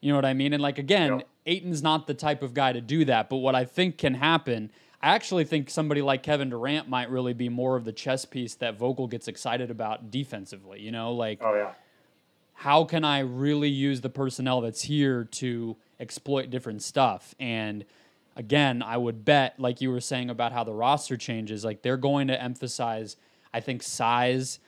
You 0.00 0.10
know 0.10 0.16
what 0.16 0.26
I 0.26 0.34
mean? 0.34 0.52
And 0.52 0.62
like 0.62 0.78
again, 0.78 1.18
yep. 1.18 1.28
Ayton's 1.46 1.82
not 1.82 2.06
the 2.06 2.14
type 2.14 2.42
of 2.42 2.54
guy 2.54 2.72
to 2.72 2.80
do 2.80 3.04
that. 3.06 3.28
But 3.28 3.36
what 3.36 3.54
I 3.54 3.64
think 3.64 3.96
can 3.96 4.14
happen, 4.14 4.70
I 5.02 5.14
actually 5.14 5.44
think 5.44 5.70
somebody 5.70 6.02
like 6.02 6.22
Kevin 6.22 6.50
Durant 6.50 6.88
might 6.88 7.10
really 7.10 7.32
be 7.32 7.48
more 7.48 7.74
of 7.74 7.84
the 7.84 7.92
chess 7.92 8.24
piece 8.24 8.54
that 8.56 8.78
Vogel 8.78 9.06
gets 9.06 9.26
excited 9.26 9.70
about 9.70 10.10
defensively. 10.10 10.80
You 10.80 10.92
know, 10.92 11.14
like 11.14 11.38
oh 11.40 11.54
yeah, 11.54 11.72
how 12.58 12.82
can 12.82 13.04
I 13.04 13.20
really 13.20 13.68
use 13.68 14.00
the 14.00 14.08
personnel 14.08 14.60
that's 14.62 14.82
here 14.82 15.28
to 15.30 15.76
exploit 16.00 16.50
different 16.50 16.82
stuff? 16.82 17.32
And 17.38 17.84
again, 18.34 18.82
I 18.82 18.96
would 18.96 19.24
bet, 19.24 19.60
like 19.60 19.80
you 19.80 19.92
were 19.92 20.00
saying 20.00 20.28
about 20.28 20.50
how 20.50 20.64
the 20.64 20.72
roster 20.72 21.16
changes, 21.16 21.64
like 21.64 21.82
they're 21.82 21.96
going 21.96 22.26
to 22.26 22.42
emphasize, 22.42 23.14
I 23.54 23.60
think, 23.60 23.84
size 23.84 24.58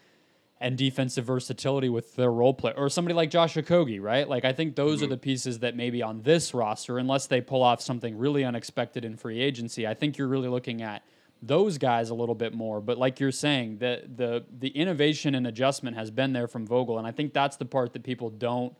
and 0.61 0.79
defensive 0.79 1.25
versatility 1.25 1.89
with 1.89 2.15
their 2.15 2.31
role 2.31 2.55
play, 2.55 2.73
or 2.77 2.89
somebody 2.89 3.15
like 3.15 3.29
Josh 3.29 3.57
Okogie, 3.57 4.01
right? 4.01 4.29
Like 4.29 4.45
I 4.45 4.53
think 4.53 4.77
those 4.77 4.99
mm-hmm. 4.99 5.07
are 5.07 5.09
the 5.09 5.17
pieces 5.17 5.59
that 5.59 5.75
maybe 5.75 6.01
on 6.01 6.23
this 6.23 6.55
roster, 6.55 6.97
unless 6.97 7.27
they 7.27 7.41
pull 7.41 7.65
off 7.65 7.81
something 7.81 8.17
really 8.17 8.45
unexpected 8.45 9.05
in 9.05 9.17
free 9.17 9.41
agency, 9.41 9.85
I 9.85 9.95
think 9.95 10.17
you're 10.17 10.29
really 10.29 10.49
looking 10.49 10.81
at 10.81 11.03
those 11.43 11.79
guys 11.79 12.11
a 12.11 12.15
little 12.15 12.35
bit 12.35 12.53
more. 12.53 12.81
But 12.81 12.99
like 12.99 13.21
you're 13.21 13.33
saying, 13.33 13.79
the 13.79 14.03
the 14.17 14.45
the 14.59 14.69
innovation 14.69 15.35
and 15.35 15.47
adjustment 15.47 15.97
has 15.97 16.11
been 16.11 16.33
there 16.33 16.49
from 16.49 16.67
Vogel, 16.67 16.99
and 16.99 17.07
I 17.07 17.13
think 17.13 17.33
that's 17.33 17.57
the 17.57 17.65
part 17.65 17.93
that 17.93 18.03
people 18.03 18.31
don't 18.31 18.75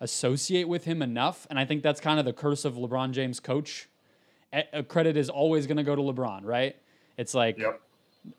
associate 0.00 0.68
with 0.68 0.84
him 0.84 1.02
enough. 1.02 1.46
And 1.50 1.58
I 1.58 1.64
think 1.64 1.82
that's 1.82 2.00
kind 2.00 2.18
of 2.18 2.24
the 2.24 2.32
curse 2.32 2.64
of 2.64 2.74
LeBron 2.74 3.12
James 3.12 3.40
coach. 3.40 3.88
A 4.72 4.84
credit 4.84 5.16
is 5.16 5.28
always 5.28 5.66
going 5.66 5.78
to 5.78 5.82
go 5.82 5.96
to 5.96 6.02
LeBron, 6.02 6.44
right? 6.44 6.76
It's 7.16 7.34
like 7.34 7.58
yep 7.58 7.80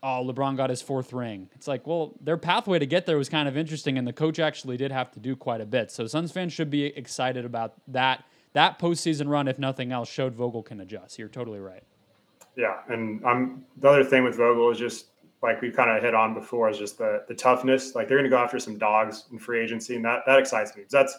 oh, 0.03 0.25
LeBron 0.25 0.57
got 0.57 0.69
his 0.69 0.81
fourth 0.81 1.13
ring. 1.13 1.49
It's 1.55 1.67
like, 1.67 1.85
well, 1.85 2.13
their 2.21 2.37
pathway 2.37 2.79
to 2.79 2.85
get 2.85 3.05
there 3.05 3.17
was 3.17 3.29
kind 3.29 3.47
of 3.47 3.57
interesting, 3.57 3.97
and 3.97 4.07
the 4.07 4.13
coach 4.13 4.39
actually 4.39 4.77
did 4.77 4.91
have 4.91 5.11
to 5.11 5.19
do 5.19 5.35
quite 5.35 5.61
a 5.61 5.65
bit. 5.65 5.91
So 5.91 6.07
Suns 6.07 6.31
fans 6.31 6.53
should 6.53 6.69
be 6.69 6.85
excited 6.85 7.45
about 7.45 7.73
that. 7.87 8.23
That 8.53 8.79
postseason 8.79 9.27
run, 9.27 9.47
if 9.47 9.59
nothing 9.59 9.91
else, 9.91 10.09
showed 10.09 10.33
Vogel 10.33 10.63
can 10.63 10.79
adjust. 10.79 11.19
You're 11.19 11.27
totally 11.27 11.59
right. 11.59 11.83
Yeah, 12.55 12.79
and 12.87 13.25
I'm 13.25 13.65
the 13.77 13.89
other 13.89 14.03
thing 14.03 14.23
with 14.23 14.35
Vogel 14.35 14.71
is 14.71 14.77
just 14.77 15.07
like 15.41 15.61
we 15.61 15.71
kind 15.71 15.89
of 15.89 16.01
hit 16.01 16.15
on 16.15 16.33
before 16.33 16.69
is 16.69 16.77
just 16.77 16.97
the 16.97 17.23
the 17.27 17.35
toughness. 17.35 17.95
Like 17.95 18.07
they're 18.07 18.17
going 18.17 18.29
to 18.29 18.35
go 18.35 18.41
after 18.41 18.59
some 18.59 18.77
dogs 18.77 19.25
in 19.31 19.39
free 19.39 19.61
agency, 19.61 19.95
and 19.95 20.05
that 20.05 20.21
that 20.25 20.39
excites 20.39 20.75
me. 20.75 20.83
That's 20.89 21.17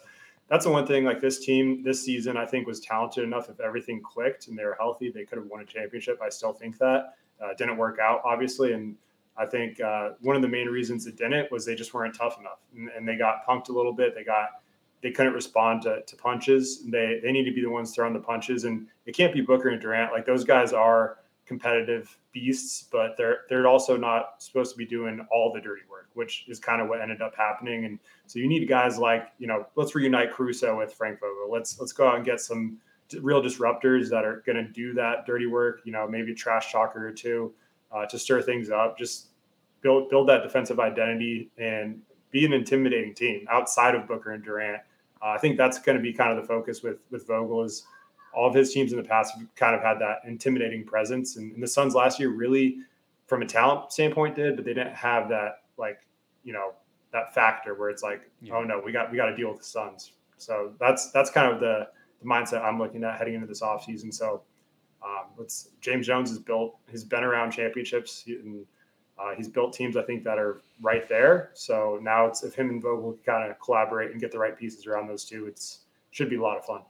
that's 0.49 0.65
the 0.65 0.71
one 0.71 0.87
thing. 0.87 1.05
Like 1.05 1.21
this 1.21 1.45
team 1.45 1.83
this 1.83 2.03
season, 2.03 2.37
I 2.37 2.47
think 2.47 2.67
was 2.67 2.81
talented 2.81 3.25
enough. 3.25 3.49
If 3.49 3.61
everything 3.61 4.01
clicked 4.03 4.49
and 4.49 4.59
they 4.59 4.65
were 4.65 4.77
healthy, 4.79 5.11
they 5.11 5.25
could 5.25 5.39
have 5.39 5.47
won 5.47 5.61
a 5.61 5.65
championship. 5.65 6.21
I 6.23 6.29
still 6.29 6.53
think 6.53 6.79
that. 6.79 7.15
Uh, 7.39 7.53
didn't 7.59 7.77
work 7.77 7.99
out, 7.99 8.23
obviously, 8.25 8.73
and 8.73 8.97
I 9.37 9.45
think 9.45 9.79
uh, 9.81 10.11
one 10.23 10.37
of 10.37 10.43
the 10.43 10.49
main 10.49 10.69
reasons 10.69 11.07
it 11.07 11.17
didn't 11.17 11.53
was 11.53 11.67
they 11.67 11.75
just 11.75 11.93
weren't 11.93 12.15
tough 12.15 12.39
enough, 12.41 12.61
and, 12.75 12.89
and, 12.97 13.07
they 13.07 13.17
got 13.17 13.47
punked 13.47 13.69
a 13.69 13.73
little 13.73 13.93
bit. 13.93 14.15
They 14.15 14.25
got 14.25 14.63
they 15.03 15.11
couldn't 15.11 15.35
respond 15.35 15.83
to, 15.83 16.01
to 16.01 16.17
punches. 16.17 16.85
They 16.87 17.21
they 17.23 17.33
need 17.33 17.45
to 17.45 17.53
be 17.53 17.61
the 17.61 17.69
ones 17.69 17.95
throwing 17.95 18.15
the 18.15 18.21
punches, 18.21 18.65
and 18.65 18.87
it 19.05 19.15
can't 19.15 19.35
be 19.35 19.43
Booker 19.43 19.69
and 19.69 19.81
Durant. 19.81 20.13
Like 20.13 20.25
those 20.25 20.45
guys 20.45 20.73
are 20.73 21.19
competitive 21.47 22.19
beasts, 22.33 22.89
but 22.91 23.17
they're 23.17 23.41
they're 23.49 23.67
also 23.67 23.97
not 23.97 24.43
supposed 24.43 24.73
to 24.73 24.77
be 24.77 24.85
doing 24.85 25.27
all 25.31 25.53
the 25.53 25.61
dirty 25.61 25.83
work, 25.91 26.09
which 26.15 26.45
is 26.49 26.59
kind 26.59 26.83
of 26.83 26.89
what 26.89 27.01
ended 27.01 27.23
up 27.23 27.35
happening. 27.37 27.85
And 27.85 27.99
so 28.27 28.39
you 28.39 28.49
need 28.49 28.67
guys 28.69 28.99
like 28.99 29.29
you 29.39 29.47
know, 29.47 29.67
let's 29.77 29.95
reunite 29.95 30.33
Caruso 30.33 30.77
with 30.77 30.93
Frank 30.93 31.21
Vogel. 31.21 31.51
Let's 31.51 31.79
let's 31.79 31.93
go 31.93 32.09
out 32.09 32.17
and 32.17 32.25
get 32.25 32.41
some 32.41 32.79
real 33.21 33.41
disruptors 33.41 34.11
that 34.11 34.25
are 34.25 34.43
going 34.45 34.57
to 34.57 34.71
do 34.71 34.93
that 34.95 35.27
dirty 35.27 35.47
work. 35.47 35.81
You 35.85 35.93
know, 35.93 36.07
maybe 36.09 36.33
a 36.33 36.35
trash 36.35 36.73
talker 36.73 37.07
or 37.07 37.13
two 37.13 37.55
uh, 37.93 38.07
to 38.07 38.19
stir 38.19 38.43
things 38.43 38.71
up. 38.71 38.99
Just 38.99 39.29
build 39.81 40.11
build 40.11 40.29
that 40.29 40.43
defensive 40.43 40.81
identity 40.81 41.51
and 41.59 42.01
be 42.31 42.45
an 42.45 42.53
intimidating 42.53 43.15
team 43.15 43.47
outside 43.51 43.95
of 43.95 44.07
Booker 44.09 44.33
and 44.33 44.43
Durant. 44.43 44.83
Uh, 45.23 45.29
I 45.29 45.39
think 45.39 45.57
that's 45.57 45.79
going 45.79 45.97
to 45.97 46.03
be 46.03 46.13
kind 46.13 46.37
of 46.37 46.43
the 46.43 46.47
focus 46.47 46.83
with 46.83 46.99
with 47.11 47.27
Vogel 47.27 47.63
is 47.63 47.87
all 48.37 48.49
of 48.49 48.55
his 48.55 48.73
teams 48.73 48.93
in 48.93 48.99
the 48.99 49.05
past 49.05 49.35
have 49.35 49.55
kind 49.57 49.75
of 49.75 49.83
had 49.83 49.99
that 49.99 50.19
intimidating 50.27 50.85
presence, 50.85 51.37
and, 51.37 51.53
and 51.53 51.63
the 51.63 51.67
Suns 51.67 51.95
last 51.95 52.21
year 52.21 52.29
really, 52.29 52.79
from 53.27 53.43
a 53.43 53.47
talent 53.47 53.91
standpoint, 53.91 54.37
did, 54.37 54.55
but 54.55 54.65
they 54.65 54.75
didn't 54.75 54.95
have 54.95 55.29
that 55.31 55.63
like 55.79 55.99
you 56.45 56.53
know 56.53 56.73
that 57.13 57.35
factor 57.35 57.75
where 57.75 57.89
it's 57.89 58.03
like, 58.03 58.31
yeah. 58.43 58.55
oh 58.55 58.63
no, 58.63 58.81
we 58.85 58.93
got 58.93 59.11
we 59.11 59.17
got 59.17 59.27
to 59.27 59.37
deal 59.37 59.49
with 59.49 59.59
the 59.59 59.65
Suns. 59.65 60.13
So 60.37 60.75
that's 60.79 61.11
that's 61.13 61.31
kind 61.31 61.53
of 61.53 61.61
the, 61.61 61.89
the 62.21 62.29
mindset 62.29 62.63
I'm 62.63 62.79
looking 62.79 63.03
at 63.03 63.17
heading 63.17 63.35
into 63.35 63.47
this 63.47 63.63
offseason. 63.63 64.13
So 64.13 64.43
um, 65.03 65.27
let's 65.39 65.71
James 65.81 66.07
Jones 66.07 66.29
has 66.31 66.39
built, 66.39 66.77
he's 66.91 67.05
been 67.05 67.25
around 67.25 67.53
championships 67.53 68.25
and 68.27 68.67
uh, 69.19 69.35
he's 69.35 69.49
built 69.49 69.73
teams 69.73 69.97
I 69.97 70.03
think 70.03 70.25
that 70.25 70.39
are 70.39 70.61
right 70.83 71.09
there. 71.09 71.51
So 71.55 71.99
now 72.03 72.27
it's 72.27 72.43
if 72.43 72.55
him 72.55 72.69
and 72.71 72.83
Vogel 72.83 73.19
kind 73.25 73.51
of 73.51 73.59
collaborate 73.61 74.11
and 74.11 74.21
get 74.21 74.31
the 74.31 74.39
right 74.39 74.57
pieces 74.59 74.87
around 74.87 75.09
those 75.09 75.25
two, 75.25 75.47
it's 75.47 75.81
should 76.11 76.31
be 76.31 76.37
a 76.37 76.43
lot 76.43 76.59
of 76.59 76.65
fun. 76.65 76.83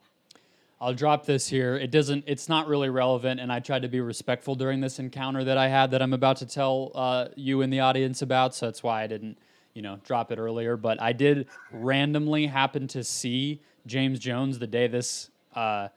I'll 0.80 0.94
drop 0.94 1.24
this 1.24 1.48
here. 1.48 1.76
It 1.76 1.90
doesn't. 1.90 2.24
It's 2.26 2.48
not 2.48 2.68
really 2.68 2.90
relevant, 2.90 3.40
and 3.40 3.50
I 3.50 3.60
tried 3.60 3.82
to 3.82 3.88
be 3.88 4.00
respectful 4.00 4.54
during 4.54 4.80
this 4.80 4.98
encounter 4.98 5.42
that 5.44 5.56
I 5.56 5.68
had 5.68 5.90
that 5.92 6.02
I'm 6.02 6.12
about 6.12 6.36
to 6.38 6.46
tell 6.46 6.92
uh, 6.94 7.28
you 7.34 7.62
in 7.62 7.70
the 7.70 7.80
audience 7.80 8.20
about. 8.20 8.54
So 8.54 8.66
that's 8.66 8.82
why 8.82 9.02
I 9.02 9.06
didn't, 9.06 9.38
you 9.72 9.80
know, 9.80 9.98
drop 10.04 10.30
it 10.32 10.38
earlier. 10.38 10.76
But 10.76 11.00
I 11.00 11.12
did 11.12 11.48
randomly 11.72 12.46
happen 12.46 12.88
to 12.88 13.02
see 13.02 13.62
James 13.86 14.18
Jones 14.18 14.58
the 14.58 14.66
day 14.66 14.86
this 14.86 15.30
uh, 15.54 15.88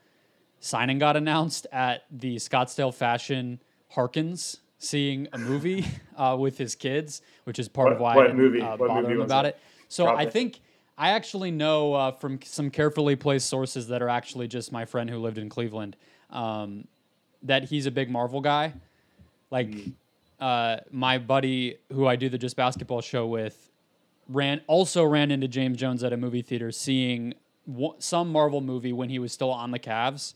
signing 0.61 0.97
got 0.97 1.17
announced 1.17 1.67
at 1.73 2.03
the 2.09 2.37
Scottsdale 2.37 2.93
Fashion 2.93 3.59
Harkins 3.89 4.61
seeing 4.77 5.27
a 5.33 5.37
movie 5.37 5.85
uh, 6.17 6.37
with 6.39 6.57
his 6.57 6.75
kids, 6.75 7.21
which 7.43 7.59
is 7.59 7.67
part 7.67 7.87
what, 7.87 7.93
of 7.95 7.99
why 7.99 8.15
what 8.15 8.29
I 8.29 8.33
movie? 8.33 8.61
Uh, 8.61 8.77
what 8.77 8.87
bother 8.87 9.01
movie 9.01 9.13
him 9.15 9.21
about 9.21 9.45
it? 9.45 9.49
it. 9.49 9.59
So 9.89 10.07
I 10.07 10.25
think 10.25 10.61
I 10.99 11.11
actually 11.11 11.49
know 11.49 11.93
uh, 11.93 12.11
from 12.11 12.39
some 12.43 12.69
carefully 12.69 13.15
placed 13.15 13.47
sources 13.47 13.87
that 13.87 14.01
are 14.01 14.09
actually 14.09 14.47
just 14.47 14.71
my 14.71 14.85
friend 14.85 15.09
who 15.09 15.17
lived 15.17 15.37
in 15.37 15.49
Cleveland 15.49 15.95
um, 16.29 16.87
that 17.43 17.63
he's 17.63 17.85
a 17.85 17.91
big 17.91 18.09
Marvel 18.09 18.41
guy. 18.41 18.73
Like 19.49 19.69
mm. 19.69 19.93
uh, 20.39 20.77
my 20.91 21.17
buddy 21.17 21.77
who 21.91 22.05
I 22.05 22.17
do 22.17 22.29
the 22.29 22.37
Just 22.37 22.55
Basketball 22.55 23.01
show 23.01 23.25
with 23.25 23.71
ran 24.27 24.61
also 24.67 25.03
ran 25.03 25.31
into 25.31 25.47
James 25.47 25.77
Jones 25.77 26.03
at 26.03 26.13
a 26.13 26.17
movie 26.17 26.43
theater 26.43 26.71
seeing 26.71 27.33
w- 27.67 27.95
some 27.97 28.31
Marvel 28.31 28.61
movie 28.61 28.93
when 28.93 29.09
he 29.09 29.17
was 29.17 29.31
still 29.31 29.51
on 29.51 29.71
the 29.71 29.79
Cavs 29.79 30.33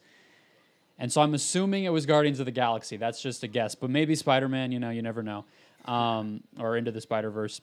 and 0.99 1.11
so 1.11 1.21
I'm 1.21 1.33
assuming 1.33 1.85
it 1.85 1.89
was 1.89 2.05
Guardians 2.05 2.39
of 2.39 2.45
the 2.45 2.51
Galaxy. 2.51 2.97
That's 2.97 3.21
just 3.21 3.43
a 3.43 3.47
guess, 3.47 3.75
but 3.75 3.89
maybe 3.89 4.15
Spider 4.15 4.47
Man. 4.47 4.71
You 4.71 4.79
know, 4.79 4.89
you 4.89 5.01
never 5.01 5.23
know. 5.23 5.45
Um, 5.85 6.43
or 6.59 6.77
Into 6.77 6.91
the 6.91 7.01
Spider 7.01 7.29
Verse. 7.29 7.59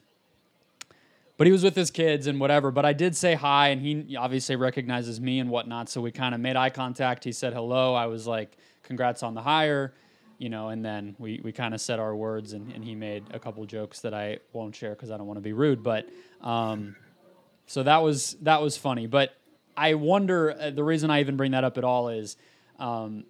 But 1.41 1.47
he 1.47 1.51
was 1.51 1.63
with 1.63 1.75
his 1.75 1.89
kids 1.89 2.27
and 2.27 2.39
whatever. 2.39 2.69
But 2.69 2.85
I 2.85 2.93
did 2.93 3.17
say 3.17 3.33
hi, 3.33 3.69
and 3.69 3.81
he 3.81 4.15
obviously 4.15 4.55
recognizes 4.57 5.19
me 5.19 5.39
and 5.39 5.49
whatnot. 5.49 5.89
So 5.89 5.99
we 5.99 6.11
kind 6.11 6.35
of 6.35 6.39
made 6.39 6.55
eye 6.55 6.69
contact. 6.69 7.23
He 7.23 7.31
said 7.31 7.51
hello. 7.51 7.95
I 7.95 8.05
was 8.05 8.27
like, 8.27 8.57
"Congrats 8.83 9.23
on 9.23 9.33
the 9.33 9.41
hire," 9.41 9.91
you 10.37 10.49
know. 10.49 10.69
And 10.69 10.85
then 10.85 11.15
we 11.17 11.41
we 11.43 11.51
kind 11.51 11.73
of 11.73 11.81
said 11.81 11.97
our 11.97 12.15
words, 12.15 12.53
and, 12.53 12.71
and 12.71 12.85
he 12.85 12.93
made 12.93 13.23
a 13.31 13.39
couple 13.39 13.65
jokes 13.65 14.01
that 14.01 14.13
I 14.13 14.37
won't 14.53 14.75
share 14.75 14.91
because 14.91 15.09
I 15.09 15.17
don't 15.17 15.25
want 15.25 15.37
to 15.37 15.41
be 15.41 15.51
rude. 15.51 15.81
But 15.81 16.07
um, 16.41 16.95
so 17.65 17.81
that 17.81 18.03
was 18.03 18.37
that 18.43 18.61
was 18.61 18.77
funny. 18.77 19.07
But 19.07 19.35
I 19.75 19.95
wonder 19.95 20.51
uh, 20.51 20.69
the 20.69 20.83
reason 20.83 21.09
I 21.09 21.21
even 21.21 21.37
bring 21.37 21.53
that 21.53 21.63
up 21.63 21.79
at 21.79 21.83
all 21.83 22.09
is 22.09 22.37
um, 22.77 23.23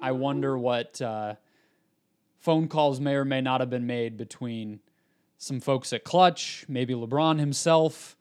I 0.00 0.12
wonder 0.12 0.56
what 0.56 1.02
uh, 1.02 1.34
phone 2.38 2.66
calls 2.66 2.98
may 2.98 3.12
or 3.12 3.26
may 3.26 3.42
not 3.42 3.60
have 3.60 3.68
been 3.68 3.86
made 3.86 4.16
between 4.16 4.80
some 5.42 5.58
folks 5.58 5.92
at 5.92 6.04
Klutch, 6.04 6.64
maybe 6.68 6.94
LeBron 6.94 7.40
himself, 7.40 8.16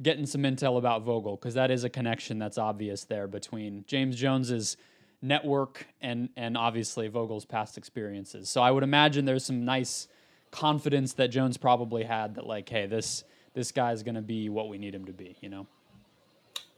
getting 0.00 0.24
some 0.24 0.42
intel 0.42 0.78
about 0.78 1.02
Vogel, 1.02 1.36
because 1.36 1.52
that 1.52 1.70
is 1.70 1.84
a 1.84 1.90
connection 1.90 2.38
that's 2.38 2.56
obvious 2.56 3.04
there 3.04 3.28
between 3.28 3.84
James 3.86 4.16
Jones's 4.16 4.78
network 5.20 5.86
and 6.00 6.30
and 6.38 6.56
obviously 6.56 7.08
Vogel's 7.08 7.44
past 7.44 7.76
experiences. 7.76 8.48
So 8.48 8.62
I 8.62 8.70
would 8.70 8.82
imagine 8.82 9.26
there's 9.26 9.44
some 9.44 9.66
nice 9.66 10.08
confidence 10.50 11.12
that 11.14 11.28
Jones 11.28 11.58
probably 11.58 12.04
had 12.04 12.36
that 12.36 12.46
like, 12.46 12.70
hey, 12.70 12.86
this 12.86 13.22
this 13.52 13.70
guy's 13.70 14.02
going 14.02 14.14
to 14.14 14.22
be 14.22 14.48
what 14.48 14.70
we 14.70 14.78
need 14.78 14.94
him 14.94 15.04
to 15.04 15.12
be, 15.12 15.36
you 15.42 15.50
know. 15.50 15.66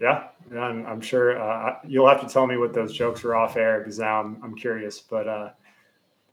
Yeah, 0.01 0.25
I'm, 0.59 0.85
I'm 0.87 1.01
sure 1.01 1.40
uh, 1.40 1.77
you'll 1.87 2.09
have 2.09 2.20
to 2.22 2.27
tell 2.27 2.48
me 2.48 2.57
what 2.57 2.75
those 2.75 2.92
jokes 2.92 3.22
were 3.22 3.37
off 3.37 3.57
air 3.57 3.79
because 3.79 4.01
now 4.01 4.18
I'm, 4.18 4.42
I'm 4.42 4.57
curious. 4.57 4.98
But 4.98 5.29
uh, 5.29 5.51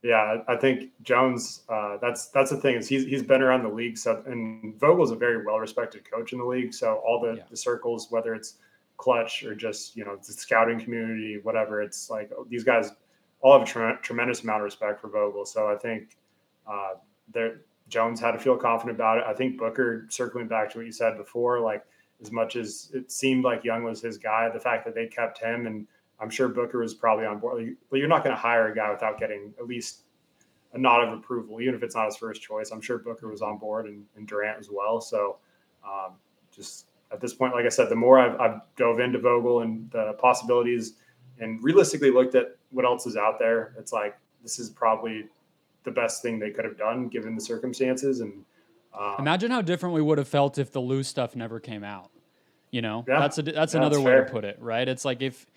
yeah, 0.02 0.38
I 0.48 0.56
think 0.56 0.92
Jones. 1.02 1.64
Uh, 1.68 1.98
that's 2.02 2.28
that's 2.28 2.52
the 2.52 2.58
thing 2.58 2.76
is 2.76 2.88
he's 2.88 3.06
he's 3.06 3.24
been 3.24 3.42
around 3.42 3.64
the 3.64 3.70
league. 3.70 3.98
So 3.98 4.24
and 4.26 4.80
Vogel's 4.80 5.12
a 5.12 5.16
very 5.16 5.46
well 5.46 5.60
respected 5.60 6.10
coach 6.10 6.32
in 6.32 6.40
the 6.40 6.46
league. 6.46 6.74
So 6.74 7.02
all 7.06 7.20
the, 7.20 7.38
yeah. 7.38 7.44
the 7.50 7.58
circles, 7.58 8.08
whether 8.10 8.34
it's 8.34 8.56
Klutch 8.98 9.44
or 9.44 9.54
just 9.56 9.98
you 9.98 10.06
know 10.06 10.16
the 10.16 10.32
scouting 10.32 10.80
community, 10.80 11.40
whatever, 11.44 11.82
it's 11.82 12.10
like 12.10 12.32
these 12.48 12.64
guys 12.64 12.92
all 13.42 13.58
have 13.58 13.68
a 13.68 13.72
tre- 13.72 13.98
tremendous 14.02 14.44
amount 14.44 14.62
of 14.62 14.66
respect 14.66 15.02
for 15.02 15.10
Vogel. 15.10 15.46
So 15.46 15.70
I 15.70 15.76
think 15.76 16.18
uh, 16.66 16.94
there 17.34 17.62
Jones 17.90 18.22
had 18.22 18.32
to 18.32 18.40
feel 18.40 18.56
confident 18.56 18.96
about 18.96 19.18
it. 19.18 19.26
I 19.28 19.34
think 19.34 19.58
Booker, 19.58 20.06
circling 20.10 20.48
back 20.48 20.72
to 20.72 20.78
what 20.78 20.86
you 20.86 20.92
said 20.94 21.18
before, 21.18 21.60
like 21.60 21.84
as 22.22 22.32
much 22.32 22.56
as 22.56 22.92
it 22.94 23.12
seemed 23.12 23.44
like 23.44 23.66
Young 23.66 23.84
was 23.84 24.02
his 24.02 24.18
guy, 24.18 24.50
the 24.50 24.60
fact 24.60 24.86
that 24.86 24.96
they 24.96 25.08
kept 25.08 25.40
him, 25.40 25.68
and 25.68 25.88
I'm 26.22 26.30
sure 26.30 26.50
Booker 26.50 26.80
was 26.80 26.94
probably 26.94 27.26
on 27.26 27.40
board. 27.40 27.76
But 27.90 27.98
you're 27.98 28.08
not 28.08 28.24
going 28.24 28.36
to 28.36 28.42
hire 28.42 28.72
a 28.72 28.76
guy 28.76 28.92
without 28.92 29.20
getting 29.20 29.54
at 29.58 29.68
least 29.68 30.02
a 30.74 30.78
nod 30.78 31.08
of 31.08 31.18
approval, 31.18 31.62
even 31.62 31.74
if 31.74 31.84
it's 31.84 31.96
not 31.96 32.06
his 32.06 32.18
first 32.18 32.42
choice. 32.42 32.72
I'm 32.72 32.82
sure 32.82 32.98
Booker 33.00 33.30
was 33.30 33.42
on 33.42 33.58
board 33.58 33.86
and, 33.88 34.06
and 34.16 34.28
Durant 34.28 34.60
as 34.60 34.70
well. 34.72 35.02
So 35.02 35.38
um, 35.84 36.14
just 36.56 36.86
at 37.12 37.22
this 37.22 37.34
point, 37.34 37.54
like 37.54 37.66
I 37.66 37.70
said, 37.70 37.90
the 37.90 37.96
more 37.96 38.20
I've, 38.20 38.40
I've 38.40 38.62
dove 38.76 39.00
into 39.00 39.20
Vogel 39.20 39.62
and 39.62 39.90
the 39.92 40.14
possibilities 40.20 40.94
and 41.40 41.64
realistically 41.64 42.12
looked 42.12 42.36
at 42.36 42.58
what 42.72 42.86
else 42.86 43.06
is 43.08 43.16
out 43.16 43.40
there, 43.40 43.74
it's 43.80 43.94
like 43.94 44.18
this 44.44 44.60
is 44.60 44.70
probably 44.70 45.26
the 45.86 45.92
best 45.92 46.22
thing 46.22 46.38
they 46.38 46.52
could 46.52 46.66
have 46.66 46.78
done 46.78 47.08
given 47.08 47.36
the 47.36 47.42
circumstances. 47.42 48.20
And 48.20 48.46
um, 48.98 49.16
Imagine 49.20 49.52
how 49.52 49.62
different 49.62 49.96
we 49.96 50.02
would 50.02 50.18
have 50.18 50.28
felt 50.28 50.58
if 50.58 50.72
the 50.72 50.82
Lue 50.82 51.04
stuff 51.04 51.36
never 51.36 51.60
came 51.60 51.84
out. 51.84 52.12
You 52.72 52.84
know, 52.84 53.04
yeah, 53.08 53.20
that's 53.20 53.40
a, 53.40 53.42
that's 53.42 53.74
yeah, 53.74 53.80
another 53.80 53.96
that's 53.96 54.06
way 54.06 54.12
fair. 54.12 54.26
to 54.26 54.32
put 54.32 54.44
it, 54.44 54.58
right? 54.62 54.88
It's 54.88 55.04
like 55.04 55.24
if 55.24 55.48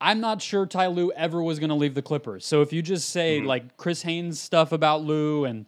I'm 0.00 0.20
not 0.20 0.42
sure 0.42 0.66
Ty 0.66 0.88
Lue 0.88 1.12
ever 1.12 1.42
was 1.42 1.58
going 1.58 1.70
to 1.70 1.74
leave 1.74 1.94
the 1.94 2.02
Clippers. 2.02 2.44
So 2.44 2.62
if 2.62 2.72
you 2.72 2.82
just 2.82 3.10
say 3.10 3.38
mm-hmm. 3.38 3.46
like 3.46 3.76
Chris 3.76 4.02
Haynes 4.02 4.38
stuff 4.38 4.72
about 4.72 5.02
Lue 5.02 5.44
and 5.44 5.66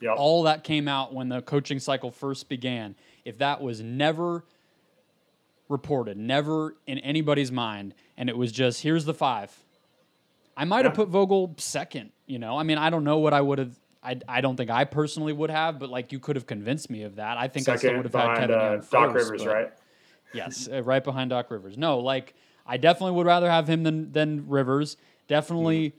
yep. 0.00 0.14
all 0.16 0.44
that 0.44 0.64
came 0.64 0.88
out 0.88 1.14
when 1.14 1.28
the 1.28 1.42
coaching 1.42 1.78
cycle 1.78 2.10
first 2.10 2.48
began, 2.48 2.96
if 3.24 3.38
that 3.38 3.60
was 3.60 3.80
never 3.80 4.44
reported, 5.68 6.16
never 6.16 6.76
in 6.86 6.98
anybody's 6.98 7.52
mind, 7.52 7.94
and 8.16 8.28
it 8.28 8.36
was 8.36 8.50
just 8.50 8.82
here's 8.82 9.04
the 9.04 9.14
five, 9.14 9.56
I 10.56 10.64
might 10.64 10.80
yeah. 10.80 10.88
have 10.88 10.94
put 10.94 11.08
Vogel 11.08 11.54
second. 11.58 12.10
You 12.26 12.38
know, 12.38 12.58
I 12.58 12.64
mean, 12.64 12.78
I 12.78 12.90
don't 12.90 13.04
know 13.04 13.18
what 13.18 13.32
I 13.32 13.40
would 13.40 13.58
have 13.58 13.78
I, 14.02 14.18
I 14.28 14.40
don't 14.40 14.56
think 14.56 14.70
I 14.70 14.84
personally 14.84 15.32
would 15.32 15.50
have, 15.50 15.78
but 15.78 15.90
like 15.90 16.12
you 16.12 16.18
could 16.18 16.36
have 16.36 16.46
convinced 16.46 16.90
me 16.90 17.02
of 17.02 17.16
that. 17.16 17.36
I 17.36 17.48
think 17.48 17.66
Second, 17.66 17.74
I 17.74 17.78
still 17.78 17.96
would 17.96 18.04
have 18.06 18.14
had 18.14 18.38
Kevin 18.38 18.56
uh, 18.56 18.76
first, 18.76 18.90
Doc 18.90 19.14
Rivers, 19.14 19.46
right? 19.46 19.72
yes, 20.32 20.68
uh, 20.72 20.82
right 20.82 21.04
behind 21.04 21.30
Doc 21.30 21.50
Rivers. 21.50 21.76
No, 21.76 21.98
like 21.98 22.34
I 22.70 22.76
definitely 22.76 23.16
would 23.16 23.26
rather 23.26 23.50
have 23.50 23.68
him 23.68 23.82
than 23.82 24.12
than 24.12 24.48
Rivers. 24.48 24.96
Definitely, 25.26 25.90
mm. 25.90 25.92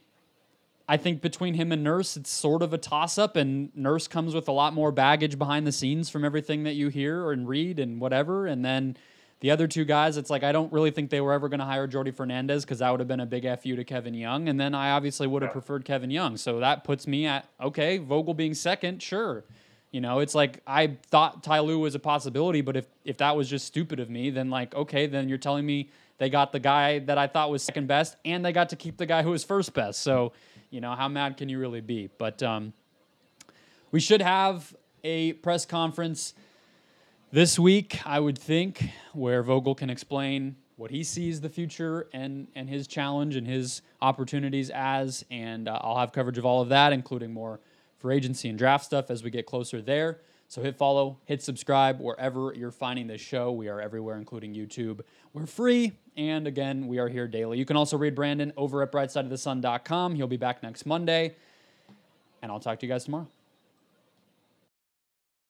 I 0.88 0.96
think 0.96 1.22
between 1.22 1.54
him 1.54 1.74
and 1.74 1.84
Nurse, 1.84 2.16
it's 2.16 2.30
sort 2.30 2.62
of 2.62 2.72
a 2.72 2.78
toss 2.78 3.18
up, 3.18 3.36
and 3.36 3.76
Nurse 3.76 4.08
comes 4.08 4.34
with 4.34 4.48
a 4.48 4.54
lot 4.54 4.74
more 4.74 4.94
baggage 4.94 5.38
behind 5.38 5.68
the 5.68 5.74
scenes 5.74 6.10
from 6.10 6.24
everything 6.24 6.64
that 6.64 6.76
you 6.76 6.88
hear 6.88 7.34
and 7.34 7.46
read 7.46 7.78
and 7.78 8.00
whatever, 8.00 8.48
and 8.48 8.64
then 8.64 8.96
the 9.42 9.52
other 9.52 9.68
two 9.68 9.84
guys, 9.84 10.16
it's 10.16 10.30
like 10.30 10.44
I 10.44 10.54
don't 10.54 10.72
really 10.72 10.92
think 10.92 11.10
they 11.10 11.20
were 11.20 11.34
ever 11.34 11.50
going 11.50 11.60
to 11.60 11.66
hire 11.66 11.90
Jordi 11.90 12.16
Fernandez 12.16 12.64
because 12.64 12.80
that 12.80 12.90
would 12.90 13.02
have 13.02 13.08
been 13.08 13.20
a 13.20 13.26
big 13.26 13.44
fu 13.60 13.76
to 13.76 13.84
Kevin 13.84 14.14
Young, 14.14 14.48
and 14.48 14.58
then 14.58 14.74
I 14.74 14.92
obviously 14.92 15.28
would 15.28 15.42
have 15.42 15.50
yeah. 15.50 15.54
preferred 15.54 15.84
Kevin 15.84 16.10
Young. 16.10 16.38
So 16.38 16.62
that 16.62 16.86
puts 16.86 17.06
me 17.06 17.26
at 17.26 17.50
okay, 17.60 17.98
Vogel 17.98 18.34
being 18.34 18.54
second, 18.54 19.04
sure. 19.04 19.43
You 19.91 20.00
know, 20.00 20.20
it's 20.20 20.34
like 20.36 20.62
I 20.66 20.95
thought 21.08 21.43
Ty 21.43 21.60
Lue 21.60 21.80
was 21.80 21.95
a 21.95 22.00
possibility, 22.00 22.62
but 22.62 22.78
if 22.78 22.86
if 23.04 23.18
that 23.18 23.36
was 23.36 23.50
just 23.50 23.66
stupid 23.66 24.00
of 24.00 24.10
me, 24.10 24.30
then 24.30 24.50
like 24.50 24.74
okay, 24.74 25.06
then 25.06 25.28
you're 25.28 25.38
telling 25.38 25.66
me 25.66 25.89
they 26.22 26.30
got 26.30 26.51
the 26.51 26.59
guy 26.59 26.99
that 26.99 27.17
I 27.17 27.26
thought 27.26 27.49
was 27.49 27.63
second 27.63 27.88
best, 27.88 28.15
and 28.24 28.45
they 28.45 28.51
got 28.51 28.69
to 28.69 28.76
keep 28.76 28.97
the 28.97 29.07
guy 29.07 29.24
who 29.24 29.32
was 29.32 29.43
first 29.43 29.74
best. 29.74 30.01
So 30.01 30.34
you 30.69 30.80
know, 30.80 30.93
how 30.93 31.07
mad 31.07 31.36
can 31.36 31.49
you 31.49 31.57
really 31.57 31.82
be? 31.82 32.11
But 32.19 32.43
um, 32.43 32.74
we 33.91 33.99
should 33.99 34.22
have 34.22 34.76
a 35.03 35.34
press 35.34 35.65
conference 35.65 36.36
this 37.32 37.57
week, 37.57 38.05
I 38.05 38.19
would 38.19 38.38
think, 38.38 38.88
where 39.13 39.41
Vogel 39.41 39.74
can 39.74 39.89
explain 39.89 40.57
what 40.76 40.91
he 40.91 41.03
sees 41.03 41.41
the 41.41 41.49
future 41.49 42.07
and 42.13 42.47
and 42.53 42.69
his 42.69 42.86
challenge 42.86 43.36
and 43.36 43.47
his 43.47 43.82
opportunities 43.99 44.69
as. 44.69 45.26
And 45.32 45.67
uh, 45.67 45.80
I'll 45.82 45.97
have 45.97 46.11
coverage 46.11 46.38
of 46.38 46.45
all 46.45 46.61
of 46.61 46.69
that, 46.69 46.93
including 46.93 47.34
more 47.34 47.59
for 47.97 48.11
agency 48.11 48.47
and 48.47 48.59
draft 48.59 48.86
stuff 48.86 49.09
as 49.09 49.24
we 49.24 49.32
get 49.32 49.47
closer 49.47 49.82
there. 49.82 50.19
So 50.52 50.62
hit 50.62 50.76
follow, 50.76 51.18
hit 51.24 51.41
subscribe 51.41 52.02
wherever 52.02 52.54
you're 52.54 52.72
finding 52.72 53.08
this 53.08 53.22
show. 53.22 53.54
We 53.54 53.70
are 53.70 53.80
everywhere, 53.80 54.18
including 54.18 54.54
YouTube. 54.54 54.99
We're 55.32 55.45
free. 55.45 55.93
And 56.18 56.45
again, 56.45 56.89
we 56.89 56.99
are 56.99 57.08
here 57.08 57.26
daily. 57.26 57.58
You 57.58 57.64
can 57.64 57.78
also 57.78 57.97
read 57.97 58.16
Brandon 58.16 58.52
over 58.58 58.84
at 58.84 58.91
brightsideofthesun.com. 58.91 60.16
He'll 60.16 60.28
be 60.28 60.36
back 60.36 60.62
next 60.62 60.86
Monday. 60.86 61.36
And 62.41 62.52
I'll 62.52 62.60
talk 62.60 62.82
to 62.82 62.86
you 62.86 62.91
guys 62.91 63.06
tomorrow. 63.06 63.30